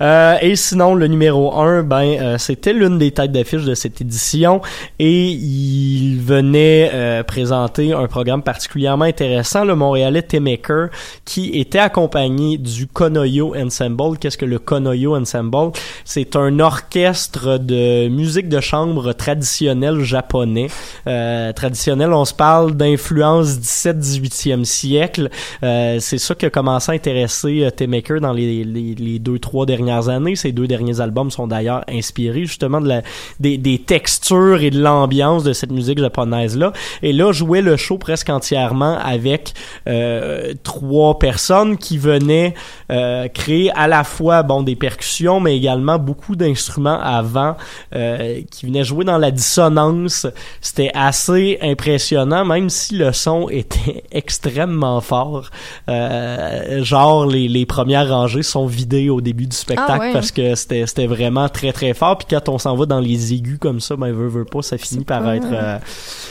Euh, 0.00 0.36
et 0.40 0.56
sinon, 0.56 0.94
le 0.94 1.06
numéro 1.06 1.54
1, 1.54 1.82
ben, 1.82 2.02
euh, 2.02 2.38
c'était 2.38 2.72
l'une 2.72 2.98
des 2.98 3.10
têtes 3.10 3.32
d'affiche 3.32 3.64
de 3.64 3.74
cette 3.74 4.00
édition 4.00 4.60
et 4.98 5.28
il 5.28 6.18
venait 6.20 6.90
euh, 6.92 7.22
présenter 7.22 7.92
un 7.92 8.06
programme 8.06 8.42
particulièrement 8.42 9.04
intéressant, 9.04 9.64
le 9.64 9.76
Montréalais 9.76 10.22
T-Maker, 10.22 10.88
qui 11.24 11.58
était 11.58 11.78
accompagné 11.78 12.58
du 12.58 12.86
Konoyo 12.86 13.54
Ensemble. 13.56 14.18
Qu'est-ce 14.18 14.38
que 14.38 14.44
le 14.44 14.58
Konoyo 14.58 15.16
Ensemble? 15.16 15.72
C'est 16.04 16.36
un 16.36 16.58
orchestre 16.60 17.58
de 17.58 18.08
musique 18.08 18.48
de 18.48 18.60
chambre 18.60 19.12
traditionnel 19.12 20.00
japonais. 20.00 20.68
Euh, 21.06 21.52
traditionnel, 21.52 22.12
on 22.12 22.24
se 22.24 22.34
parle 22.34 22.74
d'influence 22.74 23.58
17-18e 23.58 24.64
siècle. 24.64 25.30
Euh, 25.62 25.98
c'est 26.00 26.18
ça 26.18 26.34
qui 26.34 26.46
a 26.46 26.50
commencé 26.50 26.92
à 26.92 26.94
intéresser 26.94 27.64
euh, 27.64 27.70
T-Maker 27.70 28.20
dans 28.20 28.32
les, 28.32 28.61
les, 28.64 29.18
deux, 29.18 29.38
trois 29.38 29.66
dernières 29.66 30.08
années. 30.08 30.36
Ces 30.36 30.52
deux 30.52 30.66
derniers 30.66 31.00
albums 31.00 31.30
sont 31.30 31.46
d'ailleurs 31.46 31.84
inspirés 31.88 32.44
justement 32.44 32.80
de 32.80 32.88
la, 32.88 33.02
des, 33.40 33.58
des 33.58 33.78
textures 33.78 34.62
et 34.62 34.70
de 34.70 34.80
l'ambiance 34.80 35.44
de 35.44 35.52
cette 35.52 35.72
musique 35.72 35.98
japonaise-là. 35.98 36.72
Et 37.02 37.12
là, 37.12 37.32
jouait 37.32 37.62
le 37.62 37.76
show 37.76 37.98
presque 37.98 38.30
entièrement 38.30 38.98
avec 38.98 39.54
euh, 39.88 40.54
trois 40.62 41.18
personnes 41.18 41.76
qui 41.76 41.98
venaient 41.98 42.54
euh, 42.90 43.28
créer 43.28 43.70
à 43.72 43.88
la 43.88 44.04
fois 44.04 44.42
bon 44.42 44.62
des 44.62 44.76
percussions, 44.76 45.40
mais 45.40 45.56
également 45.56 45.98
beaucoup 45.98 46.36
d'instruments 46.36 46.98
avant 47.00 47.56
euh, 47.94 48.42
qui 48.50 48.66
venaient 48.66 48.84
jouer 48.84 49.04
dans 49.04 49.18
la 49.18 49.30
dissonance. 49.30 50.26
C'était 50.60 50.90
assez 50.94 51.58
impressionnant, 51.62 52.44
même 52.44 52.68
si 52.70 52.96
le 52.96 53.12
son 53.12 53.48
était 53.48 54.04
extrêmement 54.12 55.00
fort. 55.00 55.50
Euh, 55.88 56.82
genre 56.84 57.26
les, 57.26 57.48
les 57.48 57.66
premières 57.66 58.08
rangées 58.08 58.42
sont 58.52 58.66
vidées 58.66 59.10
au 59.10 59.20
début 59.20 59.46
du 59.46 59.56
spectacle 59.56 59.92
Ah 59.94 59.98
ouais. 59.98 60.12
parce 60.12 60.30
que 60.30 60.54
c'était 60.54 60.86
c'était 60.86 61.06
vraiment 61.06 61.48
très 61.48 61.72
très 61.72 61.94
fort. 61.94 62.18
Puis 62.18 62.26
quand 62.30 62.48
on 62.48 62.58
s'en 62.58 62.76
va 62.76 62.86
dans 62.86 63.00
les 63.00 63.32
aigus 63.32 63.58
comme 63.58 63.80
ça, 63.80 63.96
ben 63.96 64.12
veut 64.12 64.28
veut 64.28 64.44
pas, 64.44 64.62
ça 64.62 64.78
finit 64.78 65.04
par 65.04 65.30
être 65.32 65.52
euh, 65.52 65.78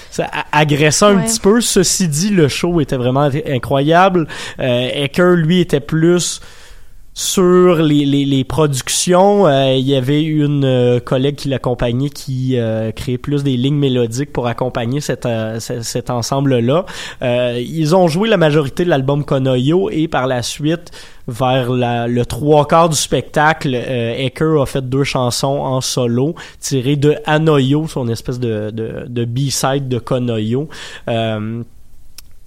ça, 0.10 0.29
agressant 0.51 1.17
un 1.17 1.21
petit 1.21 1.39
peu. 1.39 1.62
Ceci 1.62 2.07
dit, 2.07 2.29
le 2.29 2.47
show 2.47 2.81
était 2.81 2.97
vraiment 2.97 3.29
incroyable. 3.47 4.27
Euh, 4.60 4.89
Ecker, 4.93 5.36
lui, 5.36 5.60
était 5.60 5.79
plus 5.79 6.41
sur 7.13 7.75
les, 7.75 8.05
les, 8.05 8.23
les 8.23 8.43
productions, 8.45 9.45
euh, 9.45 9.73
il 9.73 9.86
y 9.86 9.95
avait 9.95 10.23
une 10.23 10.63
euh, 10.63 10.99
collègue 11.01 11.36
qui 11.36 11.49
l'accompagnait 11.49 12.10
qui 12.10 12.57
euh, 12.57 12.91
créait 12.91 13.17
plus 13.17 13.43
des 13.43 13.57
lignes 13.57 13.77
mélodiques 13.77 14.31
pour 14.31 14.47
accompagner 14.47 15.01
cet, 15.01 15.27
cet 15.60 16.10
ensemble-là. 16.10 16.86
ils 17.21 17.95
ont 17.95 18.07
joué 18.07 18.29
la 18.29 18.38
majorité 18.38 18.86
de 18.86 18.89
l'album 18.89 19.25
Konoyo 19.25 19.89
et 19.89 20.07
par 20.07 20.25
la 20.27 20.41
suite, 20.41 20.91
vers 21.27 21.71
le 21.71 22.23
trois 22.23 22.67
quarts 22.67 22.89
du 22.89 22.95
spectacle, 22.95 23.75
Ecker 23.75 24.62
a 24.62 24.65
fait 24.65 24.88
deux 24.88 25.03
chansons 25.03 25.60
en 25.60 25.81
solo 25.81 26.36
tirées 26.60 26.95
de 26.95 27.15
Anoyo, 27.25 27.88
son 27.88 28.07
espèce 28.07 28.39
de, 28.39 28.71
de, 28.71 29.05
de 29.07 29.25
B-side 29.25 29.88
de 29.88 29.99
Konoyo 29.99 30.67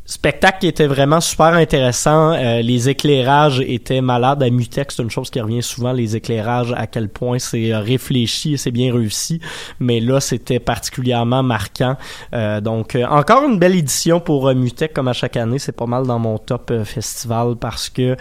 spectacle 0.06 0.58
qui 0.60 0.66
était 0.66 0.86
vraiment 0.86 1.20
super 1.20 1.54
intéressant. 1.54 2.32
Euh, 2.32 2.60
les 2.60 2.90
éclairages 2.90 3.60
étaient 3.60 4.02
malades 4.02 4.42
à 4.42 4.50
Mutex. 4.50 4.96
C'est 4.96 5.02
une 5.02 5.10
chose 5.10 5.30
qui 5.30 5.40
revient 5.40 5.62
souvent, 5.62 5.92
les 5.92 6.14
éclairages, 6.14 6.74
à 6.76 6.86
quel 6.86 7.08
point 7.08 7.38
c'est 7.38 7.72
euh, 7.72 7.80
réfléchi 7.80 8.54
et 8.54 8.56
c'est 8.58 8.70
bien 8.70 8.92
réussi. 8.92 9.40
Mais 9.80 10.00
là, 10.00 10.20
c'était 10.20 10.58
particulièrement 10.58 11.42
marquant. 11.42 11.96
Euh, 12.34 12.60
donc, 12.60 12.98
encore 13.08 13.48
une 13.48 13.58
belle 13.58 13.76
édition 13.76 14.20
pour 14.20 14.54
Mutex, 14.54 14.92
comme 14.92 15.08
à 15.08 15.14
chaque 15.14 15.38
année. 15.38 15.58
C'est 15.58 15.72
pas 15.72 15.86
mal 15.86 16.06
dans 16.06 16.18
mon 16.18 16.36
top 16.36 16.72
festival 16.84 17.56
parce 17.56 17.88
que 17.88 18.16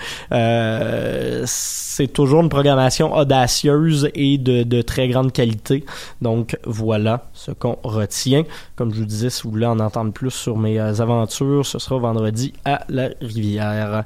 c'est 1.45 2.07
toujours 2.07 2.41
une 2.41 2.49
programmation 2.49 3.13
audacieuse 3.13 4.09
et 4.15 4.37
de, 4.37 4.63
de 4.63 4.81
très 4.81 5.09
grande 5.09 5.33
qualité. 5.33 5.83
Donc, 6.21 6.57
voilà 6.65 7.25
ce 7.33 7.51
qu'on 7.51 7.77
retient. 7.83 8.43
Comme 8.75 8.93
je 8.93 8.99
vous 8.99 9.05
disais, 9.05 9.29
si 9.29 9.43
vous 9.43 9.51
voulez 9.51 9.65
en 9.65 9.79
entendre 9.79 10.13
plus 10.13 10.31
sur 10.31 10.57
mes 10.57 10.79
aventures, 10.79 11.65
ce 11.73 11.79
sera 11.79 11.97
vendredi 11.97 12.53
à 12.65 12.81
la 12.87 13.09
Rivière. 13.19 14.03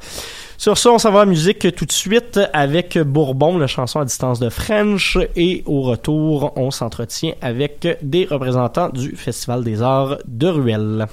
Sur 0.58 0.78
ce, 0.78 0.88
on 0.88 0.98
s'en 0.98 1.12
va 1.12 1.22
à 1.22 1.26
musique 1.26 1.76
tout 1.76 1.86
de 1.86 1.92
suite 1.92 2.40
avec 2.54 2.98
Bourbon, 2.98 3.58
la 3.58 3.68
chanson 3.68 4.00
à 4.00 4.06
distance 4.06 4.40
de 4.40 4.50
French. 4.50 5.18
Et 5.36 5.64
au 5.66 5.82
retour, 5.82 6.54
on 6.56 6.72
s'entretient 6.72 7.34
avec 7.42 7.86
des 8.02 8.26
représentants 8.26 8.88
du 8.90 9.18
Festival 9.18 9.66
des 9.66 9.82
Arts 9.82 10.18
de 10.26 10.48
Ruelle. 10.48 11.08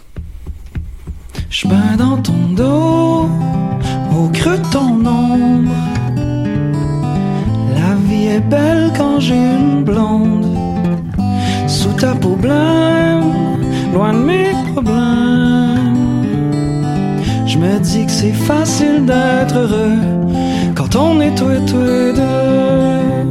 Je 1.50 1.66
dans 1.98 2.22
ton 2.22 2.40
dos, 2.56 3.28
au 4.16 4.28
creux 4.32 4.58
de 4.58 4.72
ton 4.72 5.04
ombre. 5.04 5.72
La 7.74 7.94
vie 8.06 8.26
est 8.26 8.48
belle 8.48 8.92
quand 8.96 9.18
j'ai 9.18 9.34
une 9.34 9.82
blonde. 9.82 10.46
Sous 11.66 11.92
ta 11.94 12.14
peau 12.14 12.36
blême, 12.36 13.24
loin 13.92 14.12
de 14.12 14.18
mes 14.18 14.52
problèmes. 14.72 15.63
Je 17.54 17.60
me 17.60 17.78
dis 17.78 18.04
que 18.04 18.10
c'est 18.10 18.32
facile 18.32 19.06
d'être 19.06 19.56
heureux 19.56 19.98
quand 20.74 20.96
on 20.96 21.20
est 21.20 21.36
toi 21.36 21.54
et 21.54 21.64
toi 21.64 22.12
deux. 22.12 23.26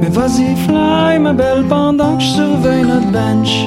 Mais 0.00 0.08
vas-y, 0.08 0.56
fly, 0.56 1.18
ma 1.18 1.34
belle, 1.34 1.64
pendant 1.68 2.16
que 2.16 2.22
je 2.22 2.28
surveille 2.28 2.84
notre 2.84 3.10
bench. 3.10 3.66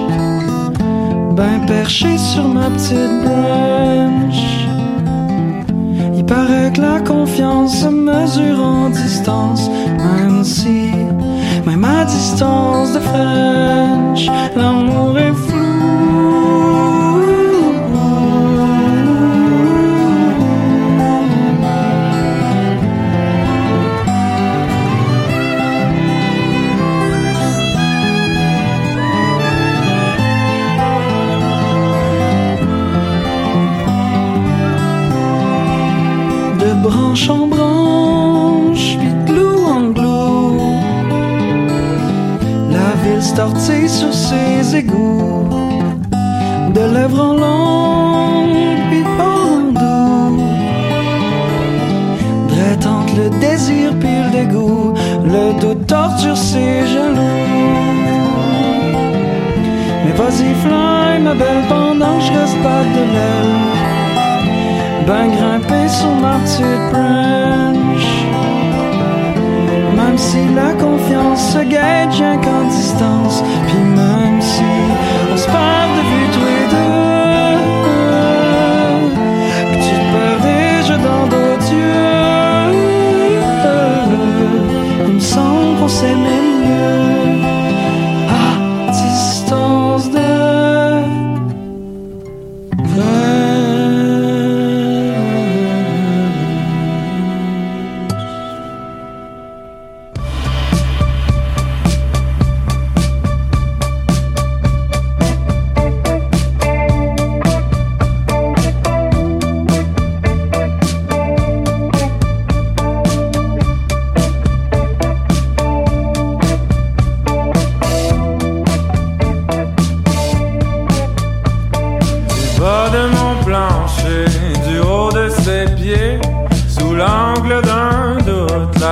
Ben 1.36 1.63
perché 1.67 2.17
sur 2.17 2.48
ma 2.48 2.72
petite 2.72 3.24
branche. 3.24 4.65
Il 6.15 6.26
paraît 6.26 6.72
que 6.74 6.82
la 6.82 7.02
confiance 7.02 7.82
se 7.82 7.88
mesure 7.88 8.65
en 8.65 8.89
distance, 8.89 9.70
même 10.15 10.44
si, 10.44 10.89
même 11.67 11.86
à 11.86 12.04
distance 12.06 12.94
de 12.94 13.00
French, 13.00 14.26
l'amour 14.56 15.20
est 15.20 15.34
flou. 15.34 15.61
Ben 65.12 65.28
grimper 65.36 65.89
sur 65.89 66.13
ma 66.24 66.36
petite 66.39 66.84
branch. 66.91 68.08
Même 69.97 70.17
si 70.17 70.41
la 70.60 70.71
confiance 70.86 71.41
se 71.54 71.62
gage 71.76 72.24
qu'en 72.43 72.63
distance, 72.69 73.43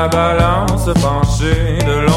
la 0.01 0.07
balance 0.07 0.89
penchée 1.01 1.77
de 1.85 2.05
la 2.05 2.08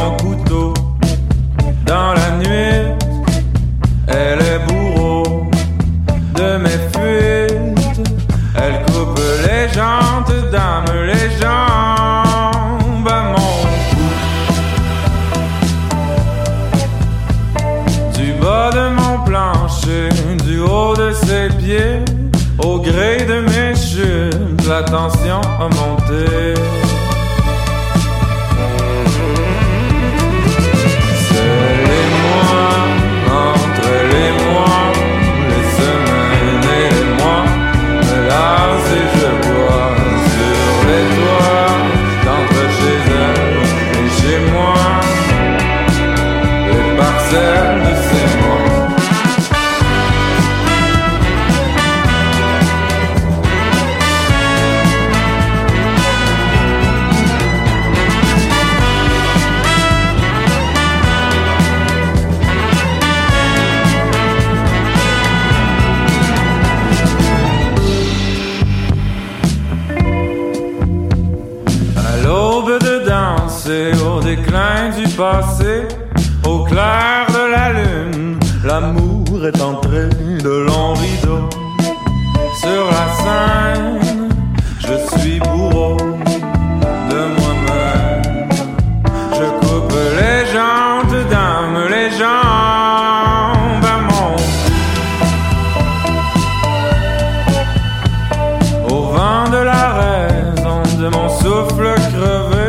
souffle 101.43 101.95
crevé, 102.13 102.67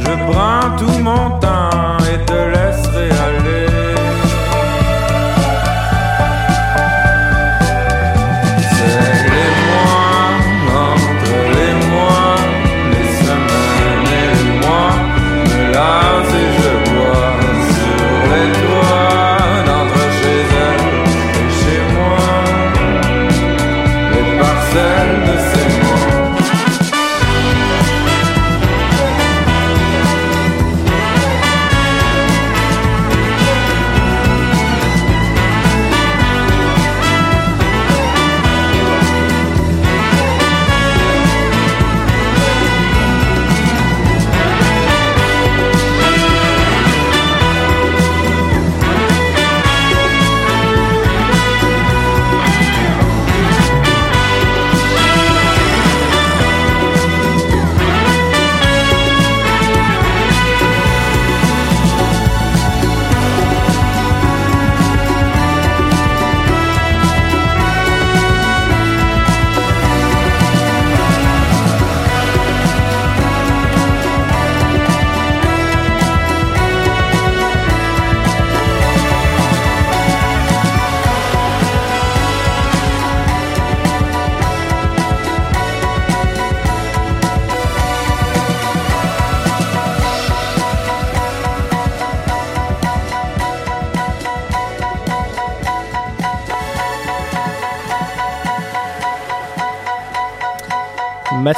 je 0.00 0.32
prends 0.32 0.76
tout 0.76 0.98
mon 0.98 1.38
temps 1.38 1.69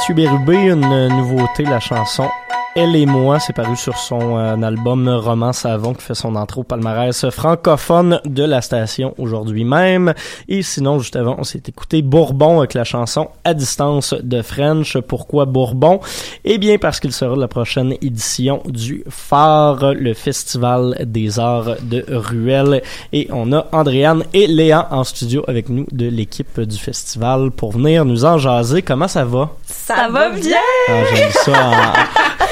Mathieu 0.03 0.15
Bérubé, 0.15 0.57
une 0.67 1.07
nouveauté, 1.15 1.63
la 1.63 1.79
chanson 1.79 2.29
Elle 2.75 2.95
et 2.95 3.05
moi, 3.05 3.39
c'est 3.39 3.53
paru 3.53 3.77
sur 3.77 3.95
son 3.99 4.39
euh, 4.39 4.55
album 4.63 5.07
Roman 5.07 5.53
Savon 5.53 5.93
qui 5.93 6.01
fait 6.01 6.15
son 6.15 6.35
entrée 6.35 6.59
au 6.59 6.63
palmarès 6.63 7.29
francophone 7.29 8.19
de 8.25 8.43
la 8.43 8.61
station 8.61 9.13
aujourd'hui 9.19 9.63
même. 9.63 10.15
Et 10.47 10.63
sinon, 10.63 10.97
juste 10.97 11.15
avant, 11.15 11.35
on 11.37 11.43
s'est 11.43 11.61
écouté 11.67 12.01
Bourbon 12.01 12.57
avec 12.57 12.73
la 12.73 12.83
chanson 12.83 13.29
À 13.43 13.53
distance 13.53 14.15
de 14.15 14.41
French. 14.41 14.97
Pourquoi 15.01 15.45
Bourbon? 15.45 15.99
Eh 16.45 16.57
bien, 16.57 16.79
parce 16.79 16.99
qu'il 16.99 17.13
sera 17.13 17.35
de 17.35 17.41
la 17.41 17.47
prochaine 17.47 17.93
édition 18.01 18.63
du 18.65 19.03
Phare, 19.07 19.93
le 19.93 20.15
Festival 20.15 20.97
des 21.05 21.37
Arts 21.37 21.75
de 21.83 22.03
Ruelle. 22.09 22.81
Et 23.11 23.27
on 23.31 23.53
a 23.53 23.67
Andréane 23.71 24.23
et 24.33 24.47
Léa 24.47 24.87
en 24.89 25.03
studio 25.03 25.43
avec 25.47 25.69
nous 25.69 25.85
de 25.91 26.07
l'équipe 26.07 26.59
du 26.59 26.77
festival 26.79 27.51
pour 27.51 27.73
venir 27.73 28.03
nous 28.03 28.25
en 28.25 28.39
jaser. 28.39 28.81
Comment 28.81 29.07
ça 29.07 29.25
va? 29.25 29.51
Ça, 29.67 30.09
va 30.09 30.31
bien! 30.31 30.57
Ah, 30.89 31.03
j'aime 31.13 31.31
ça. 31.31 31.93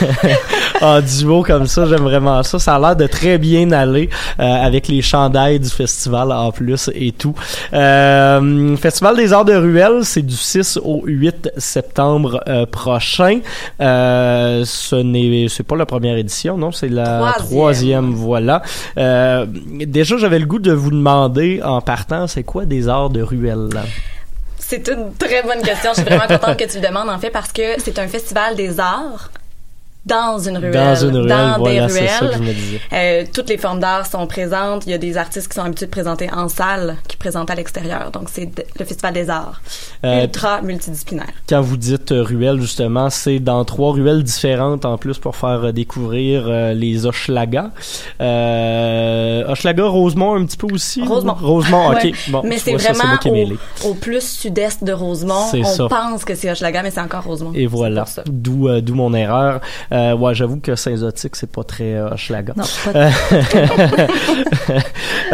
En, 0.82 0.98
en 0.98 1.02
duo 1.02 1.44
comme 1.44 1.68
ça, 1.68 1.86
j'aime 1.86 2.02
vraiment 2.02 2.42
ça. 2.44 2.60
Ça 2.60 2.76
a 2.76 2.80
l'air 2.80 2.96
de 2.96 3.08
très 3.08 3.38
bien 3.38 3.72
aller 3.72 4.10
euh, 4.40 4.44
avec 4.44 4.88
les 4.88 5.02
chandails 5.02 5.60
du 5.60 5.70
festival 5.70 6.32
en 6.32 6.52
plus 6.52 6.90
et 6.94 7.12
tout. 7.12 7.34
Euh, 7.74 8.76
festival 8.78 9.16
des 9.16 9.32
Arts 9.34 9.46
de 9.46 9.54
Ruelle, 9.54 10.00
c'est 10.04 10.22
du 10.22 10.36
6 10.36 10.78
au 10.84 11.04
8 11.06 11.52
septembre 11.58 12.42
euh, 12.48 12.66
prochain. 12.66 13.40
Euh, 13.80 14.64
ce 14.66 14.96
n'est, 14.96 15.48
c'est 15.50 15.64
pas 15.64 15.76
la 15.76 15.86
première 15.86 16.18
édition, 16.18 16.58
non, 16.58 16.72
c'est 16.72 16.90
la 16.90 17.34
Troisième. 17.38 17.48
troisième, 17.48 18.12
voilà. 18.14 18.62
Euh, 18.98 19.46
déjà, 19.48 20.18
j'avais 20.18 20.40
le 20.40 20.46
goût 20.46 20.60
de 20.60 20.72
vous 20.72 20.92
demander 20.92 21.62
en 21.64 21.82
partant, 21.82 22.28
c'est 22.28 22.44
quoi 22.44 22.66
des 22.66 22.88
Arts 22.88 23.10
de 23.10 23.22
Ruelle? 23.22 23.70
là? 23.74 23.82
C'est 24.58 24.88
une 24.88 25.14
très 25.20 25.44
bonne 25.44 25.62
question. 25.62 25.92
Je 25.96 26.02
suis 26.02 26.10
vraiment 26.10 26.28
contente 26.28 26.58
que 26.58 26.64
tu 26.72 26.80
le 26.80 26.88
demandes, 26.88 27.10
en 27.10 27.20
fait, 27.20 27.30
parce 27.30 27.52
que 27.52 27.62
c'est 27.84 28.00
un 28.00 28.08
festival 28.08 28.56
des 28.56 28.80
arts 28.80 29.30
dans 30.06 30.40
une 30.40 30.58
ruelle. 30.58 30.74
Dans 30.74 30.96
une 30.96 31.16
ruelle, 31.18 31.28
dans 31.30 31.58
voilà, 31.60 31.88
des 31.88 31.94
c'est 31.94 32.08
ça 32.08 32.20
ruelles. 32.20 32.32
que 32.32 32.38
je 32.38 32.42
me 32.50 32.54
disais. 32.54 32.80
Euh, 32.94 33.24
toutes 33.34 33.50
les 33.50 33.58
formes 33.58 33.80
d'art 33.80 34.06
sont 34.08 34.26
présentes. 34.28 34.86
Il 34.88 34.92
y 34.92 34.94
a 34.96 34.98
des 34.98 35.16
artistes 35.18 35.48
qui 35.48 35.56
sont 35.56 35.62
habitués 35.64 35.86
de 35.86 35.92
présenter 35.92 36.30
en 36.34 36.48
salle, 36.50 36.98
qui 37.08 37.18
présentent 37.18 37.52
à 37.52 37.56
l'extérieur. 37.56 38.10
Donc, 38.12 38.24
c'est 38.32 38.50
le 38.80 38.86
festival 38.86 39.14
des 39.14 39.30
arts. 39.30 39.62
Euh, 40.04 40.24
Ultra 40.24 40.62
multidisciplinaire. 40.64 41.28
Quand 41.48 41.62
vous 41.62 41.78
dites 41.78 42.12
euh, 42.12 42.24
ruelle, 42.24 42.60
justement, 42.60 43.10
c'est 43.12 43.40
dans 43.40 43.64
trois 43.64 43.92
ruelles 43.94 44.24
différentes 44.24 44.86
en 44.86 44.98
plus 44.98 45.20
pour 45.20 45.36
faire 45.36 45.72
découvrir 45.72 46.46
euh, 46.48 46.74
les 46.74 47.06
Hochelaga. 47.06 47.72
Euh, 48.46 49.44
Hochelaga, 49.52 49.86
Rosemont 49.86 50.36
un 50.36 50.46
petit 50.46 50.58
peu 50.58 50.68
aussi? 50.74 51.04
Rosemont. 51.04 51.36
Rosemont, 51.36 51.90
ok. 51.92 52.04
Ouais. 52.04 52.14
Bon, 52.30 52.42
mais 52.44 52.58
c'est 52.58 52.78
ça, 52.78 52.94
vraiment 52.94 53.18
au, 53.84 53.90
au 53.90 53.94
plus 53.94 54.22
sud-est 54.40 54.84
de 54.84 54.94
Rosemont. 54.94 55.46
C'est 55.52 55.62
On 55.62 55.66
ça. 55.76 55.88
pense 55.90 56.26
que 56.26 56.36
c'est 56.36 56.50
Hochelaga, 56.52 56.84
mais 56.84 56.92
c'est 56.92 57.02
encore 57.02 57.24
Rosemont. 57.24 57.52
Et 57.54 57.68
voilà, 57.68 58.06
d'où 58.26 58.68
d'où 58.82 58.96
mon 58.96 59.14
erreur. 59.14 59.62
Euh, 59.92 60.16
ouais, 60.16 60.34
j'avoue 60.34 60.58
que 60.62 60.76
Saint-Zotique, 60.76 61.36
c'est 61.36 61.52
pas 61.52 61.64
très 61.64 61.96
euh, 61.96 62.10
Hochelaga. 62.12 62.54
Non, 62.56 62.64
pas 62.86 62.92
Euh, 63.00 63.10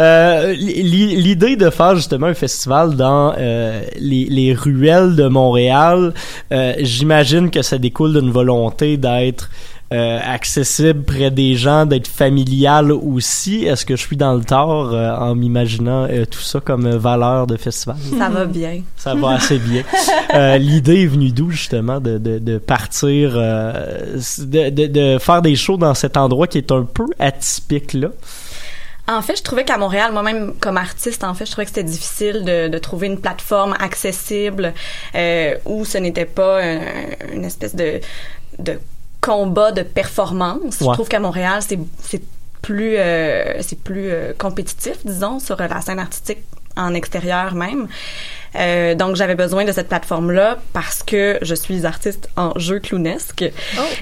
euh, 0.00 0.52
l'i- 0.52 1.16
L'idée 1.16 1.56
de 1.56 1.70
faire 1.70 1.94
justement 1.96 2.26
un 2.26 2.34
festival 2.34 2.96
dans 2.96 3.34
euh, 3.38 3.82
les, 4.00 4.24
les 4.26 4.54
ruelles 4.54 5.16
de 5.16 5.28
Montréal, 5.28 6.12
j'imagine 6.80 7.50
que 7.50 7.62
ça 7.62 7.78
découle 7.78 8.12
d'une 8.20 8.30
volonté 8.30 8.96
d'être 8.96 9.50
euh, 9.92 10.18
accessible 10.22 11.02
près 11.04 11.30
des 11.30 11.54
gens, 11.54 11.86
d'être 11.86 12.08
familial 12.08 12.92
aussi? 12.92 13.64
Est-ce 13.64 13.86
que 13.86 13.96
je 13.96 14.02
suis 14.02 14.16
dans 14.16 14.34
le 14.34 14.44
tort 14.44 14.92
euh, 14.92 15.10
en 15.16 15.34
m'imaginant 15.34 16.06
euh, 16.10 16.24
tout 16.26 16.40
ça 16.40 16.60
comme 16.60 16.88
valeur 16.88 17.46
de 17.46 17.56
festival? 17.56 17.96
Ça 18.18 18.28
va 18.28 18.44
bien. 18.44 18.82
Ça 18.96 19.14
va 19.14 19.30
assez 19.32 19.58
bien. 19.58 19.82
L'idée 20.58 21.02
est 21.02 21.06
venue 21.06 21.30
d'où 21.30 21.50
justement 21.50 22.00
de, 22.00 22.18
de, 22.18 22.38
de 22.38 22.58
partir, 22.58 23.32
de, 23.32 24.70
de, 24.70 24.86
de 24.86 25.18
faire 25.18 25.42
des 25.42 25.56
shows 25.56 25.76
dans 25.78 25.94
cet 25.94 26.16
endroit 26.16 26.46
qui 26.46 26.58
est 26.58 26.70
un 26.72 26.84
peu 26.84 27.06
atypique 27.18 27.94
là? 27.94 28.08
En 29.10 29.22
fait, 29.22 29.36
je 29.38 29.42
trouvais 29.42 29.64
qu'à 29.64 29.78
Montréal, 29.78 30.12
moi-même 30.12 30.52
comme 30.60 30.76
artiste, 30.76 31.24
en 31.24 31.32
fait, 31.32 31.46
je 31.46 31.52
trouvais 31.52 31.64
que 31.64 31.70
c'était 31.70 31.82
difficile 31.82 32.44
de, 32.44 32.68
de 32.68 32.76
trouver 32.76 33.06
une 33.06 33.18
plateforme 33.18 33.74
accessible 33.80 34.74
euh, 35.14 35.54
où 35.64 35.86
ce 35.86 35.96
n'était 35.96 36.26
pas 36.26 36.62
un- 36.62 36.80
une 37.32 37.46
espèce 37.46 37.74
de, 37.74 38.00
de 38.58 38.78
combat 39.28 39.72
de 39.72 39.82
performance. 39.82 40.76
Je 40.80 40.92
trouve 40.92 41.08
qu'à 41.08 41.20
Montréal, 41.20 41.60
c'est 41.66 41.78
c'est 42.02 42.22
plus 42.62 42.96
euh, 42.96 43.60
c'est 43.60 43.78
plus 43.78 44.10
euh, 44.10 44.32
compétitif, 44.36 44.96
disons, 45.04 45.38
sur 45.38 45.56
la 45.58 45.80
scène 45.80 45.98
artistique 45.98 46.38
en 46.76 46.94
extérieur 46.94 47.54
même. 47.54 47.88
Euh, 48.56 48.94
donc 48.94 49.14
j'avais 49.16 49.34
besoin 49.34 49.64
de 49.66 49.72
cette 49.72 49.88
plateforme 49.88 50.30
là 50.30 50.56
parce 50.72 51.02
que 51.02 51.38
je 51.42 51.54
suis 51.54 51.84
artiste 51.84 52.30
en 52.36 52.58
jeu 52.58 52.78
clownesque 52.78 53.42
et 53.42 53.52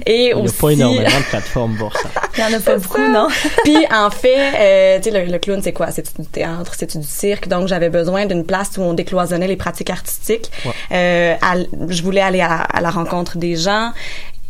Il 0.06 0.24
n'y 0.26 0.32
a 0.32 0.36
aussi 0.36 0.54
pas 0.54 0.70
énormément 0.70 1.18
de 1.18 1.30
plateformes 1.30 1.76
pour 1.76 1.92
ça. 1.96 2.08
il 2.36 2.40
y 2.40 2.44
en 2.44 2.56
a 2.56 2.60
pas 2.60 2.76
beaucoup, 2.78 3.08
non? 3.08 3.26
Puis 3.64 3.78
en 3.92 4.10
fait, 4.10 4.52
euh, 4.60 4.98
tu 5.02 5.10
sais, 5.10 5.24
le, 5.24 5.32
le 5.32 5.38
clown, 5.38 5.60
c'est 5.62 5.72
quoi? 5.72 5.90
C'est 5.90 6.20
du 6.20 6.26
théâtre, 6.28 6.72
c'est 6.78 6.96
du 6.96 7.02
cirque. 7.04 7.48
Donc 7.48 7.66
j'avais 7.66 7.90
besoin 7.90 8.26
d'une 8.26 8.44
place 8.46 8.70
où 8.78 8.82
on 8.82 8.94
décloisonnait 8.94 9.48
les 9.48 9.56
pratiques 9.56 9.90
artistiques. 9.90 10.50
Ouais. 10.64 10.72
Euh, 10.92 11.34
à- 11.42 11.56
je 11.88 12.02
voulais 12.02 12.20
aller 12.20 12.40
à, 12.40 12.60
à 12.62 12.80
la 12.80 12.90
rencontre 12.90 13.38
des 13.38 13.56
gens. 13.56 13.90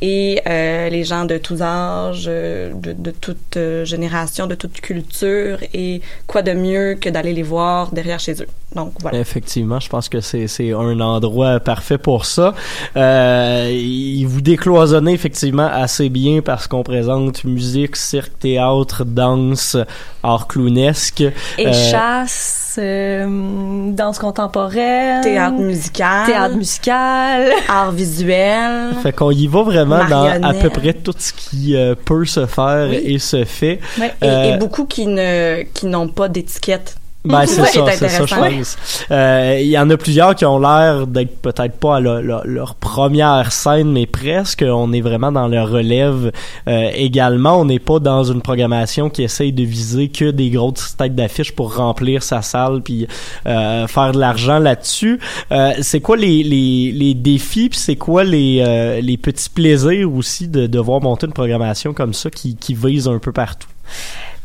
Et 0.03 0.43
euh, 0.47 0.89
les 0.89 1.05
gens 1.05 1.25
de 1.25 1.39
tous 1.39 1.63
âges, 1.63 2.27
euh, 2.29 2.73
de, 2.75 2.93
de 2.93 3.11
toute 3.11 3.57
euh, 3.57 3.85
génération, 3.85 4.47
de 4.47 4.55
toute 4.55 4.81
culture, 4.81 5.59
et 5.73 6.03
quoi 6.27 6.43
de 6.43 6.53
mieux 6.53 6.97
que 7.01 7.09
d'aller 7.09 7.33
les 7.33 7.43
voir 7.43 7.93
derrière 7.93 8.21
chez 8.21 8.43
eux. 8.43 8.49
Donc 8.75 8.93
voilà. 9.01 9.19
Effectivement, 9.21 9.81
je 9.81 9.89
pense 9.89 10.09
que 10.09 10.21
c'est 10.21 10.73
un 10.73 11.01
endroit 11.01 11.61
parfait 11.61 11.99
pour 11.99 12.27
ça. 12.27 12.53
Euh, 12.97 13.71
il 13.73 14.25
vous 14.27 14.41
décloisonnez 14.41 15.13
effectivement 15.13 15.69
assez 15.73 16.09
bien 16.09 16.41
parce 16.43 16.67
qu'on 16.67 16.83
présente 16.83 17.45
musique, 17.45 17.97
cirque, 17.97 18.39
théâtre, 18.39 19.05
danse, 19.07 19.77
art 20.23 20.47
clownesque. 20.49 21.21
Et 21.59 21.67
Euh, 21.69 21.73
chasse, 21.73 22.77
euh, 22.79 23.93
danse 23.93 24.19
contemporaine. 24.19 25.23
Théâtre 25.23 25.59
musical. 25.59 26.27
Théâtre 26.27 26.57
musical. 26.57 27.51
Art 27.69 27.93
visuel. 27.93 28.95
Fait 29.03 29.13
qu'on 29.13 29.31
y 29.31 29.47
va 29.47 29.63
vraiment 29.63 30.05
dans 30.05 30.43
à 30.43 30.53
peu 30.55 30.71
près 30.71 30.93
tout 30.93 31.15
ce 31.17 31.33
qui 31.33 31.77
euh, 31.77 31.95
peut 31.95 32.25
se 32.27 32.45
faire 32.47 32.89
Oui. 32.91 33.01
et 33.05 33.19
se 33.19 33.45
fait. 33.45 33.79
Ouais, 33.99 34.13
et, 34.21 34.27
Euh, 34.27 34.55
et 34.55 34.59
beaucoup 34.59 34.85
qui 34.87 35.07
n'ont 35.07 36.09
pas 36.09 36.29
d'étiquette. 36.29 36.97
Ben, 37.27 37.47
c'est 37.47 37.61
ça, 37.65 37.85
c'est 37.97 38.09
ça, 38.09 38.27
je 38.27 38.35
pense. 38.57 38.77
Euh, 39.11 39.59
Il 39.61 39.69
y 39.69 39.79
en 39.79 39.89
a 39.91 39.97
plusieurs 39.97 40.35
qui 40.35 40.45
ont 40.45 40.59
l'air 40.59 41.07
d'être 41.07 41.41
peut-être 41.43 41.77
pas 41.79 41.97
à 41.97 42.01
leur, 42.01 42.23
leur- 42.23 42.47
leur 42.47 42.75
première 42.75 43.53
scène, 43.53 43.93
mais 43.93 44.07
presque. 44.07 44.65
On 44.67 44.93
est 44.93 45.01
vraiment 45.01 45.33
dans 45.33 45.49
le 45.49 45.63
relève 45.63 46.33
euh, 46.69 46.91
également. 46.95 47.61
On 47.61 47.65
n'est 47.65 47.79
pas 47.79 47.99
dans 47.99 48.25
une 48.25 48.41
programmation 48.43 49.11
qui 49.11 49.23
essaye 49.23 49.53
de 49.53 49.63
viser 49.65 50.09
que 50.09 50.31
des 50.31 50.51
grosses 50.51 50.97
têtes 50.97 51.15
d'affiche 51.15 51.53
pour 51.53 51.77
remplir 51.77 52.23
sa 52.23 52.43
salle 52.43 52.83
puis 52.83 53.07
euh, 53.47 53.87
faire 53.87 54.13
de 54.13 54.19
l'argent 54.19 54.59
là-dessus. 54.59 55.19
Euh, 55.53 55.73
c'est 55.83 56.01
quoi 56.01 56.17
les, 56.17 56.43
les, 56.43 56.93
les 56.93 57.15
défis 57.15 57.69
puis 57.69 57.79
c'est 57.79 57.97
quoi 57.97 58.25
les, 58.25 58.63
euh, 58.67 59.01
les 59.01 59.17
petits 59.17 59.51
plaisirs 59.51 60.13
aussi 60.13 60.49
de 60.49 60.67
devoir 60.67 61.01
monter 61.01 61.27
une 61.27 61.33
programmation 61.33 61.93
comme 61.95 62.15
ça 62.15 62.31
qui, 62.31 62.57
qui 62.57 62.75
vise 62.75 63.09
un 63.09 63.19
peu 63.19 63.33
partout? 63.33 63.69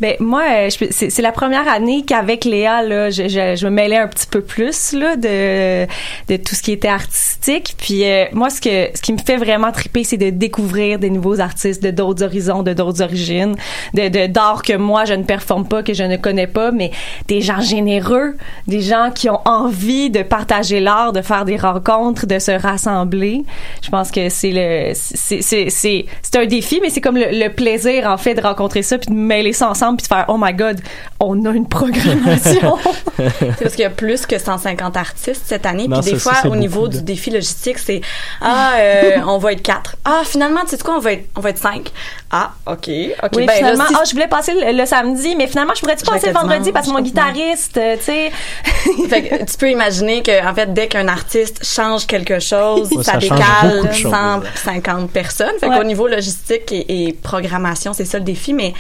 Ben 0.02 0.16
moi, 0.20 0.41
euh, 0.49 0.70
c'est 0.89 1.22
la 1.22 1.32
première 1.32 1.68
année 1.70 2.04
qu'avec 2.06 2.43
Léa 2.43 2.82
là, 2.82 3.10
je, 3.12 3.24
je, 3.30 3.56
je 3.56 3.66
me 3.66 3.70
mêlais 3.72 3.97
un 3.97 4.08
petit 4.08 4.26
peu 4.28 4.41
plus 4.41 4.93
là 4.93 5.16
de 5.16 5.86
de 6.28 6.38
tout 6.38 6.56
ce 6.56 6.62
qui 6.64 6.72
était 6.72 6.88
artistique. 6.88 7.76
Puis 7.78 8.04
euh, 8.04 8.26
moi, 8.34 8.49
ce 8.49 8.60
que 8.60 8.89
ce 8.95 9.02
qui 9.02 9.14
me 9.14 9.20
fait 9.20 9.38
vraiment 9.38 9.72
triper, 9.72 10.04
c'est 10.04 10.18
de 10.18 10.32
découvrir 10.32 10.97
des 10.97 11.12
nouveaux 11.12 11.39
artistes 11.39 11.84
de 11.84 11.91
d'autres 11.91 12.24
horizons, 12.24 12.64
de 12.64 12.74
d'autres 12.74 13.02
origines, 13.04 13.56
de- 13.93 14.26
d'art 14.28 14.64
que 14.64 14.76
moi 14.76 15.06
je 15.06 15.14
ne 15.14 15.24
performe 15.24 15.68
pas, 15.68 15.84
que 15.84 15.93
je 15.93 16.04
ne 16.04 16.18
connais 16.18 16.47
pas, 16.47 16.72
mais 16.72 16.89
des 17.28 17.41
gens 17.41 17.62
généreux, 17.62 18.36
des 18.68 18.82
gens 18.82 19.12
qui 19.14 19.30
ont 19.30 19.41
envie 19.45 20.10
de 20.10 20.24
partager 20.24 20.80
l'art, 20.80 21.14
de 21.14 21.22
faire 21.22 21.45
des 21.45 21.58
rencontres, 21.58 22.26
de 22.26 22.39
se 22.39 22.52
rassembler. 22.52 23.43
Je 23.84 23.89
pense 23.91 24.10
que 24.10 24.30
c'est 24.30 24.52
le 24.52 24.93
c'est 24.95 25.41
c'est 25.43 25.70
c'est 25.70 26.06
c'est 26.24 26.36
un 26.38 26.45
défi, 26.47 26.80
mais 26.82 26.89
c'est 26.89 27.02
comme 27.02 27.18
le, 27.18 27.28
le 27.32 27.49
plaisir 27.49 28.08
en 28.08 28.18
fait 28.18 28.34
de 28.34 28.41
rencontrer 28.41 28.82
ça 28.82 28.97
puis 28.97 29.12
de 29.12 29.16
mêler 29.16 29.54
ça 29.54 29.70
ensemble 29.70 29.90
puis 29.95 30.03
de 30.03 30.07
faire 30.07 30.25
oh 30.27 30.37
my 30.39 30.53
god, 30.53 30.79
on 31.19 31.45
a 31.45 31.51
une 31.51 31.67
programmation. 31.67 32.77
C'est 33.17 33.59
parce 33.59 33.75
qu'il 33.75 33.83
y 33.83 33.85
a 33.85 33.89
plus 33.89 34.25
que 34.25 34.37
150 34.39 34.97
artistes 34.97 35.43
cette 35.45 35.65
année. 35.65 35.87
Non, 35.87 36.01
Puis 36.01 36.13
des 36.13 36.19
ça, 36.19 36.31
fois, 36.31 36.41
ça, 36.43 36.49
au 36.49 36.55
niveau 36.55 36.87
du 36.87 37.01
défi 37.01 37.29
logistique, 37.29 37.77
c'est 37.77 38.01
ah, 38.41 38.73
euh, 38.79 39.17
on 39.27 39.37
va 39.37 39.53
être 39.53 39.61
quatre. 39.61 39.95
Ah, 40.05 40.21
finalement, 40.25 40.61
tu 40.61 40.69
sais 40.69 40.77
quoi, 40.79 40.95
on 40.95 40.99
va 40.99 41.13
être, 41.13 41.27
on 41.35 41.41
va 41.41 41.49
être 41.51 41.57
cinq. 41.59 41.91
Ah, 42.31 42.51
ok, 42.65 42.75
ok. 42.77 43.29
oui, 43.35 43.45
ben, 43.45 43.47
là, 43.47 43.53
finalement, 43.53 43.85
si- 43.87 43.95
ah, 43.99 44.03
je 44.05 44.11
voulais 44.13 44.27
passer 44.27 44.53
le, 44.53 44.77
le 44.77 44.85
samedi, 44.85 45.35
mais 45.35 45.47
finalement, 45.47 45.73
je 45.75 45.81
pourrais-tu 45.81 46.05
Je 46.05 46.09
vais 46.11 46.17
passer 46.17 46.27
le 46.27 46.33
vendredi 46.33 46.71
parce 46.71 46.87
que 46.87 46.91
mon 46.93 47.01
guitariste, 47.01 47.77
euh, 47.77 47.97
tu 47.97 48.03
sais? 48.05 48.31
fait 49.09 49.21
que 49.23 49.35
tu 49.51 49.57
peux 49.57 49.69
imaginer 49.69 50.23
que 50.23 50.47
en 50.47 50.53
fait 50.55 50.73
dès 50.73 50.87
qu'un 50.87 51.07
artiste 51.07 51.63
change 51.65 52.07
quelque 52.07 52.39
chose, 52.39 52.89
Ouais, 52.91 53.03
ça, 53.03 53.17
décale 53.17 53.37
beaucoup 53.75 53.87
de 53.87 53.93
choses. 53.93 54.11
150 54.11 55.11
personnes. 55.11 55.51
Fait 55.59 55.67
Ouais. 55.67 55.77
qu'au 55.77 55.83
niveau 55.83 56.07
logistique 56.07 56.71
et, 56.71 57.07
et 57.07 57.13
programmation, 57.13 57.93
c'est 57.93 58.05
ça 58.05 58.17
le 58.17 58.23
défi, 58.23 58.53
mais 58.53 58.73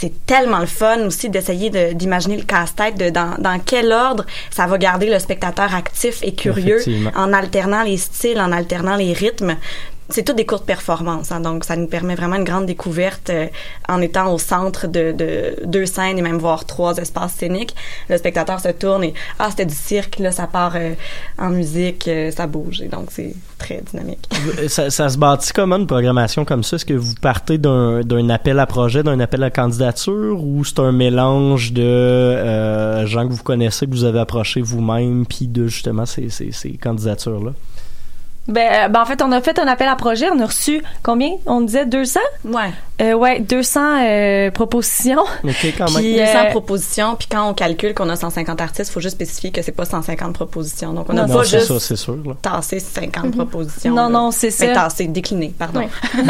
c'est 0.00 0.24
tellement 0.26 0.60
le 0.60 0.66
fun 0.66 1.00
aussi 1.06 1.28
d'essayer 1.28 1.70
de- 1.70 1.92
d'imaginer 1.92 2.36
le 2.36 2.44
casse-tête 2.44 2.96
de 2.96 3.10
dans, 3.10 3.34
dans 3.38 3.58
quel 3.58 3.90
ordre 3.92 4.24
ça 4.50 4.66
va 4.66 4.78
garder 4.78 5.10
le 5.10 5.18
spectateur 5.18 5.74
actif 5.74 6.20
et 6.22 6.34
curieux 6.34 6.78
en 7.16 7.32
alternant 7.32 7.82
les 7.82 7.96
styles, 7.96 8.40
en 8.40 8.52
alternant 8.52 8.94
les 8.96 9.12
rythmes. 9.12 9.56
C'est 10.10 10.24
toutes 10.24 10.36
des 10.36 10.46
courtes 10.46 10.64
performances, 10.64 11.32
hein, 11.32 11.40
donc 11.40 11.64
ça 11.64 11.76
nous 11.76 11.86
permet 11.86 12.14
vraiment 12.14 12.36
une 12.36 12.44
grande 12.44 12.66
découverte 12.66 13.30
euh, 13.30 13.46
en 13.88 14.00
étant 14.00 14.32
au 14.32 14.38
centre 14.38 14.86
de, 14.86 15.12
de 15.12 15.56
deux 15.66 15.86
scènes 15.86 16.18
et 16.18 16.22
même 16.22 16.38
voir 16.38 16.64
trois 16.64 16.96
espaces 16.96 17.34
scéniques. 17.34 17.74
Le 18.08 18.16
spectateur 18.16 18.58
se 18.60 18.68
tourne 18.68 19.04
et 19.04 19.14
ah 19.38 19.48
c'était 19.50 19.66
du 19.66 19.74
cirque, 19.74 20.18
là 20.18 20.32
ça 20.32 20.46
part 20.46 20.72
euh, 20.76 20.94
en 21.38 21.50
musique, 21.50 22.08
euh, 22.08 22.30
ça 22.30 22.46
bouge 22.46 22.80
et 22.80 22.88
donc 22.88 23.08
c'est 23.10 23.34
très 23.58 23.82
dynamique. 23.82 24.28
ça, 24.68 24.90
ça 24.90 25.08
se 25.08 25.18
bâtit 25.18 25.52
comment 25.52 25.76
une 25.76 25.86
programmation 25.86 26.44
comme 26.44 26.62
ça? 26.62 26.76
Est-ce 26.76 26.84
que 26.84 26.94
vous 26.94 27.14
partez 27.20 27.58
d'un 27.58 28.28
appel 28.30 28.58
à 28.58 28.66
projet, 28.66 29.02
d'un 29.02 29.20
appel 29.20 29.42
à 29.42 29.50
candidature 29.50 30.42
ou 30.42 30.64
c'est 30.64 30.78
un 30.78 30.92
mélange 30.92 31.72
de 31.72 31.82
euh, 31.82 33.06
gens 33.06 33.26
que 33.28 33.32
vous 33.32 33.42
connaissez, 33.42 33.86
que 33.86 33.90
vous 33.90 34.04
avez 34.04 34.20
approchés 34.20 34.62
vous-même, 34.62 35.26
puis 35.26 35.48
de 35.48 35.66
justement 35.66 36.06
ces, 36.06 36.30
ces, 36.30 36.52
ces 36.52 36.72
candidatures-là? 36.72 37.52
Ben, 38.48 38.70
euh, 38.72 38.88
ben, 38.88 39.00
en 39.02 39.04
fait, 39.04 39.20
on 39.22 39.30
a 39.32 39.40
fait 39.40 39.58
un 39.58 39.66
appel 39.66 39.88
à 39.88 39.96
projet. 39.96 40.26
On 40.34 40.40
a 40.40 40.46
reçu 40.46 40.82
combien? 41.02 41.32
On 41.46 41.60
disait 41.60 41.84
200? 41.86 42.18
Ouais. 42.46 42.70
Euh, 43.00 43.12
ouais, 43.12 43.38
200 43.38 43.80
euh, 44.00 44.50
propositions. 44.50 45.20
OK, 45.44 45.74
quand 45.78 45.84
Puis, 45.94 46.14
200 46.16 46.24
euh, 46.46 46.50
propositions, 46.50 47.14
puis 47.16 47.28
quand 47.30 47.48
on 47.48 47.54
calcule 47.54 47.94
qu'on 47.94 48.08
a 48.08 48.16
150 48.16 48.60
artistes, 48.60 48.90
il 48.90 48.92
faut 48.92 48.98
juste 49.00 49.14
spécifier 49.14 49.52
que 49.52 49.62
c'est 49.62 49.70
pas 49.70 49.84
150 49.84 50.32
propositions. 50.32 50.92
Donc 50.94 51.06
on 51.08 51.12
n'a 51.12 51.26
Non, 51.26 51.34
pas 51.36 51.44
c'est 51.44 51.58
juste 51.58 51.68
ça, 51.72 51.78
c'est 51.78 51.94
sûr. 51.94 52.16
là. 52.26 52.32
tassé 52.42 52.80
50 52.80 53.26
Mhm. 53.26 53.30
propositions. 53.36 53.94
Non, 53.94 54.04
là. 54.04 54.08
non, 54.08 54.30
c'est 54.32 54.46
Mais 54.60 54.74
ça. 54.74 54.82
tassé, 54.82 55.06
décliné, 55.06 55.54
pardon. 55.56 55.80
Ouais. 55.80 55.88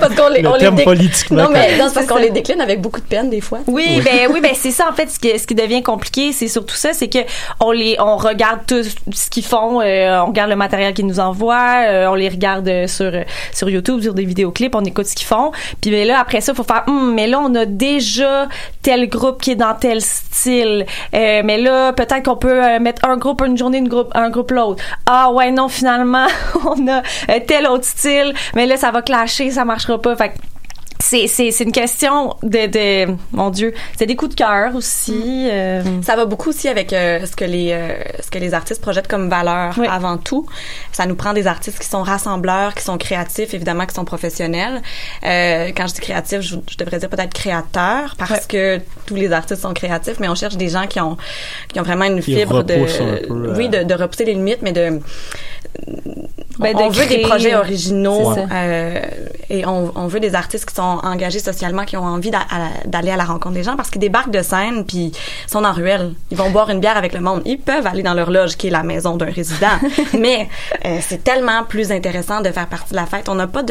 parce 0.00 0.14
qu'on 0.14 0.28
les, 0.28 0.42
Le 0.42 0.48
on 0.48 0.52
les 0.54 0.58
terme 0.60 0.76
déc- 0.76 0.84
politiquement 0.84 1.44
Non, 1.44 1.50
mais 1.50 1.78
non, 1.78 1.86
c'est 1.88 1.94
parce 1.94 2.06
qu'on 2.06 2.16
les 2.16 2.30
décline 2.30 2.60
avec 2.60 2.80
beaucoup 2.82 3.00
de 3.00 3.06
peine 3.06 3.30
des 3.30 3.40
fois. 3.40 3.60
Oui, 3.66 4.02
ben 4.04 4.28
oui, 4.32 4.40
ben 4.42 4.52
c'est 4.54 4.70
ça 4.70 4.86
en 4.90 4.92
fait 4.94 5.08
ce 5.10 5.18
qui, 5.18 5.38
ce 5.38 5.46
qui 5.46 5.54
devient 5.54 5.82
compliqué, 5.82 6.32
c'est 6.32 6.48
surtout 6.48 6.76
ça, 6.76 6.92
c'est 6.92 7.08
que 7.08 7.20
on 7.60 7.70
les 7.72 7.96
on 7.98 8.16
regarde 8.16 8.60
tout 8.66 8.82
ce 8.82 9.30
qu'ils 9.30 9.44
font, 9.44 9.80
euh, 9.80 9.84
on 10.22 10.26
regarde 10.26 10.50
le 10.50 10.56
matériel 10.56 10.94
qu'ils 10.94 11.06
nous 11.06 11.20
envoient, 11.20 11.84
euh, 11.86 12.06
on 12.08 12.14
les 12.14 12.28
regarde 12.28 12.68
euh, 12.68 12.86
sur 12.86 13.06
euh, 13.06 13.22
sur 13.52 13.68
YouTube, 13.68 14.00
sur 14.02 14.14
des 14.14 14.24
vidéoclips, 14.24 14.74
on 14.74 14.84
écoute 14.84 15.06
ce 15.06 15.14
qu'ils 15.14 15.26
font. 15.26 15.52
Puis 15.80 15.90
ben 15.90 16.06
là 16.06 16.20
après 16.20 16.40
ça, 16.40 16.54
faut 16.54 16.64
faire 16.64 16.84
Hum, 16.86 17.14
mais 17.14 17.26
là 17.26 17.40
on 17.40 17.54
a 17.54 17.66
déjà 17.66 18.48
tel 18.82 19.08
groupe 19.08 19.40
qui 19.40 19.52
est 19.52 19.56
dans 19.56 19.74
tel 19.74 20.00
style. 20.00 20.86
Euh, 21.14 21.42
mais 21.44 21.58
là 21.58 21.92
peut-être 21.92 22.24
qu'on 22.24 22.36
peut 22.36 22.64
euh, 22.64 22.78
mettre 22.80 23.04
un 23.06 23.16
groupe 23.16 23.42
une 23.46 23.56
journée, 23.56 23.78
une 23.78 23.88
groupe 23.88 24.10
un 24.14 24.30
groupe 24.30 24.50
l'autre. 24.50 24.82
Ah 25.06 25.32
ouais, 25.32 25.50
non 25.50 25.68
finalement, 25.68 26.26
on 26.64 26.88
a 26.88 27.02
euh, 27.30 27.40
tel 27.46 27.66
autre 27.66 27.84
style, 27.84 28.34
mais 28.54 28.66
là 28.66 28.76
ça 28.76 28.90
va 28.90 29.02
clasher, 29.02 29.50
ça 29.50 29.64
marchera 29.64 30.00
pas. 30.00 30.16
Fait 30.16 30.30
que 30.30 30.34
c'est 31.02 31.26
c'est 31.26 31.50
c'est 31.50 31.64
une 31.64 31.72
question 31.72 32.36
de 32.42 32.62
de 32.78 33.14
mon 33.32 33.50
dieu 33.50 33.74
c'est 33.98 34.06
des 34.06 34.16
coups 34.16 34.34
de 34.34 34.38
cœur 34.44 34.74
aussi 34.76 35.48
euh, 35.50 35.82
Ça 36.02 36.14
va 36.16 36.24
beaucoup 36.26 36.50
aussi 36.50 36.68
avec 36.68 36.92
euh, 36.92 37.26
ce 37.26 37.34
que 37.34 37.44
les 37.44 37.68
euh, 37.72 37.94
ce 38.24 38.30
que 38.30 38.38
les 38.38 38.54
artistes 38.54 38.80
projettent 38.80 39.08
comme 39.08 39.28
valeur 39.28 39.70
avant 39.98 40.16
tout. 40.16 40.46
Ça 40.92 41.04
nous 41.06 41.16
prend 41.16 41.32
des 41.32 41.46
artistes 41.46 41.78
qui 41.78 41.88
sont 41.88 42.02
rassembleurs, 42.02 42.74
qui 42.74 42.84
sont 42.84 42.98
créatifs, 42.98 43.52
évidemment 43.54 43.86
qui 43.86 43.94
sont 43.94 44.04
professionnels. 44.04 44.80
Euh, 45.24 45.70
quand 45.76 45.86
je 45.88 45.94
dis 45.94 46.00
créatif, 46.00 46.40
je, 46.40 46.56
je 46.70 46.76
devrais 46.78 46.98
dire 46.98 47.08
peut-être 47.08 47.34
créateur 47.34 48.14
parce 48.18 48.46
que 48.46 48.80
tous 49.06 49.16
les 49.16 49.32
artistes 49.32 49.62
sont 49.62 49.74
créatifs, 49.74 50.18
mais 50.20 50.28
on 50.28 50.34
cherche 50.36 50.56
des 50.56 50.68
gens 50.68 50.86
qui 50.86 51.00
ont 51.00 51.16
qui 51.72 51.80
ont 51.80 51.84
vraiment 51.84 52.04
une 52.04 52.20
Qui 52.20 52.34
fibre 52.36 52.62
de 52.62 52.74
repoussent 52.74 53.00
un 53.00 53.26
peu, 53.26 53.54
oui 53.58 53.68
de, 53.68 53.82
de 53.82 53.94
repousser 53.94 54.24
les 54.24 54.34
limites, 54.34 54.62
mais 54.62 54.72
de 54.72 55.00
Ben, 56.58 56.76
on 56.76 56.90
de 56.90 56.94
veut 56.94 57.06
des 57.06 57.22
projets 57.22 57.54
originaux 57.54 58.34
C'est 58.34 58.40
ça. 58.40 58.46
euh, 58.52 59.00
et 59.48 59.66
on, 59.66 59.90
on 59.94 60.06
veut 60.06 60.20
des 60.20 60.34
artistes 60.34 60.66
qui 60.68 60.74
sont 60.74 60.91
engagés 60.98 61.38
socialement, 61.38 61.84
qui 61.84 61.96
ont 61.96 62.04
envie 62.04 62.30
d'aller 62.84 63.10
à 63.10 63.16
la 63.16 63.24
rencontre 63.24 63.54
des 63.54 63.62
gens 63.62 63.76
parce 63.76 63.90
qu'ils 63.90 64.00
débarquent 64.00 64.30
de 64.30 64.42
scène 64.42 64.84
puis 64.84 65.12
ils 65.46 65.50
sont 65.50 65.64
en 65.64 65.72
ruelle. 65.72 66.12
Ils 66.30 66.36
vont 66.36 66.50
boire 66.50 66.70
une 66.70 66.80
bière 66.80 66.96
avec 66.96 67.12
le 67.12 67.20
monde. 67.20 67.42
Ils 67.44 67.58
peuvent 67.58 67.86
aller 67.86 68.02
dans 68.02 68.14
leur 68.14 68.30
loge 68.30 68.56
qui 68.56 68.68
est 68.68 68.70
la 68.70 68.82
maison 68.82 69.16
d'un 69.16 69.30
résident, 69.30 69.78
mais 70.18 70.48
euh, 70.84 70.98
c'est 71.00 71.22
tellement 71.24 71.64
plus 71.64 71.90
intéressant 71.92 72.40
de 72.40 72.50
faire 72.50 72.66
partie 72.66 72.90
de 72.92 72.96
la 72.96 73.06
fête. 73.06 73.28
On 73.28 73.34
n'a 73.34 73.46
pas 73.46 73.62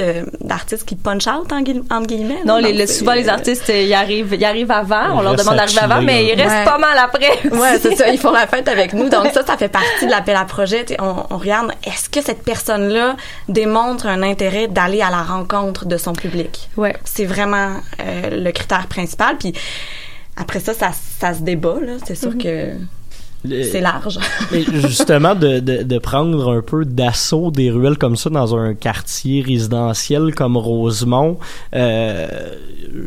d'artistes 0.42 0.86
qui 0.86 0.96
punch 0.96 1.28
out 1.28 1.52
en 1.52 1.58
entre 1.62 2.08
guillemets. 2.08 2.40
non 2.46 2.58
les, 2.58 2.74
le- 2.74 2.88
souvent 2.88 3.14
les 3.14 3.30
artistes 3.30 3.70
euh, 3.70 3.82
ils 3.82 3.94
arrivent 3.94 4.34
ils 4.38 4.46
arrivent 4.46 4.72
avant 4.72 5.18
on 5.18 5.22
leur 5.22 5.36
demande 5.36 5.56
d'arriver 5.56 5.80
avant 5.80 6.02
mais 6.02 6.26
ils 6.26 6.34
restent 6.42 6.52
Ouais. 6.52 6.66
pas 6.66 6.78
mal 6.78 6.98
après 6.98 7.30
Ouais, 7.52 7.78
c'est 7.80 7.96
ça. 7.96 8.10
Ils 8.10 8.18
font 8.20 8.32
la 8.32 8.46
fête 8.48 8.68
avec 8.68 8.94
nous. 8.94 9.08
Donc 9.10 9.28
ça, 9.34 9.46
ça 9.46 9.56
fait 9.58 9.70
partie 9.70 10.06
de 10.06 10.12
l'appel 10.12 10.36
à 10.36 10.44
projet. 10.46 10.86
On, 11.00 11.16
on 11.30 11.38
regarde, 11.38 11.72
est-ce 11.86 12.10
que 12.10 12.22
cette 12.22 12.44
personne-là 12.44 13.16
démontre 13.48 14.08
un 14.08 14.22
intérêt 14.24 14.68
d'aller 14.68 15.02
à 15.02 15.10
la 15.10 15.22
rencontre 15.22 15.86
de 15.86 15.98
son 15.98 16.14
public? 16.14 16.70
Ouais. 16.78 16.96
C'est 17.14 17.26
vraiment 17.26 17.76
euh, 18.00 18.30
le 18.44 18.52
critère 18.52 18.88
principal. 18.88 19.38
Puis 19.38 19.54
après 20.38 20.60
ça, 20.62 20.74
ça, 20.74 20.92
ça 21.20 21.34
se 21.34 21.42
débat. 21.42 21.78
là. 21.82 21.94
C'est 22.06 22.16
sûr 22.16 22.32
Mhm. 22.32 22.38
que 22.42 22.74
c'est 23.48 23.82
large. 23.82 24.20
Mais 24.52 24.64
justement, 24.64 25.36
de, 25.36 25.60
de, 25.60 25.84
de 25.84 25.98
prendre 26.00 26.52
un 26.52 26.62
peu 26.62 26.86
d'assaut 26.86 27.52
des 27.52 27.72
ruelles 27.72 27.98
comme 27.98 28.16
ça 28.16 28.30
dans 28.30 28.56
un 28.56 28.74
quartier 28.76 29.42
résidentiel 29.42 30.34
comme 30.36 30.58
Rosemont, 30.58 31.38
euh, 31.76 32.28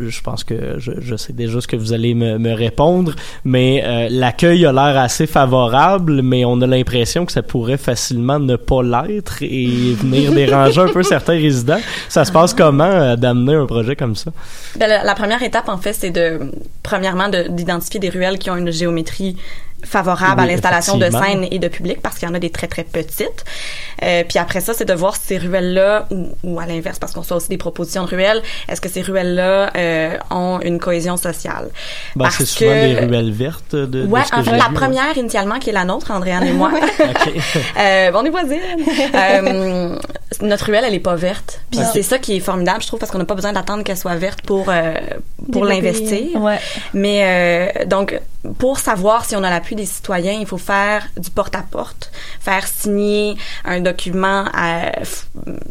je 0.09 0.21
pense 0.23 0.45
que 0.45 0.77
je, 0.79 0.93
je 1.01 1.17
sais 1.17 1.33
déjà 1.33 1.61
ce 1.61 1.67
que 1.67 1.77
vous 1.77 1.93
allez 1.93 2.15
me, 2.15 2.39
me 2.39 2.53
répondre, 2.53 3.15
mais 3.45 3.83
euh, 3.85 4.09
l'accueil 4.11 4.65
a 4.67 4.73
l'air 4.73 4.99
assez 4.99 5.27
favorable, 5.27 6.23
mais 6.23 6.45
on 6.45 6.61
a 6.63 6.67
l'impression 6.67 7.27
que 7.27 7.33
ça 7.33 7.43
pourrait 7.43 7.77
facilement 7.77 8.39
ne 8.39 8.57
pas 8.57 8.83
l'être 8.83 9.43
et 9.43 9.95
venir 9.95 10.33
déranger 10.33 10.81
un 10.81 10.89
peu 10.89 11.03
certains 11.05 11.35
résidents. 11.35 11.81
Ça 12.09 12.25
se 12.25 12.33
passe 12.33 12.55
comment 12.55 12.85
euh, 12.85 13.17
d'amener 13.17 13.55
un 13.55 13.67
projet 13.67 13.95
comme 13.97 14.17
ça? 14.17 14.33
Ben, 14.79 14.89
la, 14.89 15.05
la 15.05 15.15
première 15.15 15.43
étape, 15.43 15.69
en 15.69 15.79
fait, 15.79 15.93
c'est 15.93 16.11
de, 16.11 16.41
premièrement, 16.83 17.29
de- 17.29 17.47
d'identifier 17.49 18.01
des 18.01 18.09
ruelles 18.11 18.39
qui 18.39 18.51
ont 18.51 18.57
une 18.57 18.71
géométrie 18.73 19.37
favorable 19.85 20.41
à 20.41 20.47
l'installation 20.47 20.97
de 20.97 21.11
scènes 21.11 21.47
et 21.51 21.59
de 21.59 21.69
public 21.69 22.01
parce 22.03 22.19
qu'il 22.19 22.29
y 22.29 22.31
en 22.31 22.35
a 22.35 22.39
des 22.39 22.51
très 22.51 22.67
très 22.67 22.85
petites. 22.85 23.45
Euh, 24.03 24.25
puis 24.29 24.39
après 24.39 24.61
ça, 24.61 24.73
c'est 24.75 24.85
de 24.85 24.95
voir 24.95 25.15
si 25.17 25.23
ces 25.27 25.39
ruelles-là 25.39 26.07
ou, 26.11 26.29
ou 26.43 26.59
à 26.61 26.67
l'inverse 26.67 26.99
parce 26.99 27.13
qu'on 27.13 27.23
soit 27.23 27.37
aussi 27.37 27.49
des 27.49 27.59
propositions 27.59 28.05
de 28.05 28.09
ruelles, 28.09 28.43
est-ce 28.69 28.81
que 28.81 28.89
ces 28.89 29.03
ruelles-là 29.03 29.71
euh, 29.77 30.17
ont 30.31 30.61
une 30.63 30.79
cohésion 30.79 31.17
sociale? 31.17 31.69
Ben, 32.17 32.25
Parce 32.25 32.37
c'est 32.39 32.45
souvent 32.47 32.71
que- 32.73 32.95
des 33.01 33.07
ruelles 33.07 33.33
vertes 33.33 33.75
de, 33.75 33.87
de 33.87 34.07
Ouais, 34.07 34.25
ce 34.25 34.31
que 34.31 34.37
en 34.37 34.43
fait, 34.45 34.57
la 34.57 34.69
vu, 34.69 34.75
première 34.75 35.17
initialement 35.17 35.59
qui 35.59 35.71
est 35.71 35.75
la 35.75 35.85
nôtre, 35.85 36.11
Andréane 36.11 36.47
et 36.47 36.53
moi. 36.53 36.71
Euh, 37.79 38.11
bon, 38.11 38.21
on 38.21 38.25
est 38.25 38.31
voisines. 38.31 38.61
Euh, 39.15 39.97
notre 40.43 40.67
ruelle, 40.67 40.85
elle 40.87 40.95
est 40.95 40.99
pas 41.01 41.15
verte. 41.17 41.61
Puis 41.71 41.81
Ok. 41.81 41.87
c'est 41.93 42.03
ça 42.03 42.19
qui 42.19 42.37
est 42.37 42.41
formidable, 42.41 42.83
je 42.83 42.87
trouve, 42.87 42.99
parce 43.01 43.11
qu'on 43.13 43.19
n'a 43.19 43.25
pas 43.25 43.35
besoin 43.35 43.53
d'attendre 43.53 43.83
qu'elle 43.85 43.97
soit 43.97 44.15
verte 44.17 44.43
pour 44.43 44.67
euh, 44.69 44.95
pour 45.53 45.65
l'investir. 45.65 46.41
ouais. 46.41 46.59
Mais 46.93 47.71
euh, 47.81 47.85
donc, 47.87 48.19
pour 48.59 48.79
savoir 48.79 49.25
si 49.25 49.35
on 49.37 49.43
a 49.43 49.51
l'appui 49.51 49.75
des 49.75 49.87
citoyens, 49.87 50.33
il 50.39 50.47
faut 50.47 50.59
faire 50.59 51.07
du 51.17 51.31
porte-à-porte, 51.31 52.11
faire 52.41 52.67
signer 52.67 53.37
un 53.65 53.81
document 53.81 54.45
à, 54.53 54.93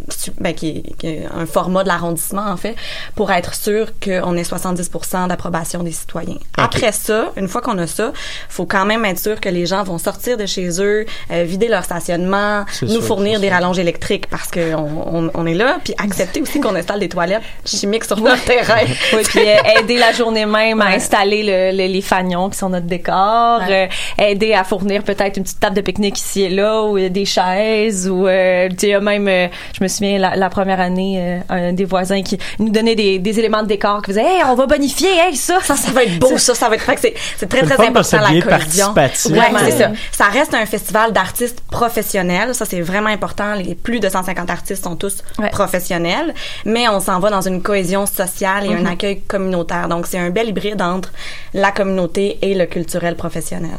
su- 0.09 0.31
ben, 0.39 0.53
qui, 0.53 0.69
est, 0.69 0.97
qui 0.97 1.07
est 1.07 1.25
un 1.33 1.45
format 1.45 1.83
de 1.83 1.87
l'arrondissement, 1.89 2.45
en 2.47 2.57
fait, 2.57 2.75
pour 3.15 3.31
être 3.31 3.53
sûr 3.53 3.87
qu'on 4.03 4.35
ait 4.37 4.41
70% 4.43 5.27
d'approbation 5.27 5.83
des 5.83 5.91
citoyens. 5.91 6.37
Après 6.57 6.91
ça, 6.91 7.31
une 7.37 7.47
fois 7.47 7.61
qu'on 7.61 7.77
a 7.77 7.87
ça, 7.87 8.11
faut 8.49 8.65
quand 8.65 8.85
même 8.85 9.05
être 9.05 9.19
sûr 9.19 9.39
que 9.39 9.49
les 9.49 9.65
gens 9.65 9.83
vont 9.83 9.97
sortir 9.97 10.37
de 10.37 10.45
chez 10.45 10.69
eux, 10.81 11.05
euh, 11.31 11.43
vider 11.43 11.67
leur 11.67 11.83
stationnement, 11.83 12.65
nous 12.81 12.87
sûr, 12.89 13.03
fournir 13.03 13.39
des 13.39 13.49
rallonges 13.49 13.79
électriques 13.79 14.27
parce 14.29 14.49
qu'on 14.49 14.73
on, 15.05 15.31
on 15.33 15.45
est 15.45 15.53
là, 15.53 15.77
puis 15.83 15.93
accepter 15.97 16.41
aussi 16.41 16.59
qu'on 16.59 16.75
installe 16.75 16.99
des 16.99 17.09
toilettes 17.09 17.43
chimiques 17.65 18.05
sur 18.05 18.17
notre 18.21 18.43
terrain. 18.45 18.81
Oui, 19.13 19.21
puis 19.23 19.47
euh, 19.47 19.79
aider 19.79 19.97
la 19.97 20.11
journée 20.11 20.45
même 20.45 20.81
à 20.81 20.87
installer 20.87 21.43
le- 21.43 21.77
le- 21.77 21.91
les 21.91 22.01
fagnons 22.01 22.49
qui 22.49 22.57
sont 22.57 22.62
notre 22.69 22.85
décor, 22.87 23.59
Ouais. 23.67 23.89
euh, 24.19 24.23
aider 24.23 24.53
à 24.53 24.63
fournir 24.63 25.03
peut-être 25.03 25.37
une 25.37 25.43
petite 25.43 25.59
table 25.59 25.75
de 25.75 25.81
pique-nique 25.81 26.17
ici 26.19 26.43
et 26.43 26.49
là, 26.49 26.83
ou 26.83 26.97
euh, 26.97 27.09
des 27.09 27.25
chaises, 27.25 28.09
ou 28.09 28.27
euh, 28.27 28.69
tu 28.69 28.75
sais, 28.77 28.87
il 28.87 28.89
y 28.91 28.93
a 28.93 28.99
même, 28.99 29.27
euh, 29.27 29.47
je 29.77 29.83
me 29.83 29.87
souviens 29.87 30.17
la, 30.19 30.35
la 30.35 30.49
première 30.49 30.79
année, 30.79 31.17
euh, 31.49 31.69
un 31.69 31.73
des 31.73 31.85
voisins 31.85 32.21
qui 32.21 32.37
nous 32.59 32.69
donnait 32.69 32.95
des, 32.95 33.19
des 33.19 33.39
éléments 33.39 33.63
de 33.63 33.67
décor, 33.67 34.01
qui 34.01 34.11
faisait, 34.11 34.21
hey, 34.23 34.41
on 34.45 34.55
va 34.55 34.65
bonifier, 34.65 35.09
hey, 35.09 35.35
ça, 35.35 35.59
ça, 35.61 35.75
ça 35.75 35.91
va 35.91 36.03
être 36.03 36.19
beau, 36.19 36.37
ça, 36.37 36.53
ça 36.55 36.69
va 36.69 36.75
être, 36.75 36.85
c'est, 36.99 37.13
c'est 37.37 37.47
très 37.49 37.61
très 37.61 37.77
important 37.87 38.17
la 38.21 38.41
cohésion. 38.57 38.93
Ouais, 39.39 39.49
c'est 39.65 39.71
ça. 39.77 39.91
Ça 40.11 40.25
reste 40.25 40.53
un 40.53 40.65
festival 40.65 41.11
d'artistes 41.13 41.61
professionnels, 41.71 42.53
ça 42.55 42.65
c'est 42.65 42.81
vraiment 42.81 43.09
important. 43.09 43.53
Les 43.55 43.75
plus 43.75 43.99
de 43.99 44.09
150 44.09 44.49
artistes 44.49 44.83
sont 44.83 44.95
tous 44.95 45.23
professionnels, 45.51 46.33
mais 46.65 46.87
on 46.89 46.99
s'en 46.99 47.19
va 47.19 47.29
dans 47.29 47.41
une 47.41 47.61
cohésion 47.61 48.05
sociale 48.05 48.65
et 48.65 48.73
un 48.73 48.79
Mhm. 48.81 48.87
accueil 48.87 49.21
communautaire. 49.21 49.87
Donc 49.87 50.07
c'est 50.07 50.17
un 50.19 50.29
bel 50.29 50.49
hybride 50.49 50.81
entre 50.81 51.11
la 51.53 51.71
communauté 51.71 52.37
et 52.41 52.52
le 52.53 52.65
culturel 52.65 53.15
professionnel? 53.15 53.77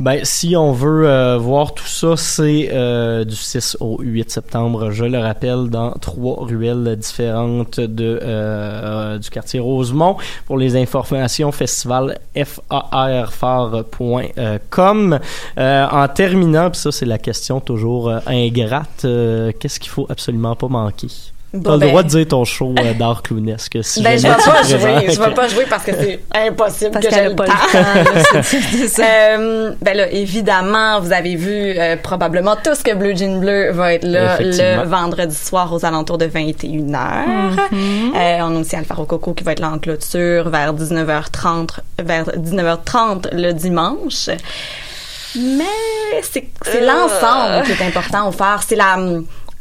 Ben, 0.00 0.24
si 0.24 0.56
on 0.56 0.72
veut 0.72 1.06
euh, 1.06 1.38
voir 1.38 1.74
tout 1.74 1.86
ça, 1.86 2.16
c'est 2.16 2.70
euh, 2.72 3.24
du 3.24 3.36
6 3.36 3.76
au 3.80 3.98
8 4.00 4.30
septembre, 4.30 4.90
je 4.90 5.04
le 5.04 5.18
rappelle, 5.18 5.68
dans 5.68 5.90
trois 5.92 6.44
ruelles 6.44 6.96
différentes 6.96 7.78
de 7.78 8.18
euh, 8.22 9.18
du 9.18 9.30
quartier 9.30 9.60
Rosemont. 9.60 10.16
Pour 10.46 10.58
les 10.58 10.76
informations, 10.76 11.52
festival 11.52 12.18
farfar.com. 12.34 15.18
En 15.56 16.08
terminant, 16.08 16.70
puis 16.70 16.80
ça 16.80 16.92
c'est 16.92 17.06
la 17.06 17.18
question 17.18 17.60
toujours 17.60 18.10
ingrate, 18.26 19.06
qu'est-ce 19.58 19.78
qu'il 19.78 19.90
faut 19.90 20.06
absolument 20.08 20.56
pas 20.56 20.68
manquer? 20.68 21.31
Bon, 21.54 21.62
T'as 21.64 21.72
le 21.72 21.78
ben- 21.80 21.88
droit 21.88 22.02
de 22.02 22.08
dire 22.08 22.28
ton 22.28 22.44
show 22.46 22.74
euh, 22.78 22.94
d'art 22.94 23.22
clownesque. 23.22 23.78
Si 23.82 24.02
Ben, 24.02 24.18
je 24.18 24.26
vais 24.26 24.34
pas 24.34 24.62
jouer, 24.62 25.10
je 25.12 25.20
vais 25.20 25.34
pas 25.34 25.48
jouer 25.48 25.66
parce 25.68 25.84
que 25.84 25.92
c'est 25.94 26.20
impossible 26.34 26.92
Parce 26.92 27.04
que 27.04 27.10
qu'elle 27.10 27.20
j'ai 27.20 27.26
a 27.26 27.28
le 27.28 27.36
pas 27.36 27.44
temps. 27.44 27.52
le 27.74 28.88
temps. 28.88 29.02
Euh, 29.02 29.72
ben 29.82 29.96
là, 29.96 30.10
évidemment, 30.10 31.00
vous 31.00 31.12
avez 31.12 31.36
vu 31.36 31.74
euh, 31.78 31.96
probablement 32.02 32.56
tous 32.56 32.82
que 32.82 32.94
Bleu 32.94 33.14
Jean 33.14 33.38
Bleu 33.38 33.70
va 33.72 33.92
être 33.94 34.04
là 34.04 34.38
le 34.40 34.84
vendredi 34.88 35.36
soir 35.36 35.70
aux 35.74 35.84
alentours 35.84 36.16
de 36.16 36.26
21h. 36.26 36.88
Mm-hmm. 36.90 38.16
Euh, 38.16 38.38
on 38.44 38.56
a 38.56 38.60
aussi 38.60 38.74
Alfaro 38.74 39.04
Coco 39.04 39.34
qui 39.34 39.44
va 39.44 39.52
être 39.52 39.60
là 39.60 39.70
en 39.72 39.78
clôture 39.78 40.48
vers 40.48 40.72
19h30, 40.72 41.68
vers 42.02 42.24
19h30 42.30 43.28
le 43.34 43.52
dimanche. 43.52 44.30
Mais 45.34 45.64
c'est 46.22 46.44
Euh. 46.68 46.86
l'ensemble 46.86 47.64
qui 47.64 47.72
est 47.72 47.86
important 47.86 48.28
au 48.28 48.32
phare. 48.32 48.62
C'est 48.62 48.76
la 48.76 48.96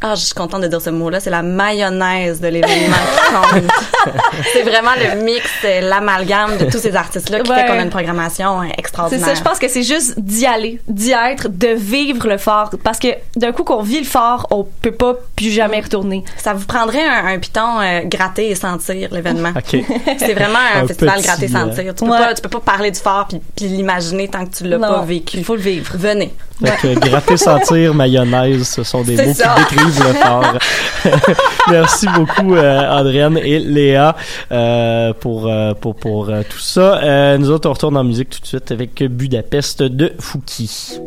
ah, 0.01 0.15
je 0.15 0.21
suis 0.25 0.33
contente 0.33 0.61
de 0.61 0.67
dire 0.67 0.81
ce 0.81 0.89
mot-là. 0.89 1.19
C'est 1.19 1.29
la 1.29 1.41
mayonnaise 1.43 2.39
de 2.41 2.47
l'événement 2.47 2.95
qui 2.95 3.33
compte. 3.33 3.71
c'est 4.53 4.63
vraiment 4.63 4.91
le 4.97 5.21
mix, 5.23 5.47
l'amalgame 5.81 6.57
de 6.57 6.65
tous 6.65 6.79
ces 6.79 6.95
artistes-là 6.95 7.39
qui 7.41 7.51
Ouais. 7.51 7.57
fait 7.57 7.67
qu'on 7.67 7.77
a 7.79 7.81
une 7.83 7.89
programmation 7.89 8.61
euh, 8.61 8.65
C'est 8.69 8.79
extraordinaire. 8.79 9.25
ça, 9.27 9.35
je 9.35 9.41
pense 9.41 9.59
que 9.59 9.67
c'est 9.67 9.83
juste 9.83 10.19
d'y 10.19 10.45
aller, 10.45 10.79
d'y 10.87 11.11
être, 11.11 11.49
de 11.49 11.67
vivre 11.67 12.27
le 12.27 12.37
fort. 12.37 12.69
Parce 12.83 12.97
que 12.99 13.09
d'un 13.35 13.51
coup 13.51 13.63
qu'on 13.63 13.81
vit 13.83 13.99
le 13.99 14.05
fort, 14.05 14.47
on 14.51 14.63
peut 14.81 14.91
pas 14.91 15.13
plus 15.35 15.51
jamais 15.51 15.81
retourner. 15.81 16.23
Ça 16.37 16.53
vous 16.53 16.65
prendrait 16.65 17.03
un, 17.05 17.27
un 17.27 17.39
piton 17.39 17.79
euh, 17.81 18.01
gratter 18.05 18.49
et 18.49 18.55
sentir 18.55 19.09
l'événement. 19.11 19.51
Ok. 19.55 19.81
C'est 20.17 20.33
vraiment 20.33 20.59
un, 20.75 20.83
Un 20.83 20.87
festival 20.87 21.15
petit, 21.17 21.23
gratter 21.27 21.45
euh, 21.45 21.49
sentir. 21.69 21.95
Tu 21.95 22.03
peux 22.05 22.11
Ouais. 22.11 22.17
pas, 22.17 22.33
tu 22.33 22.41
peux 22.41 22.49
pas 22.49 22.59
parler 22.59 22.91
du 22.91 22.99
fort 22.99 23.27
puis, 23.29 23.39
puis 23.55 23.65
l'imaginer 23.67 24.27
tant 24.27 24.45
que 24.45 24.55
tu 24.55 24.63
l'as 24.65 24.79
pas 24.79 25.01
vécu. 25.03 25.37
Il 25.37 25.45
faut 25.45 25.55
le 25.55 25.61
vivre. 25.61 25.91
Venez. 25.95 26.33
Que 26.81 26.93
gratter, 26.99 27.37
sentir, 27.37 27.93
mayonnaise, 27.95 28.67
ce 28.67 28.83
sont 28.83 29.01
des 29.01 29.15
mots 29.25 29.33
ça. 29.33 29.55
qui 29.67 29.75
décrivent 29.75 29.90
Merci 31.69 32.07
beaucoup, 32.15 32.55
euh, 32.55 32.99
Adrienne 32.99 33.37
et 33.37 33.59
Léa, 33.59 34.15
euh, 34.51 35.13
pour, 35.13 35.47
euh, 35.47 35.73
pour, 35.73 35.95
pour 35.95 36.29
euh, 36.29 36.41
tout 36.47 36.59
ça. 36.59 37.37
Nous 37.37 37.49
autres, 37.49 37.69
on 37.69 37.73
retourne 37.73 37.97
en 37.97 38.03
musique 38.03 38.29
tout 38.29 38.41
de 38.41 38.45
suite 38.45 38.71
avec 38.71 39.03
Budapest 39.03 39.83
de 39.83 40.13
Fouki. 40.19 40.99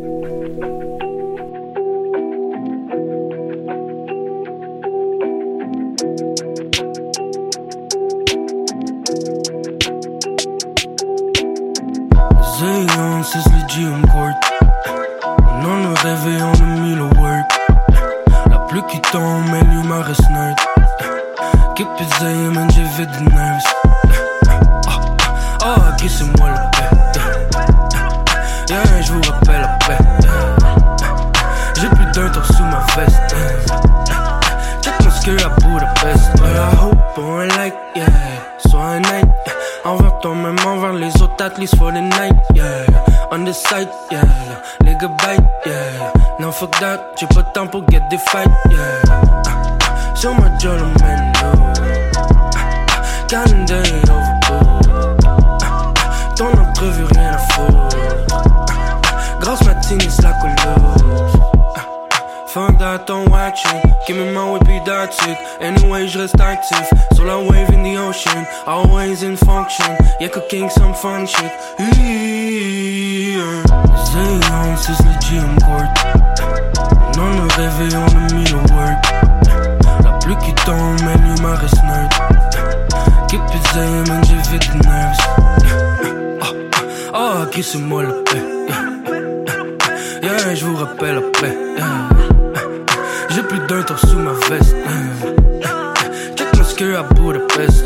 Court. 14.11 14.29
Non, 15.61 15.75
le 15.83 15.93
réveil, 16.01 16.41
on 16.41 16.53
a 16.53 16.65
mis 16.65 16.84
le 16.84 16.84
work. 16.84 16.84
La 18.75 18.81
qui 18.81 18.99
tombe, 18.99 19.45
mais 19.53 19.61
l'humain 19.61 20.01
reste 20.01 20.29
nerd. 20.29 20.59
It 21.79 21.87
Zéon, 22.19 22.51
man, 22.51 22.69
fait 22.69 23.05
des 23.05 23.33
nerfs. 23.33 23.63
Ah, 24.87 24.99
ah, 25.63 25.75
ok, 25.91 26.09
c'est 26.09 26.37
moi 26.37 26.49
le 26.49 26.55
paix. 26.73 26.89
Yeah, 28.67 29.01
je 29.01 29.13
vous 29.13 29.21
rappelle 29.31 29.63
après. 29.63 29.97
J'ai 31.79 31.87
plus 31.87 32.05
d'un 32.13 32.29
tour 32.29 32.45
sous 32.45 32.63
ma 32.63 32.85
veste. 32.97 33.35
Check 34.81 34.93
mon 35.05 35.11
skirt 35.11 35.45
à 35.45 35.49
Budapest. 35.61 36.31
But 36.35 36.57
I 36.57 36.75
hope 36.75 37.17
on 37.17 37.47
like, 37.57 37.75
yeah. 37.95 38.07
Sois 38.67 38.81
un 38.81 38.99
night. 38.99 39.25
Envers 39.85 40.19
toi-même, 40.19 40.57
envers 40.67 40.93
les 40.93 41.15
autres, 41.21 41.41
at 41.41 41.57
least 41.57 41.77
for 41.77 41.93
the 41.93 42.01
night, 42.01 42.35
yeah. 42.53 42.85
On 43.31 43.43
the 43.43 43.53
side, 43.53 43.89
yeah. 44.11 44.23
Les 44.83 44.95
gars 44.95 45.07
bite, 45.07 45.43
yeah. 45.65 46.13
No 46.39 46.51
fuck 46.51 46.71
that, 46.79 46.99
j'ai 47.19 47.27
pas 47.27 47.41
de 47.41 47.51
temps 47.53 47.67
pour 47.67 47.83
get 47.89 48.01
des 48.09 48.17
fight, 48.17 48.49
yeah. 48.69 49.01
Ah, 49.09 49.21
ah. 49.47 50.15
Sur 50.15 50.33
ma 50.35 50.57
journal, 50.59 50.85
man, 51.01 51.33
no. 51.41 51.73
Ah, 52.55 53.01
Calendar 53.27 53.83
est 53.83 54.09
overboard. 54.09 55.63
Ton 56.35 56.47
entrevue, 56.59 57.05
rien 57.13 57.33
à 57.33 57.37
foutre. 57.37 57.97
Grosse 59.39 59.63
matinée. 59.65 60.09
Watch 62.95 63.65
it. 63.65 63.83
Give 64.07 64.15
me 64.15 64.31
my 64.31 64.57
whippy, 64.57 64.79
that's 64.85 65.21
it. 65.27 65.37
Anyway, 65.59 66.07
je 66.07 66.17
reste 66.17 66.39
actif. 66.39 66.89
Sur 67.13 67.25
wave 67.25 67.69
in 67.73 67.83
the 67.83 67.97
ocean. 67.97 68.47
Always 68.65 69.21
in 69.21 69.35
function. 69.35 69.97
Yeah, 70.21 70.29
cooking 70.29 70.69
some 70.69 70.93
fun 70.93 71.25
shit. 71.27 71.51
Yeah. 71.77 72.55
C'est 74.77 75.03
le 75.03 75.13
GM 75.19 75.55
Court. 75.65 75.91
Non, 77.17 77.31
le 77.35 77.47
réveil, 77.57 77.95
on 77.97 78.05
a 78.05 78.73
work. 78.73 79.03
La 80.05 80.11
pluie 80.19 80.37
qui 80.37 80.53
tombe, 80.63 81.01
mais 81.03 81.17
l'humain 81.17 81.55
reste 81.55 81.83
nerd. 81.83 82.09
Keep 83.27 83.41
it 83.55 83.73
Zéon, 83.73 84.03
man, 84.07 84.23
j'ai 84.23 84.41
fait 84.49 84.59
des 84.71 84.87
nerfs. 84.87 85.17
Ah, 86.41 86.45
ah, 86.71 87.13
ah, 87.13 87.43
ok, 87.43 87.59
c'est 87.61 87.77
moi 87.77 88.03
le 88.03 88.23
paix. 88.23 88.43
Yeah. 90.23 90.37
Yeah, 90.37 90.55
je 90.55 90.65
vous 90.65 90.77
rappelle 90.77 91.17
après. 91.17 91.55
J'ai 93.35 93.43
plus 93.43 93.59
d'un 93.67 93.83
tour 93.83 93.99
sous 93.99 94.17
ma 94.17 94.31
veste. 94.49 94.73
Yeah. 95.59 95.93
Check 96.37 96.55
mon 96.55 96.63
skirt 96.63 96.97
à 96.97 97.03
Budapest. 97.03 97.85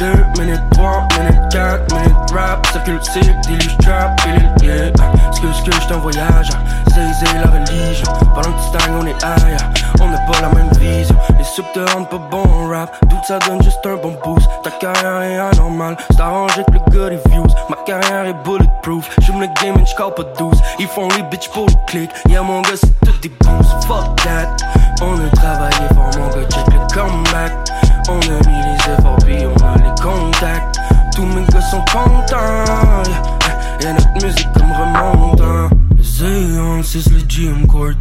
Yeah. 0.00 0.12
Une 0.12 0.14
minute, 0.14 0.30
deux 0.36 0.42
minutes, 0.42 0.60
trois 0.72 1.08
minutes, 1.18 1.48
quatre 1.50 1.94
minutes, 1.94 2.30
rap, 2.32 2.66
circule, 2.68 3.00
cible, 3.02 3.40
dilue, 3.42 3.76
trap, 3.80 4.20
pilule, 4.22 4.52
yeah. 4.62 4.92
Ce 5.32 5.40
que, 5.40 5.52
ce 5.52 5.62
que 5.64 5.72
j'étais 5.72 5.94
en 5.94 5.98
voyage, 5.98 6.50
c'est 6.94 7.34
la 7.34 7.50
religion. 7.50 8.12
Pendant 8.34 8.52
que 8.52 8.78
tu 8.78 8.90
on 8.92 9.06
est 9.06 9.24
ailleurs, 9.24 9.70
on 10.00 10.08
n'a 10.08 10.18
pas 10.18 10.40
la 10.40 10.48
même 10.50 10.70
vision. 10.78 11.16
Les 11.36 11.44
subs 11.44 11.64
te 11.74 11.80
rendent 11.92 12.08
pas 12.08 12.18
bon 12.30 12.68
rap, 12.68 12.94
doute 13.06 13.24
ça 13.26 13.38
donne 13.40 13.60
juste 13.62 13.84
un 13.86 13.96
bon 13.96 14.16
boost? 14.24 14.48
Ta 14.62 14.70
carrière 14.70 15.22
est 15.22 15.38
anormale, 15.38 15.96
c'est 16.10 16.20
arrangé 16.20 16.62
que 16.64 16.72
le 16.72 16.96
gars 16.96 17.10
des 17.10 17.30
views. 17.30 17.46
Ma 17.68 17.76
carrière 17.84 18.26
est 18.26 18.44
bulletproof, 18.44 19.08
j'aime 19.22 19.40
le 19.40 19.48
game 19.62 19.80
et 19.80 19.86
j'cale 19.86 20.14
pas 20.14 20.24
12. 20.38 20.54
Ils 20.78 20.86
font 20.86 21.08
les 21.16 21.22
bitches 21.24 21.48
pour 21.50 21.66
le 21.66 21.74
click, 21.86 22.10
yeah 22.28 22.42
mon 22.42 22.62
gars 22.62 22.70
c'est 22.74 23.00
tout 23.00 23.18
des 23.20 23.32
boosts, 23.40 23.84
fuck 23.86 24.14
that. 24.22 24.56
On 25.02 25.14
a 25.14 25.28
travaillé 25.34 25.88
fort 25.94 26.10
mon 26.18 26.28
gars, 26.28 26.48
check 26.48 26.66
le 26.66 26.94
comeback. 26.94 27.52
On 28.10 28.18
a 28.20 28.48
mis 28.48 28.62
les 28.62 28.92
efforts 28.92 29.16
puis 29.24 29.36
on 29.44 29.64
a 29.64 29.76
les 29.76 30.02
contacts. 30.02 30.80
Tous 31.14 31.26
mes 31.26 31.44
gars 31.52 31.60
sont 31.60 31.84
contents. 31.92 33.04
Yeah, 33.06 33.78
yeah 33.82 33.92
notre 33.92 34.24
musique 34.24 34.48
comme 34.54 34.72
remontant. 34.72 35.68
Les 35.96 36.24
Aeon, 36.24 36.82
c'est 36.82 37.06
le 37.10 37.20
GM 37.28 37.66
Court. 37.66 37.92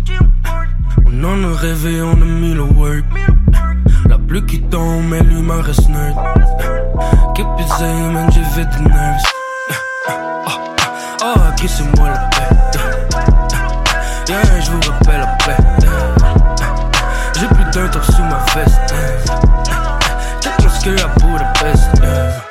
On 1.06 1.24
en 1.24 1.44
a 1.44 1.58
rêvé, 1.58 2.02
on 2.02 2.14
a 2.14 2.26
mis 2.26 2.54
le 2.54 2.64
work. 2.64 3.04
La 4.08 4.18
pluie 4.18 4.46
qui 4.46 4.62
tombe, 4.62 5.04
mais 5.10 5.20
l'humain 5.20 5.62
reste 5.62 5.90
nerd. 5.90 6.16
Keep 7.36 7.48
it 7.60 7.68
saying, 7.78 8.14
man, 8.14 8.30
j'ai 8.32 8.44
fait 8.44 8.66
des 8.66 8.90
nerves. 8.90 9.22
Ah, 11.22 11.34
ok, 11.50 11.66
c'est 11.68 12.00
moi 12.00 12.10
la 12.10 12.18
paix. 12.30 12.56
Yeah, 14.30 14.62
je 14.62 14.72
vous 14.72 14.80
rappelle 14.90 15.20
la 15.20 15.28
paix. 15.46 15.58
J'ai 17.40 17.48
plus 17.48 17.66
d'un 17.72 17.88
tour 17.90 18.04
sous 18.06 18.24
ma 18.24 18.40
veste. 18.56 18.94
À 20.88 21.08
Budapest. 21.20 22.00
Yeah. 22.02 22.48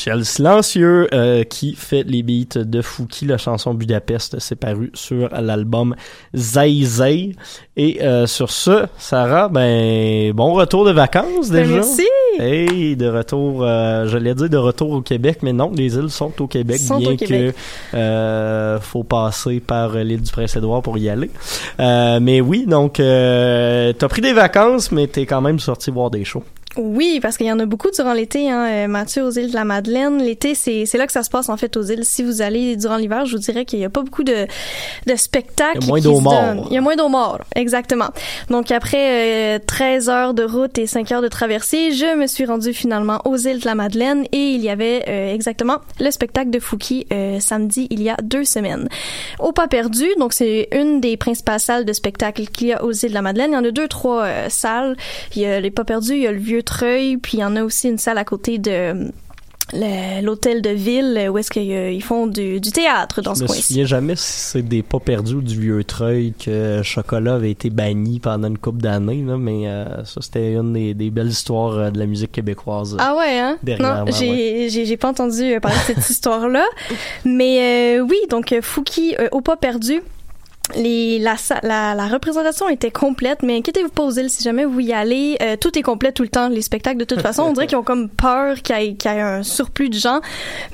Michel 0.00 0.24
Silencieux 0.24 1.08
euh, 1.12 1.44
qui 1.44 1.74
fait 1.74 2.04
les 2.04 2.22
beats 2.22 2.64
de 2.64 2.80
Fouki, 2.80 3.26
la 3.26 3.38
chanson 3.38 3.74
Budapest, 3.74 4.38
c'est 4.38 4.56
paru 4.56 4.90
sur 4.94 5.28
l'album 5.30 5.94
Zay 6.34 6.82
Zay. 6.84 7.32
Et 7.76 8.02
euh, 8.02 8.26
sur 8.26 8.50
ce, 8.50 8.86
Sarah, 8.98 9.48
ben 9.48 10.32
bon 10.32 10.52
retour 10.54 10.84
de 10.84 10.92
vacances 10.92 11.50
Ben, 11.50 11.64
déjà. 11.64 11.74
merci. 11.74 12.08
Hey, 12.40 12.96
de 12.96 13.06
retour, 13.06 13.62
euh, 13.62 14.08
j'allais 14.08 14.34
dire 14.34 14.48
de 14.48 14.56
retour 14.56 14.92
au 14.92 15.02
Québec, 15.02 15.40
mais 15.42 15.52
non, 15.52 15.70
les 15.74 15.96
îles 15.96 16.08
sont 16.08 16.32
au 16.40 16.46
Québec, 16.46 16.78
Sont 16.78 16.96
bien 16.96 17.12
au 17.12 17.16
Québec. 17.16 17.54
que 17.54 17.96
euh, 17.96 18.80
faut 18.80 19.02
passer 19.02 19.60
par 19.60 19.94
l'île 19.96 20.22
du 20.22 20.32
Prince-Édouard 20.32 20.80
pour 20.80 20.96
y 20.96 21.10
aller. 21.10 21.30
Euh, 21.80 22.18
mais 22.22 22.40
oui, 22.40 22.64
donc 22.66 22.98
euh, 22.98 23.92
t'as 23.92 24.08
pris 24.08 24.22
des 24.22 24.32
vacances, 24.32 24.90
mais 24.90 25.06
t'es 25.06 25.26
quand 25.26 25.42
même 25.42 25.58
sorti 25.58 25.90
voir 25.90 26.10
des 26.10 26.24
shows. 26.24 26.44
Oui, 26.80 27.20
parce 27.20 27.36
qu'il 27.36 27.46
y 27.46 27.52
en 27.52 27.58
a 27.58 27.66
beaucoup 27.66 27.90
durant 27.90 28.12
l'été, 28.12 28.50
hein, 28.50 28.66
euh, 28.66 28.88
Mathieu, 28.88 29.22
aux 29.22 29.30
îles 29.30 29.50
de 29.50 29.54
la 29.54 29.64
Madeleine. 29.64 30.22
L'été, 30.22 30.54
c'est, 30.54 30.86
c'est 30.86 30.98
là 30.98 31.06
que 31.06 31.12
ça 31.12 31.22
se 31.22 31.30
passe, 31.30 31.48
en 31.48 31.56
fait, 31.56 31.76
aux 31.76 31.82
îles. 31.82 32.04
Si 32.04 32.22
vous 32.22 32.42
allez 32.42 32.76
durant 32.76 32.96
l'hiver, 32.96 33.26
je 33.26 33.36
vous 33.36 33.42
dirais 33.42 33.64
qu'il 33.64 33.78
y 33.78 33.84
a 33.84 33.90
pas 33.90 34.02
beaucoup 34.02 34.24
de, 34.24 34.46
de 35.06 35.16
spectacles. 35.16 35.78
Il 35.82 35.84
y 35.84 35.84
a 35.84 35.88
moins 35.88 36.00
d'eau 36.00 36.16
se 36.16 36.22
mort. 36.22 36.32
donnent. 36.32 36.64
Il 36.70 36.74
y 36.74 36.78
a 36.78 36.80
moins 36.80 36.96
d'eau 36.96 37.08
mort, 37.08 37.40
exactement. 37.54 38.08
Donc, 38.48 38.70
après 38.70 39.56
euh, 39.56 39.58
13 39.64 40.08
heures 40.08 40.34
de 40.34 40.42
route 40.42 40.78
et 40.78 40.86
5 40.86 41.12
heures 41.12 41.22
de 41.22 41.28
traversée, 41.28 41.92
je 41.92 42.16
me 42.16 42.26
suis 42.26 42.46
rendue 42.46 42.72
finalement 42.72 43.20
aux 43.24 43.36
îles 43.36 43.60
de 43.60 43.66
la 43.66 43.74
Madeleine 43.74 44.24
et 44.32 44.50
il 44.52 44.62
y 44.62 44.70
avait 44.70 45.04
euh, 45.08 45.34
exactement 45.34 45.78
le 45.98 46.10
spectacle 46.10 46.50
de 46.50 46.58
Fouki 46.58 47.06
euh, 47.12 47.40
samedi, 47.40 47.86
il 47.90 48.02
y 48.02 48.08
a 48.10 48.16
deux 48.22 48.44
semaines. 48.44 48.88
Au 49.38 49.52
Pas 49.52 49.68
Perdu, 49.68 50.06
donc 50.18 50.32
c'est 50.32 50.68
une 50.72 51.00
des 51.00 51.16
principales 51.16 51.60
salles 51.60 51.84
de 51.84 51.92
spectacle 51.92 52.46
qu'il 52.46 52.68
y 52.68 52.72
a 52.72 52.84
aux 52.84 52.92
îles 52.92 53.10
de 53.10 53.14
la 53.14 53.22
Madeleine. 53.22 53.50
Il 53.50 53.54
y 53.54 53.58
en 53.58 53.64
a 53.64 53.70
deux, 53.70 53.88
trois 53.88 54.24
euh, 54.24 54.46
salles. 54.48 54.96
Il 55.34 55.42
y 55.42 55.46
a 55.46 55.60
les 55.60 55.70
Pas 55.70 55.84
Perdus, 55.84 56.14
il 56.14 56.22
y 56.22 56.26
a 56.26 56.32
le 56.32 56.38
Vieux 56.38 56.62
Treuil, 56.70 57.16
puis 57.16 57.38
il 57.38 57.40
y 57.40 57.44
en 57.44 57.56
a 57.56 57.62
aussi 57.64 57.88
une 57.88 57.98
salle 57.98 58.18
à 58.18 58.24
côté 58.24 58.58
de 58.58 59.10
euh, 59.72 60.20
l'hôtel 60.20 60.62
de 60.62 60.70
ville 60.70 61.16
euh, 61.16 61.28
où 61.28 61.38
est-ce 61.38 61.50
qu'ils 61.50 62.02
font 62.02 62.26
du, 62.26 62.58
du 62.60 62.72
théâtre 62.72 63.22
dans 63.22 63.34
Je 63.34 63.38
ce 63.38 63.42
me 63.44 63.46
coin-ci. 63.48 63.62
souviens 63.62 63.84
jamais 63.86 64.16
si 64.16 64.22
c'est 64.32 64.62
des 64.62 64.82
pas 64.82 64.98
perdus 64.98 65.34
ou 65.34 65.42
du 65.42 65.60
vieux 65.60 65.84
treuil 65.84 66.32
que 66.44 66.80
Chocolat 66.82 67.34
avait 67.34 67.52
été 67.52 67.70
banni 67.70 68.18
pendant 68.18 68.48
une 68.48 68.58
couple 68.58 68.80
d'années, 68.80 69.22
mais 69.22 69.68
euh, 69.68 70.04
ça 70.04 70.20
c'était 70.22 70.54
une 70.54 70.72
des, 70.72 70.94
des 70.94 71.10
belles 71.10 71.28
histoires 71.28 71.78
euh, 71.78 71.90
de 71.90 71.98
la 72.00 72.06
musique 72.06 72.32
québécoise. 72.32 72.96
Ah 72.98 73.14
ouais, 73.16 73.38
hein? 73.38 73.58
Non, 73.78 74.06
j'ai, 74.10 74.68
j'ai 74.70 74.96
pas 74.96 75.08
entendu 75.10 75.42
euh, 75.54 75.60
parler 75.60 75.76
de 75.88 75.94
cette 75.94 76.10
histoire-là. 76.10 76.64
Mais 77.24 77.98
euh, 77.98 78.00
oui, 78.00 78.16
donc 78.28 78.52
euh, 78.52 78.62
Fouki 78.62 79.14
euh, 79.20 79.28
au 79.30 79.40
pas 79.40 79.56
perdu. 79.56 80.00
Les, 80.74 81.18
la, 81.18 82.06
représentation 82.06 82.68
était 82.68 82.90
complète, 82.90 83.42
mais 83.42 83.56
inquiétez-vous 83.56 83.90
pas 83.90 84.04
aux 84.04 84.10
si 84.10 84.42
jamais 84.42 84.64
vous 84.64 84.80
y 84.80 84.92
allez, 84.92 85.36
euh, 85.42 85.56
tout 85.56 85.78
est 85.78 85.82
complet 85.82 86.12
tout 86.12 86.22
le 86.22 86.28
temps. 86.28 86.48
Les 86.48 86.62
spectacles, 86.62 86.98
de 86.98 87.04
toute 87.04 87.20
façon, 87.20 87.42
on 87.42 87.52
dirait 87.52 87.66
qu'ils 87.66 87.78
ont 87.78 87.82
comme 87.82 88.08
peur 88.08 88.56
qu'il 88.62 88.76
y 88.76 88.96
ait, 89.04 89.08
un 89.08 89.42
surplus 89.42 89.88
de 89.88 89.98
gens. 89.98 90.20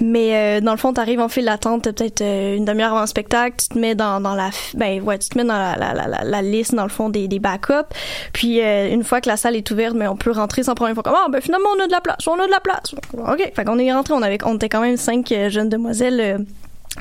Mais 0.00 0.34
euh, 0.34 0.60
dans 0.60 0.72
le 0.72 0.78
fond, 0.78 0.92
t'arrives 0.92 1.20
en 1.20 1.28
file 1.28 1.46
d'attente, 1.46 1.84
peut-être 1.84 2.20
euh, 2.20 2.56
une 2.56 2.64
demi-heure 2.64 2.92
avant 2.92 3.02
le 3.02 3.06
spectacle, 3.06 3.56
tu 3.58 3.68
te 3.68 3.78
mets 3.78 3.94
dans, 3.94 4.20
dans 4.20 4.34
la, 4.34 4.50
ben 4.74 5.00
ouais, 5.02 5.18
tu 5.18 5.28
te 5.28 5.38
mets 5.38 5.44
dans 5.44 5.54
la 5.54 6.42
liste 6.42 6.74
dans 6.74 6.84
le 6.84 6.88
fond 6.88 7.08
des, 7.08 7.28
des 7.28 7.38
backups. 7.38 7.94
Puis 8.32 8.60
euh, 8.60 8.90
une 8.90 9.04
fois 9.04 9.20
que 9.20 9.28
la 9.28 9.36
salle 9.36 9.56
est 9.56 9.70
ouverte, 9.70 9.94
mais 9.94 10.06
on 10.06 10.16
peut 10.16 10.30
rentrer 10.30 10.62
sans 10.62 10.74
problème. 10.74 10.94
Faut 10.94 11.02
comme 11.02 11.14
ah 11.16 11.28
ben 11.30 11.40
finalement 11.40 11.68
on 11.76 11.82
a 11.82 11.86
de 11.86 11.92
la 11.92 12.00
place, 12.00 12.26
on 12.26 12.38
a 12.38 12.46
de 12.46 12.50
la 12.50 12.60
place. 12.60 12.94
Ok, 13.14 13.52
fait 13.54 13.64
qu'on 13.64 13.78
est 13.78 13.92
rentré, 13.92 14.14
on 14.14 14.22
avait, 14.22 14.38
on 14.44 14.56
était 14.56 14.68
quand 14.68 14.80
même 14.80 14.96
cinq 14.96 15.32
euh, 15.32 15.50
jeunes 15.50 15.68
demoiselles. 15.68 16.44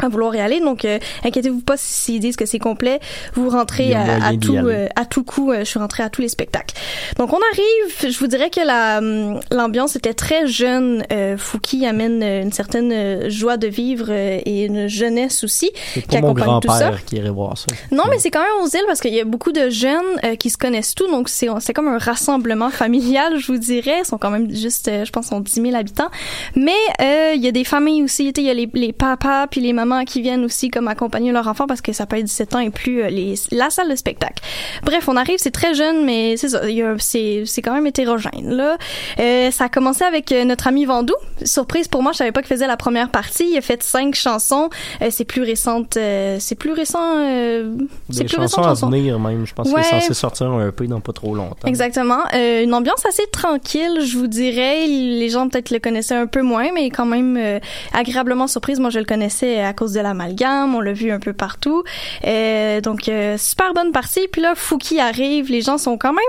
Euh, 0.02 0.06
à 0.06 0.10
vouloir 0.10 0.36
y 0.36 0.40
aller. 0.40 0.60
Donc, 0.60 0.86
euh, 0.86 1.00
inquiétez-vous 1.24 1.62
pas 1.62 1.76
s'ils 1.78 2.20
disent 2.20 2.36
que 2.36 2.46
c'est 2.46 2.60
complet. 2.60 3.00
Vous 3.34 3.50
rentrez 3.50 3.94
à, 3.94 4.32
tout, 4.40 4.56
euh, 4.56 4.88
à 4.96 5.06
tout 5.06 5.24
coup. 5.24 5.52
euh, 5.52 5.60
je 5.60 5.64
suis 5.66 5.80
rentrée 5.80 6.04
à 6.04 6.10
tous 6.10 6.22
les 6.22 6.30
spectacles. 6.30 6.76
Donc, 7.18 7.34
on 7.34 7.40
arrive. 7.52 8.12
Je 8.12 8.18
vous 8.20 8.28
dirais 8.28 8.50
que 8.50 8.62
la 8.66 8.98
hum, 9.00 9.40
l'ambiance 9.52 9.96
était 9.96 10.14
très 10.14 10.48
jeune. 10.48 11.04
Euh, 11.12 11.38
Fouki 11.38 11.86
amène 11.86 12.22
euh, 12.24 12.42
une 12.44 12.52
certaine 12.52 12.92
euh, 12.92 13.30
joie 13.30 13.58
de 13.58 13.68
vivre 13.68 14.08
euh, 14.10 14.40
et 14.46 14.66
une 14.66 14.88
jeunesse 14.88 15.44
aussi 15.44 15.72
qui 16.10 16.18
accompagne 16.18 16.60
tout 16.62 16.68
ça. 16.70 16.80
grand-père 16.80 17.06
qui 17.06 17.16
irait 17.18 17.30
voir 17.30 17.58
ça. 17.58 17.68
Non, 17.92 18.04
mais 18.10 18.20
c'est 18.20 18.32
quand 18.32 18.42
même 18.42 18.64
aux 18.64 18.68
îles 18.68 18.84
parce 18.88 19.00
qu'il 19.02 19.14
y 19.14 19.20
a 19.20 19.26
beaucoup 19.26 19.52
de 19.52 19.70
jeunes 19.70 20.02
euh, 20.24 20.36
qui 20.36 20.50
se 20.50 20.58
connaissent 20.58 20.96
tous, 20.96 21.08
donc 21.08 21.30
c'est 21.30 21.48
c'est 21.60 21.74
comme 21.74 21.88
un 21.88 21.98
rassemblement 21.98 22.70
familial, 22.70 23.38
je 23.38 23.52
vous 23.52 23.58
dirais. 23.58 24.00
Ils 24.02 24.06
sont 24.06 24.18
quand 24.18 24.30
même 24.32 24.52
juste, 24.54 24.88
euh, 24.88 25.06
je 25.06 25.12
pense, 25.12 25.28
sont 25.28 25.40
10 25.40 25.62
000 25.62 25.76
habitants. 25.76 26.10
Mais 26.56 26.72
euh, 27.02 27.34
il 27.36 27.42
y 27.44 27.48
a 27.48 27.52
des 27.52 27.64
familles 27.64 28.04
aussi, 28.04 28.32
il 28.36 28.44
y 28.44 28.50
a 28.50 28.54
les, 28.54 28.70
les 28.74 28.94
papas 28.94 29.48
puis 29.48 29.62
les 29.62 29.74
mamans 29.74 29.85
qui 30.06 30.22
viennent 30.22 30.44
aussi 30.44 30.70
comme 30.70 30.88
accompagner 30.88 31.32
leurs 31.32 31.48
enfants 31.48 31.68
parce 31.68 31.82
que 31.82 31.94
ça 31.94 32.06
peut 32.06 32.18
être 32.18 32.26
17 32.26 32.56
ans 32.56 32.60
et 32.60 32.70
plus 32.70 33.02
euh, 33.04 33.10
les, 33.10 33.36
la 33.52 33.70
salle 33.70 33.90
de 33.90 33.96
spectacle. 33.96 34.44
Bref, 34.84 35.08
on 35.08 35.16
arrive, 35.16 35.36
c'est 35.38 35.52
très 35.52 35.74
jeune, 35.74 36.06
mais 36.06 36.36
c'est 36.38 36.50
ça, 36.50 36.68
il 36.70 36.76
y 36.76 36.82
a- 36.82 36.96
c'est 37.00 37.44
c'est 37.46 37.62
quand 37.62 37.74
même 37.74 37.86
hétérogène 37.88 38.50
là. 38.56 38.78
Euh, 39.20 39.52
ça 39.52 39.66
a 39.66 39.70
commencé 39.70 40.04
avec 40.04 40.32
euh, 40.32 40.44
notre 40.46 40.68
ami 40.68 40.86
Vandou. 40.86 41.14
Surprise 41.44 41.88
pour 41.88 42.02
moi, 42.04 42.12
je 42.12 42.18
savais 42.18 42.32
pas 42.32 42.42
qu'il 42.42 42.50
faisait 42.56 42.68
la 42.68 42.78
première 42.78 43.10
partie. 43.10 43.50
Il 43.52 43.58
a 43.58 43.62
fait 43.62 43.82
cinq 43.84 44.16
chansons. 44.16 44.70
Euh, 45.02 45.08
c'est 45.12 45.26
plus 45.26 45.44
récente, 45.44 45.98
euh, 45.98 46.38
c'est 46.40 46.56
plus 46.56 46.72
récent. 46.72 47.00
euh, 47.18 47.76
c'est 48.10 48.20
Des 48.20 48.26
plus 48.26 48.36
chansons 48.36 48.62
récent 48.62 48.86
à 48.88 48.90
venir 48.90 49.20
même. 49.20 49.46
Je 49.46 49.54
pense 49.54 49.68
Ouais. 49.72 49.82
qu'il 49.82 49.98
est 49.98 50.02
censé 50.02 50.14
sortir 50.14 50.48
un 50.48 50.70
EP 50.70 50.88
dans 50.88 51.00
pas 51.02 51.14
trop 51.14 51.36
longtemps. 51.36 51.68
Exactement. 51.68 52.20
Euh, 52.34 52.64
une 52.64 52.74
ambiance 52.74 53.06
assez 53.06 53.26
tranquille, 53.32 54.00
je 54.02 54.18
vous 54.18 54.28
dirais. 54.28 54.86
Les 54.88 55.30
gens 55.30 55.50
peut-être 55.50 55.70
le 55.72 55.80
connaissaient 55.80 56.16
un 56.16 56.28
peu 56.28 56.42
moins, 56.42 56.70
mais 56.74 56.90
quand 56.90 57.06
même 57.06 57.38
euh, 57.38 57.60
agréablement 57.94 58.48
surprise. 58.48 58.80
Moi, 58.80 58.90
je 58.90 59.00
le 59.00 59.06
connaissais 59.06 59.60
à 59.62 59.74
cause 59.76 59.94
de 59.94 60.00
l'amalgame. 60.00 60.74
On 60.74 60.82
l'a 60.82 60.94
vu 60.94 61.12
un 61.12 61.20
peu 61.20 61.34
partout. 61.34 61.84
Euh, 62.26 62.82
donc, 62.82 63.08
euh, 63.10 63.38
super 63.38 63.74
bonne 63.74 63.92
partie. 63.92 64.28
Puis 64.32 64.42
là, 64.42 64.54
Fouki 64.56 65.00
arrive. 65.00 65.52
Les 65.52 65.62
gens 65.62 65.78
sont 65.78 65.98
quand 65.98 66.14
même 66.14 66.24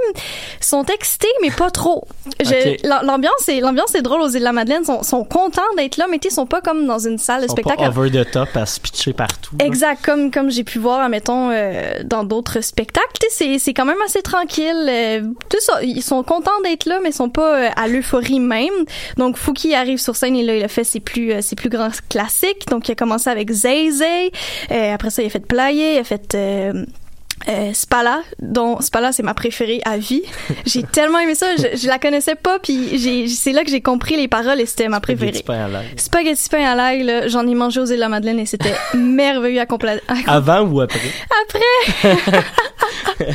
sont 0.61 0.85
excités, 0.85 1.29
mais 1.43 1.51
pas 1.51 1.71
trop. 1.71 2.07
L'ambiance 2.85 3.49
est 3.49 3.61
l'ambiance 3.61 3.95
est 3.95 4.03
drôle 4.03 4.21
aux 4.21 4.29
îles 4.29 4.41
de 4.41 4.45
la 4.45 4.53
Madeleine. 4.53 4.85
Sont, 4.85 5.03
sont 5.03 5.25
contents 5.25 5.63
d'être 5.77 5.97
là, 5.97 6.07
mais 6.11 6.19
ils 6.23 6.31
sont 6.31 6.47
pas 6.47 6.61
comme 6.61 6.87
dans 6.87 6.99
une 6.99 7.19
salle 7.19 7.43
de 7.43 7.49
spectacle. 7.49 7.79
pas 7.79 7.89
over 7.89 8.11
the 8.11 8.31
top 8.31 8.49
à 8.57 8.67
se 8.67 8.81
pitcher 8.81 9.13
partout. 9.13 9.57
là. 9.59 9.65
Exact, 9.65 10.05
comme 10.05 10.31
comme 10.31 10.51
j'ai 10.51 10.65
pu 10.65 10.79
voir, 10.79 11.09
mettons 11.09 11.51
euh, 11.51 12.03
dans 12.05 12.25
d'autres 12.25 12.61
spectacles, 12.61 13.07
c'est 13.31 13.59
c'est 13.59 13.75
quand 13.75 13.85
même 13.85 14.01
assez 14.05 14.23
tranquille. 14.23 14.87
euh, 14.89 15.21
tout 15.49 15.61
ça, 15.61 15.83
ils 15.83 16.03
sont 16.03 16.23
contents 16.23 16.61
d'être 16.65 16.87
là, 16.87 16.99
mais 17.03 17.11
ils 17.11 17.15
sont 17.15 17.31
pas 17.31 17.57
euh, 17.57 17.69
à 17.77 17.87
l'euphorie 17.89 18.41
même. 18.41 18.73
Donc 19.17 19.37
Fouki 19.37 19.75
arrive 19.75 19.99
sur 19.99 20.17
scène 20.17 20.37
et 20.37 20.43
là 20.43 20.57
il 20.57 20.65
a 20.65 20.69
fait 20.69 20.85
ses 20.85 21.01
plus 21.01 21.43
ses 21.43 21.57
plus 21.57 21.69
grands 21.69 21.91
classiques. 22.09 22.67
Donc 22.69 22.89
il 22.89 22.93
a 22.93 22.95
commencé 22.95 23.31
avec 23.31 23.36
Zay 23.51 23.91
Zay, 23.91 24.31
euh, 24.71 24.95
après 24.95 25.11
ça 25.11 25.23
il 25.23 25.27
a 25.27 25.31
fait 25.31 25.47
Player, 25.47 25.95
il 25.95 25.99
a 25.99 26.05
fait 26.05 26.35
euh, 26.35 26.85
euh, 27.49 27.73
Spala, 27.73 28.23
dont 28.41 28.81
Spala 28.81 29.13
c'est 29.13 29.23
ma 29.23 29.35
préférée 29.35 29.81
à 29.85 29.99
vie. 29.99 30.23
J'ai 30.67 30.83
tellement 30.83 31.19
aimé 31.19 31.35
ça, 31.35 31.47
je, 31.57 31.77
je 31.77 31.87
la 31.87 31.99
connaissais 31.99 32.35
pas, 32.35 32.59
puis 32.59 32.99
j'ai, 32.99 33.29
c'est 33.29 33.53
là 33.53 33.63
que 33.65 33.71
j'ai 33.71 33.81
compris 33.81 34.17
les 34.17 34.29
paroles 34.29 34.61
et 34.61 34.67
c'était 34.67 34.89
ma 34.89 35.01
préférée. 35.01 35.33
Spaghetti 35.33 35.45
pain 35.45 35.65
à 35.65 35.69
l'ail. 35.69 35.87
Spaghetti 35.97 36.49
pain 36.49 36.65
à 36.65 36.75
l'ail, 36.75 37.03
là, 37.05 37.29
j'en 37.29 37.47
ai 37.47 37.55
mangé 37.55 37.81
aux 37.81 37.85
îles 37.87 37.97
de 37.97 38.01
la 38.01 38.09
Madeleine 38.09 38.39
et 38.41 38.47
c'était 38.47 38.75
merveilleux 38.95 39.61
à 39.61 39.67
complet. 39.67 40.01
Avant 40.27 40.63
ou 40.63 40.81
après? 40.81 40.99
Après! 41.47 42.45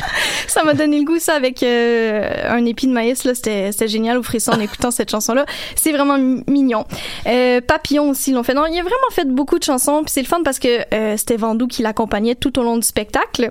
ça 0.46 0.62
m'a 0.64 0.74
donné 0.74 0.98
le 0.98 1.04
goût, 1.04 1.18
ça, 1.18 1.34
avec 1.34 1.62
euh, 1.62 2.30
un 2.48 2.64
épi 2.66 2.86
de 2.86 2.92
maïs, 2.92 3.24
là, 3.24 3.34
c'était, 3.34 3.72
c'était 3.72 3.88
génial 3.88 4.18
au 4.18 4.22
frisson 4.22 4.52
en 4.52 4.60
écoutant 4.60 4.90
cette 4.90 5.10
chanson-là. 5.10 5.46
C'est 5.76 5.92
vraiment 5.92 6.18
mi- 6.18 6.44
mignon. 6.46 6.84
Euh, 7.26 7.60
Papillon 7.60 8.10
aussi 8.10 8.32
l'ont 8.32 8.42
fait. 8.42 8.54
Non, 8.54 8.66
il 8.66 8.78
a 8.78 8.82
vraiment 8.82 9.10
fait 9.12 9.26
beaucoup 9.28 9.58
de 9.58 9.64
chansons, 9.64 10.02
puis 10.02 10.12
c'est 10.12 10.22
le 10.22 10.26
fun 10.26 10.42
parce 10.44 10.58
que 10.58 10.82
euh, 10.94 11.16
c'était 11.16 11.36
Vandou 11.36 11.66
qui 11.66 11.82
l'accompagnait 11.82 12.34
tout 12.34 12.58
au 12.58 12.62
long 12.62 12.76
du 12.76 12.86
spectacle. 12.86 13.50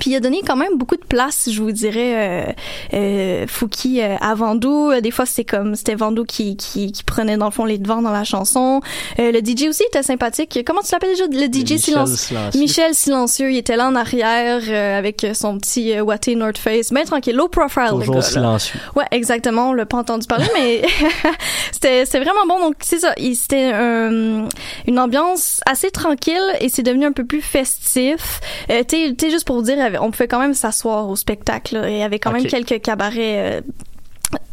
Puis 0.00 0.10
il 0.10 0.16
a 0.16 0.20
donné 0.20 0.40
quand 0.46 0.56
même 0.56 0.76
beaucoup 0.78 0.96
de 0.96 1.04
place, 1.04 1.48
je 1.52 1.60
vous 1.62 1.70
dirais, 1.72 2.14
euh, 2.16 2.52
euh, 2.94 3.46
Fouki 3.46 4.00
euh, 4.00 4.16
à 4.20 4.34
Vandou. 4.34 4.90
Euh, 4.90 5.00
Des 5.00 5.10
fois, 5.10 5.26
c'était 5.26 5.44
comme, 5.44 5.74
c'était 5.76 5.94
Vandou 5.94 6.24
qui, 6.24 6.56
qui, 6.56 6.92
qui 6.92 7.04
prenait 7.04 7.36
dans 7.36 7.44
le 7.46 7.50
fond 7.52 7.64
les 7.64 7.78
devants 7.78 8.02
dans 8.02 8.10
la 8.10 8.24
chanson. 8.24 8.80
Euh, 9.18 9.30
le 9.32 9.38
DJ 9.40 9.68
aussi 9.68 9.82
était 9.84 10.02
sympathique. 10.02 10.58
Comment 10.66 10.80
tu 10.80 10.88
l'appelles 10.92 11.10
déjà? 11.10 11.26
Le 11.26 11.46
DJ 11.46 11.72
Michel 11.72 11.78
silencieux. 11.78 12.16
Silencieux. 12.16 12.60
Michel 12.60 12.94
Silencieux, 12.94 13.52
il 13.52 13.58
était 13.58 13.76
là 13.76 13.86
en 13.88 13.94
arrière 13.94 14.62
euh, 14.68 14.98
avec 14.98 15.26
son 15.34 15.58
petit 15.58 16.00
Watté 16.00 16.34
North 16.34 16.58
Face. 16.58 16.90
Mais 16.90 17.04
tranquille, 17.04 17.36
low 17.36 17.48
profile. 17.48 17.84
le 17.92 17.98
Toujours 18.00 18.14
gars, 18.14 18.20
là. 18.20 18.26
silencieux. 18.26 18.80
Ouais, 18.96 19.04
exactement. 19.10 19.70
On 19.70 19.72
l'a 19.74 19.86
pas 19.86 19.98
entendu 19.98 20.26
parler, 20.26 20.46
mais 20.54 20.82
c'était 21.72 22.04
c'était 22.06 22.20
vraiment 22.20 22.46
bon. 22.48 22.58
Donc 22.60 22.76
c'est 22.80 22.98
ça. 23.00 23.14
C'était 23.18 23.70
une 23.72 24.98
ambiance 24.98 25.60
assez 25.66 25.90
tranquille 25.90 26.42
et 26.60 26.68
c'est 26.68 26.82
devenu 26.82 27.06
un 27.06 27.12
peu 27.12 27.24
plus 27.24 27.40
festif. 27.42 28.40
Euh, 28.70 28.82
t'es 28.84 29.14
juste 29.30 29.46
pour 29.46 29.56
vous 29.56 29.62
dire, 29.62 29.76
on 30.00 30.10
pouvait 30.10 30.28
quand 30.28 30.40
même 30.40 30.54
s'asseoir 30.54 31.08
au 31.08 31.16
spectacle. 31.16 31.74
là, 31.76 31.88
et 31.88 31.92
il 31.92 31.98
y 31.98 32.02
avait 32.02 32.18
quand 32.18 32.32
même 32.32 32.46
quelques 32.46 32.80
cabarets. 32.82 33.58
euh, 33.58 33.60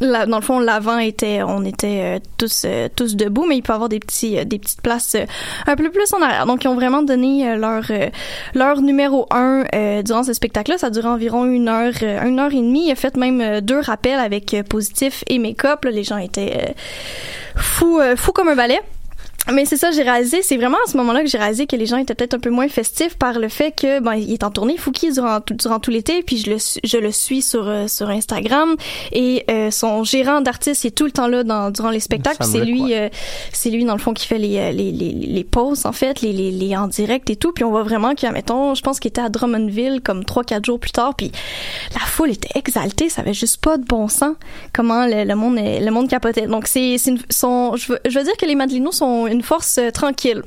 Là, 0.01 0.25
dans 0.25 0.39
le 0.39 0.43
fond, 0.43 0.59
l'avant 0.59 0.97
était, 0.97 1.41
on 1.41 1.63
était 1.63 2.01
euh, 2.17 2.19
tous 2.37 2.63
euh, 2.65 2.89
tous 2.93 3.15
debout, 3.15 3.45
mais 3.47 3.55
il 3.55 3.61
peut 3.61 3.71
y 3.71 3.75
avoir 3.75 3.87
des 3.87 4.01
petits 4.01 4.45
des 4.45 4.59
petites 4.59 4.81
places 4.81 5.15
un 5.67 5.75
peu 5.77 5.89
plus 5.89 6.13
en 6.13 6.21
arrière. 6.21 6.45
Donc, 6.45 6.65
ils 6.65 6.67
ont 6.67 6.75
vraiment 6.75 7.01
donné 7.01 7.55
leur 7.55 7.83
leur 8.53 8.81
numéro 8.81 9.25
un 9.31 9.63
durant 10.03 10.23
ce 10.23 10.33
spectacle-là. 10.33 10.77
Ça 10.77 10.87
a 10.87 10.89
duré 10.89 11.07
environ 11.07 11.45
une 11.45 11.69
heure 11.69 11.93
une 12.01 12.39
heure 12.39 12.51
et 12.51 12.57
demie. 12.57 12.87
Il 12.87 12.91
a 12.91 12.95
fait 12.95 13.15
même 13.15 13.61
deux 13.61 13.79
rappels 13.79 14.19
avec 14.19 14.53
positif 14.69 15.23
et 15.27 15.39
make-up. 15.39 15.85
Les 15.85 16.03
gens 16.03 16.17
étaient 16.17 16.75
fous 17.55 18.01
fous 18.17 18.33
comme 18.33 18.49
un 18.49 18.55
balai. 18.55 18.81
Mais 19.51 19.65
c'est 19.65 19.77
ça, 19.77 19.91
j'ai 19.91 20.03
réalisé, 20.03 20.41
c'est 20.41 20.57
vraiment 20.57 20.77
à 20.85 20.89
ce 20.89 20.97
moment-là 20.97 21.21
que 21.21 21.27
j'ai 21.27 21.37
réalisé 21.37 21.65
que 21.65 21.75
les 21.75 21.85
gens 21.85 21.97
étaient 21.97 22.15
peut-être 22.15 22.35
un 22.35 22.39
peu 22.39 22.49
moins 22.49 22.67
festifs 22.67 23.17
par 23.17 23.39
le 23.39 23.49
fait 23.49 23.71
que 23.71 23.99
ben 23.99 24.13
il 24.13 24.31
est 24.33 24.43
en 24.43 24.51
tournée 24.51 24.77
Fouki 24.77 25.11
durant 25.11 25.39
durant 25.49 25.79
tout 25.79 25.91
l'été, 25.91 26.23
puis 26.23 26.37
je 26.37 26.51
le 26.51 26.57
je 26.83 26.97
le 26.97 27.11
suis 27.11 27.41
sur 27.41 27.67
euh, 27.67 27.87
sur 27.87 28.09
Instagram. 28.09 28.75
Et 29.11 29.45
euh, 29.49 29.71
son 29.71 30.03
gérant 30.03 30.41
d'artiste 30.41 30.85
est 30.85 30.91
tout 30.91 31.05
le 31.05 31.11
temps 31.11 31.27
là 31.27 31.43
dans 31.43 31.71
durant 31.71 31.89
les 31.89 31.99
spectacles, 31.99 32.43
c'est 32.43 32.63
lui 32.63 32.93
euh, 32.93 33.09
c'est 33.51 33.69
lui 33.69 33.85
dans 33.85 33.93
le 33.93 33.99
fond 33.99 34.13
qui 34.13 34.27
fait 34.27 34.37
les 34.37 34.57
euh, 34.57 34.71
les 34.71 34.91
les, 34.91 35.11
les 35.11 35.43
pauses 35.43 35.85
en 35.85 35.91
fait, 35.91 36.21
les, 36.21 36.33
les 36.33 36.51
les 36.51 36.75
en 36.75 36.87
direct 36.87 37.29
et 37.29 37.35
tout, 37.35 37.51
puis 37.51 37.63
on 37.63 37.71
voit 37.71 37.83
vraiment 37.83 38.15
qu'il 38.15 38.29
mettons, 38.31 38.75
je 38.75 38.81
pense 38.81 38.99
qu'il 38.99 39.09
était 39.09 39.21
à 39.21 39.29
Drummondville 39.29 40.01
comme 40.01 40.25
trois 40.25 40.43
quatre 40.43 40.65
jours 40.65 40.79
plus 40.79 40.91
tard, 40.91 41.15
puis 41.15 41.31
la 41.93 42.01
foule 42.01 42.31
était 42.31 42.57
exaltée, 42.57 43.09
ça 43.09 43.21
avait 43.21 43.33
juste 43.33 43.57
pas 43.57 43.77
de 43.77 43.83
bon 43.83 44.07
sens 44.07 44.35
comment 44.73 45.05
le, 45.05 45.23
le 45.23 45.35
monde 45.35 45.57
le 45.57 45.89
monde 45.89 46.07
capotait. 46.07 46.47
Donc 46.47 46.67
c'est 46.67 46.97
son 47.29 47.75
je 47.75 47.93
veux, 47.93 47.99
je 48.07 48.17
veux 48.17 48.23
dire 48.23 48.37
que 48.37 48.45
les 48.45 48.55
Madelinos 48.55 48.91
sont 48.91 49.27
une 49.27 49.38
force 49.43 49.77
euh, 49.77 49.91
tranquille. 49.91 50.43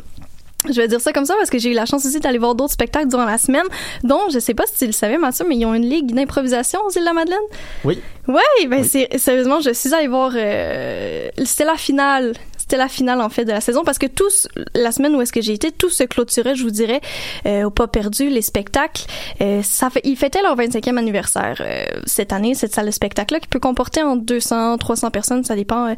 Je 0.69 0.81
vais 0.81 0.87
dire 0.87 1.01
ça 1.01 1.13
comme 1.13 1.25
ça 1.25 1.35
parce 1.37 1.51
que 1.51 1.59
j'ai 1.59 1.71
eu 1.71 1.75
la 1.75 1.87
chance 1.87 2.07
aussi 2.07 2.21
d'aller 2.21 2.39
voir 2.39 2.55
d'autres 2.55 2.73
spectacles 2.73 3.09
durant 3.09 3.25
la 3.25 3.39
semaine, 3.39 3.67
dont 4.05 4.21
je 4.33 4.39
sais 4.39 4.55
pas 4.55 4.65
si 4.67 4.79
tu 4.79 4.87
le 4.87 4.93
savais 4.93 5.19
Mathieu, 5.19 5.45
mais 5.49 5.57
ils 5.57 5.67
ont 5.67 5.75
une 5.75 5.89
ligue 5.89 6.15
d'improvisation 6.15 6.79
aux 6.87 6.91
îles 6.91 7.01
de 7.01 7.07
la 7.07 7.13
Madeleine. 7.13 7.39
Oui. 7.85 8.01
Ouais, 8.29 8.67
ben 8.69 8.85
sérieusement, 8.85 9.61
je 9.61 9.73
suis 9.73 9.93
allée 9.93 10.07
voir 10.07 10.31
euh, 10.37 11.29
c'était 11.45 11.65
la 11.65 11.77
finale, 11.77 12.35
c'était 12.63 12.77
la 12.77 12.89
finale 12.89 13.21
en 13.21 13.29
fait 13.29 13.45
de 13.45 13.51
la 13.51 13.61
saison 13.61 13.83
parce 13.85 13.99
que 13.99 14.07
tous 14.07 14.47
la 14.75 14.93
semaine 14.93 15.15
où 15.17 15.21
est-ce 15.21 15.33
que 15.33 15.41
j'ai 15.41 15.53
été, 15.53 15.73
tout 15.73 15.91
se 15.91 16.05
clôturait, 16.05 16.55
je 16.55 16.63
vous 16.63 16.71
dirais, 16.71 17.01
euh, 17.47 17.65
au 17.65 17.71
pas 17.71 17.89
perdu 17.89 18.29
les 18.31 18.41
spectacles. 18.43 19.03
Euh, 19.41 19.63
ça 19.65 19.91
fait, 19.91 20.01
ils 20.05 20.17
fêtaient 20.17 20.43
leur 20.43 20.57
25e 20.57 20.97
anniversaire 20.97 21.57
euh, 21.61 21.85
cette 22.07 22.33
année, 22.33 22.55
cette 22.55 22.73
salle 22.75 22.87
de 22.87 22.91
spectacle 22.93 23.35
là 23.35 23.41
qui 23.41 23.49
peut 23.49 23.59
comporter 23.59 24.03
entre 24.03 24.23
200, 24.25 24.79
300 24.79 25.11
personnes, 25.11 25.43
ça 25.45 25.57
dépend 25.57 25.89
euh, 25.89 25.95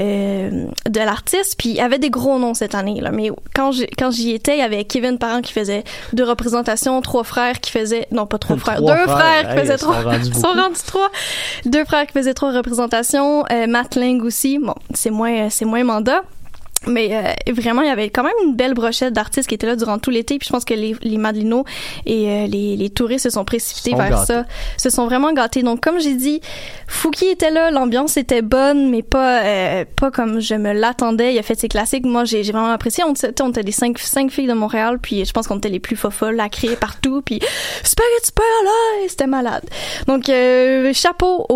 euh, 0.00 0.66
de 0.88 0.98
l'artiste. 1.00 1.54
Puis 1.58 1.70
il 1.70 1.76
y 1.76 1.80
avait 1.80 1.98
des 1.98 2.10
gros 2.10 2.38
noms 2.38 2.54
cette 2.54 2.74
année 2.74 3.00
là, 3.00 3.10
mais 3.12 3.30
quand 3.54 3.72
j'ai- 3.72 3.90
quand 3.98 4.10
j'y 4.10 4.32
étais, 4.32 4.56
il 4.56 4.60
y 4.60 4.62
avait 4.62 4.84
Kevin 4.84 5.18
Parent 5.18 5.40
qui 5.40 5.52
faisait 5.52 5.84
deux 6.12 6.24
représentations, 6.24 7.00
trois 7.00 7.24
frères 7.24 7.60
qui 7.60 7.70
faisaient 7.70 8.06
non 8.10 8.26
pas 8.26 8.38
trois 8.38 8.56
frères, 8.58 8.76
Trois 8.78 8.96
deux 8.96 9.02
frères, 9.04 9.18
frères, 9.18 9.42
qui 9.52 9.52
hey, 9.54 9.60
faisaient 9.60 9.76
trois, 9.78 10.02
sont 10.34 10.52
rendus 10.60 10.80
trois, 10.86 11.10
deux 11.64 11.84
frères 11.84 12.06
qui 12.06 12.12
faisaient 12.12 12.34
trois 12.34 12.52
représentations, 12.52 13.44
euh, 13.52 13.66
Matt 13.66 13.94
Lang 13.96 14.22
aussi, 14.24 14.58
bon 14.58 14.74
c'est 14.94 15.10
moins 15.10 15.48
c'est 15.50 15.64
moins 15.64 15.84
mandat. 15.84 16.17
Mais 16.86 17.10
euh, 17.12 17.52
vraiment, 17.52 17.82
il 17.82 17.88
y 17.88 17.90
avait 17.90 18.08
quand 18.08 18.22
même 18.22 18.32
une 18.44 18.54
belle 18.54 18.72
brochette 18.74 19.12
d'artistes 19.12 19.48
qui 19.48 19.54
étaient 19.54 19.66
là 19.66 19.76
durant 19.76 19.98
tout 19.98 20.10
l'été. 20.10 20.38
Puis 20.38 20.46
je 20.46 20.52
pense 20.52 20.64
que 20.64 20.74
les, 20.74 20.94
les 21.02 21.18
Madelinos 21.18 21.64
et 22.06 22.28
euh, 22.30 22.46
les, 22.46 22.76
les 22.76 22.90
touristes 22.90 23.24
se 23.24 23.30
sont 23.30 23.44
précipités 23.44 23.90
Sont 23.90 23.96
vers 23.96 24.10
gâtés. 24.10 24.26
ça, 24.26 24.44
se 24.76 24.90
sont 24.90 25.06
vraiment 25.06 25.32
gâtés. 25.32 25.62
Donc 25.62 25.82
comme 25.82 25.98
j'ai 26.00 26.14
dit, 26.14 26.40
Fouki 26.86 27.26
était 27.26 27.50
là, 27.50 27.70
l'ambiance 27.70 28.16
était 28.16 28.42
bonne, 28.42 28.90
mais 28.90 29.02
pas 29.02 29.42
euh, 29.42 29.84
pas 29.96 30.10
comme 30.10 30.40
je 30.40 30.54
me 30.54 30.72
l'attendais. 30.72 31.34
Il 31.34 31.38
a 31.38 31.42
fait 31.42 31.58
ses 31.58 31.68
classiques. 31.68 32.06
Moi, 32.06 32.24
j'ai 32.24 32.42
vraiment 32.42 32.70
apprécié. 32.70 33.02
On, 33.04 33.12
était- 33.12 33.42
on 33.42 33.50
était 33.50 33.64
des 33.64 33.72
cinq, 33.72 33.98
cinq 33.98 34.30
filles 34.30 34.46
de 34.46 34.52
Montréal, 34.54 34.98
puis 35.02 35.24
je 35.24 35.32
pense 35.32 35.46
qu'on 35.48 35.58
était 35.58 35.68
les 35.68 35.80
plus 35.80 35.96
fofolles 35.96 36.38
à 36.40 36.48
crier 36.48 36.76
partout. 36.76 37.22
Puis 37.24 37.40
spaghetti 37.82 38.32
pain 38.32 38.42
à 38.42 38.64
l'ail, 39.00 39.08
c'était 39.08 39.26
malade. 39.26 39.64
Donc 40.06 40.28
euh, 40.28 40.92
chapeau 40.92 41.44
au, 41.48 41.54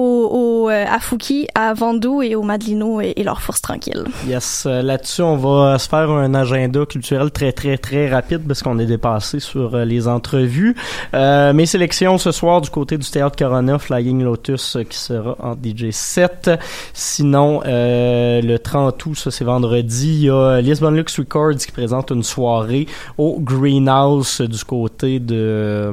au, 0.66 0.70
euh, 0.70 0.84
à 0.88 0.98
Fouki, 0.98 1.46
à 1.54 1.74
Vandou 1.74 2.22
et 2.22 2.34
aux 2.34 2.42
Madelino 2.42 3.00
et, 3.00 3.12
et 3.16 3.22
leur 3.22 3.40
force 3.40 3.62
tranquille. 3.62 4.04
Yes, 4.26 4.64
euh, 4.66 4.82
on 5.20 5.36
va 5.36 5.78
se 5.78 5.88
faire 5.88 6.10
un 6.10 6.34
agenda 6.34 6.86
culturel 6.86 7.30
très, 7.30 7.52
très, 7.52 7.76
très 7.78 8.08
rapide 8.08 8.42
parce 8.46 8.62
qu'on 8.62 8.78
est 8.78 8.86
dépassé 8.86 9.40
sur 9.40 9.74
euh, 9.74 9.84
les 9.84 10.08
entrevues. 10.08 10.74
Euh, 11.14 11.52
mes 11.52 11.66
sélections 11.66 12.18
ce 12.18 12.32
soir 12.32 12.60
du 12.60 12.70
côté 12.70 12.98
du 12.98 13.08
Théâtre 13.08 13.36
Corona, 13.36 13.78
Flying 13.78 14.22
Lotus 14.22 14.76
euh, 14.76 14.84
qui 14.84 14.96
sera 14.96 15.36
en 15.40 15.54
DJ 15.54 15.90
7. 15.90 16.50
Sinon, 16.94 17.62
euh, 17.66 18.40
le 18.40 18.58
30 18.58 19.06
août, 19.06 19.16
ça 19.16 19.30
c'est 19.30 19.44
vendredi, 19.44 20.14
il 20.14 20.24
y 20.24 20.30
a 20.30 20.60
Lisbon 20.60 20.90
Lux 20.90 21.18
Records 21.18 21.56
qui 21.56 21.72
présente 21.72 22.10
une 22.10 22.22
soirée 22.22 22.86
au 23.18 23.38
Greenhouse 23.40 24.40
euh, 24.40 24.46
du 24.46 24.64
côté 24.64 25.18
de, 25.18 25.90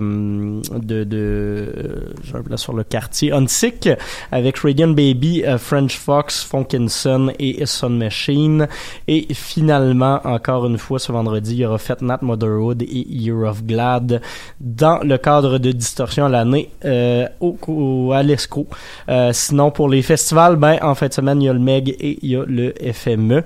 de, 0.73 1.03
de 1.03 2.41
blanc 2.45 2.57
sur 2.57 2.73
le 2.73 2.83
quartier, 2.83 3.31
Unsick, 3.31 3.89
avec 4.31 4.57
Radiant 4.59 4.89
Baby, 4.89 5.43
French 5.57 5.97
Fox, 5.97 6.43
Funkinson 6.43 7.31
et 7.39 7.65
Sun 7.65 7.97
Machine. 7.97 8.67
Et 9.11 9.25
finalement, 9.33 10.21
encore 10.23 10.67
une 10.67 10.77
fois, 10.77 10.99
ce 10.99 11.11
vendredi, 11.11 11.53
il 11.53 11.57
y 11.61 11.65
aura 11.65 11.79
Fat 11.79 11.97
Nat 12.01 12.19
Motherhood 12.21 12.83
et 12.83 13.07
Year 13.09 13.37
of 13.37 13.63
Glad 13.63 14.21
dans 14.59 14.99
le 14.99 15.17
cadre 15.17 15.57
de 15.57 15.71
Distorsion 15.71 16.25
à 16.25 16.29
l'année 16.29 16.69
euh, 16.85 17.27
au, 17.39 18.11
à 18.13 18.21
l'ESCO. 18.21 18.67
Euh, 19.09 19.33
sinon, 19.33 19.71
pour 19.71 19.89
les 19.89 20.03
festivals, 20.03 20.57
ben, 20.57 20.77
en 20.83 20.93
fin 20.93 21.07
de 21.07 21.13
semaine, 21.13 21.41
il 21.41 21.45
y 21.45 21.49
a 21.49 21.53
le 21.53 21.59
MEG 21.59 21.89
et 21.89 22.19
il 22.21 22.29
y 22.29 22.35
a 22.35 22.45
le 22.45 22.75
FME. 22.93 23.43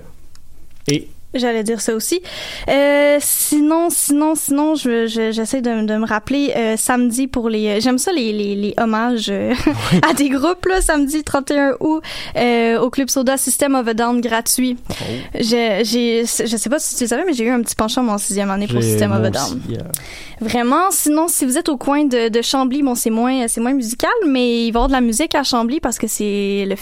Et 0.86 1.08
J'allais 1.34 1.62
dire 1.64 1.80
ça 1.80 1.94
aussi. 1.94 2.20
Euh, 2.68 3.18
sinon, 3.20 3.88
sinon, 3.90 4.34
sinon, 4.34 4.74
je, 4.74 5.06
je- 5.06 5.32
j'essaie 5.32 5.60
de, 5.62 5.70
me- 5.70 5.86
de 5.86 5.96
me 5.96 6.06
rappeler 6.06 6.52
euh, 6.56 6.76
samedi 6.76 7.26
pour 7.26 7.48
les. 7.48 7.80
J'aime 7.80 7.98
ça 7.98 8.12
les, 8.12 8.32
les, 8.32 8.54
les 8.54 8.74
hommages 8.78 9.26
euh, 9.30 9.52
à 10.08 10.14
des 10.14 10.28
groupes 10.28 10.66
là. 10.66 10.80
Samedi 10.80 11.24
31 11.24 11.76
août 11.80 12.02
euh, 12.36 12.78
au 12.80 12.90
club 12.90 13.08
Soda 13.10 13.36
System 13.36 13.74
of 13.74 13.86
a 13.88 13.94
Down 13.94 14.20
gratuit. 14.20 14.76
J'ai, 15.34 15.84
j'ai, 15.84 16.24
je 16.24 16.56
sais 16.56 16.68
pas 16.70 16.78
si 16.78 16.96
tu 16.96 17.04
le 17.04 17.08
savais, 17.08 17.24
mais 17.26 17.32
j'ai 17.32 17.44
eu 17.44 17.50
un 17.50 17.62
petit 17.62 17.74
penchant 17.74 18.06
en 18.06 18.18
sixième 18.18 18.50
année 18.50 18.66
pour 18.66 18.82
System 18.82 19.12
of 19.12 19.24
a 19.24 19.30
Down. 19.30 19.44
aussi, 19.66 19.76
euh, 19.78 19.82
Vraiment. 20.40 20.90
Sinon, 20.90 21.26
si 21.28 21.44
vous 21.44 21.58
êtes 21.58 21.68
au 21.68 21.76
coin 21.76 22.04
de, 22.04 22.28
de 22.28 22.42
Chambly, 22.42 22.82
bon, 22.82 22.94
c'est 22.94 23.10
moins, 23.10 23.46
c'est 23.48 23.60
moins 23.60 23.72
musical, 23.72 24.10
mais 24.28 24.66
il 24.66 24.72
va 24.72 24.80
y 24.80 24.82
avoir 24.84 24.88
de 24.88 24.92
la 24.92 25.00
musique 25.00 25.34
à 25.34 25.42
Chambly 25.42 25.80
parce 25.80 25.98
que 25.98 26.06
c'est 26.06 26.64
le 26.68 26.76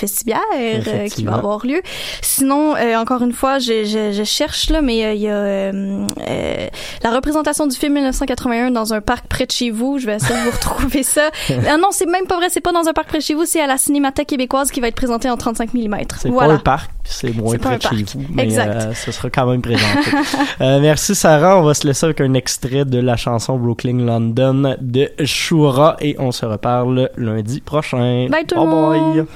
euh, 0.59 1.09
qui 1.09 1.25
va 1.25 1.35
avoir 1.35 1.65
lieu. 1.67 1.81
Sinon, 2.23 2.75
euh, 2.77 2.97
encore 2.97 3.23
une 3.23 3.33
fois, 3.33 3.59
je, 3.59 3.85
je, 3.85 4.13
je 4.13 4.23
là, 4.71 4.81
mais 4.83 5.05
euh, 5.05 5.15
il 5.15 5.21
y 5.21 5.29
a 5.29 5.33
euh, 5.33 6.07
euh, 6.29 6.67
la 7.03 7.11
représentation 7.11 7.67
du 7.67 7.77
film 7.77 7.95
1981 7.95 8.71
dans 8.71 8.95
un 8.95 9.01
parc 9.01 9.27
près 9.27 9.47
de 9.47 9.51
chez 9.51 9.71
vous. 9.71 9.99
Je 9.99 10.07
vais 10.07 10.17
essayer 10.17 10.35
de 10.39 10.45
vous 10.45 10.51
retrouver 10.51 11.03
ça. 11.03 11.31
Ah 11.69 11.77
non, 11.77 11.89
c'est 11.91 12.07
même 12.07 12.27
pas 12.27 12.37
vrai. 12.37 12.49
C'est 12.51 12.61
pas 12.61 12.73
dans 12.73 12.89
un 12.89 12.93
parc 12.93 13.09
près 13.09 13.19
de 13.19 13.23
chez 13.23 13.35
vous. 13.35 13.45
C'est 13.45 13.61
à 13.61 13.67
la 13.67 13.79
Cinémathèque 13.79 14.29
québécoise 14.29 14.71
qui 14.71 14.81
va 14.81 14.89
être 14.89 14.95
présenté 14.95 15.31
en 15.31 15.37
35 15.37 15.73
mm. 15.75 15.97
C'est 16.19 16.29
Voilà. 16.29 16.55
pas 16.55 16.55
un 16.55 16.59
parc, 16.59 16.91
c'est 17.05 17.35
moins 17.35 17.57
près 17.57 17.79
de 17.79 17.83
chez 17.83 18.05
vous, 18.15 18.25
mais 18.31 18.45
Exact. 18.45 18.95
ce 18.95 19.13
sera 19.13 19.31
quand 19.31 19.47
même 19.47 19.63
présenté. 19.63 19.85
Merci 20.61 21.15
Sarah, 21.15 21.59
on 21.59 21.63
va 21.63 21.75
se 21.75 21.87
laisser 21.87 22.07
avec 22.07 22.21
un 22.21 22.35
extrait 22.35 22.85
de 22.85 22.99
la 22.99 23.17
chanson 23.17 23.57
Brooklyn 23.59 23.99
London 24.05 24.77
de 24.81 25.11
Shura 25.25 25.97
et 26.01 26.17
on 26.19 26.33
se 26.33 26.45
reparle 26.47 27.11
lundi 27.17 27.61
prochain. 27.61 28.27
Bye 28.29 28.47
tout 28.47 28.57
le 28.57 28.67
monde. 28.67 29.27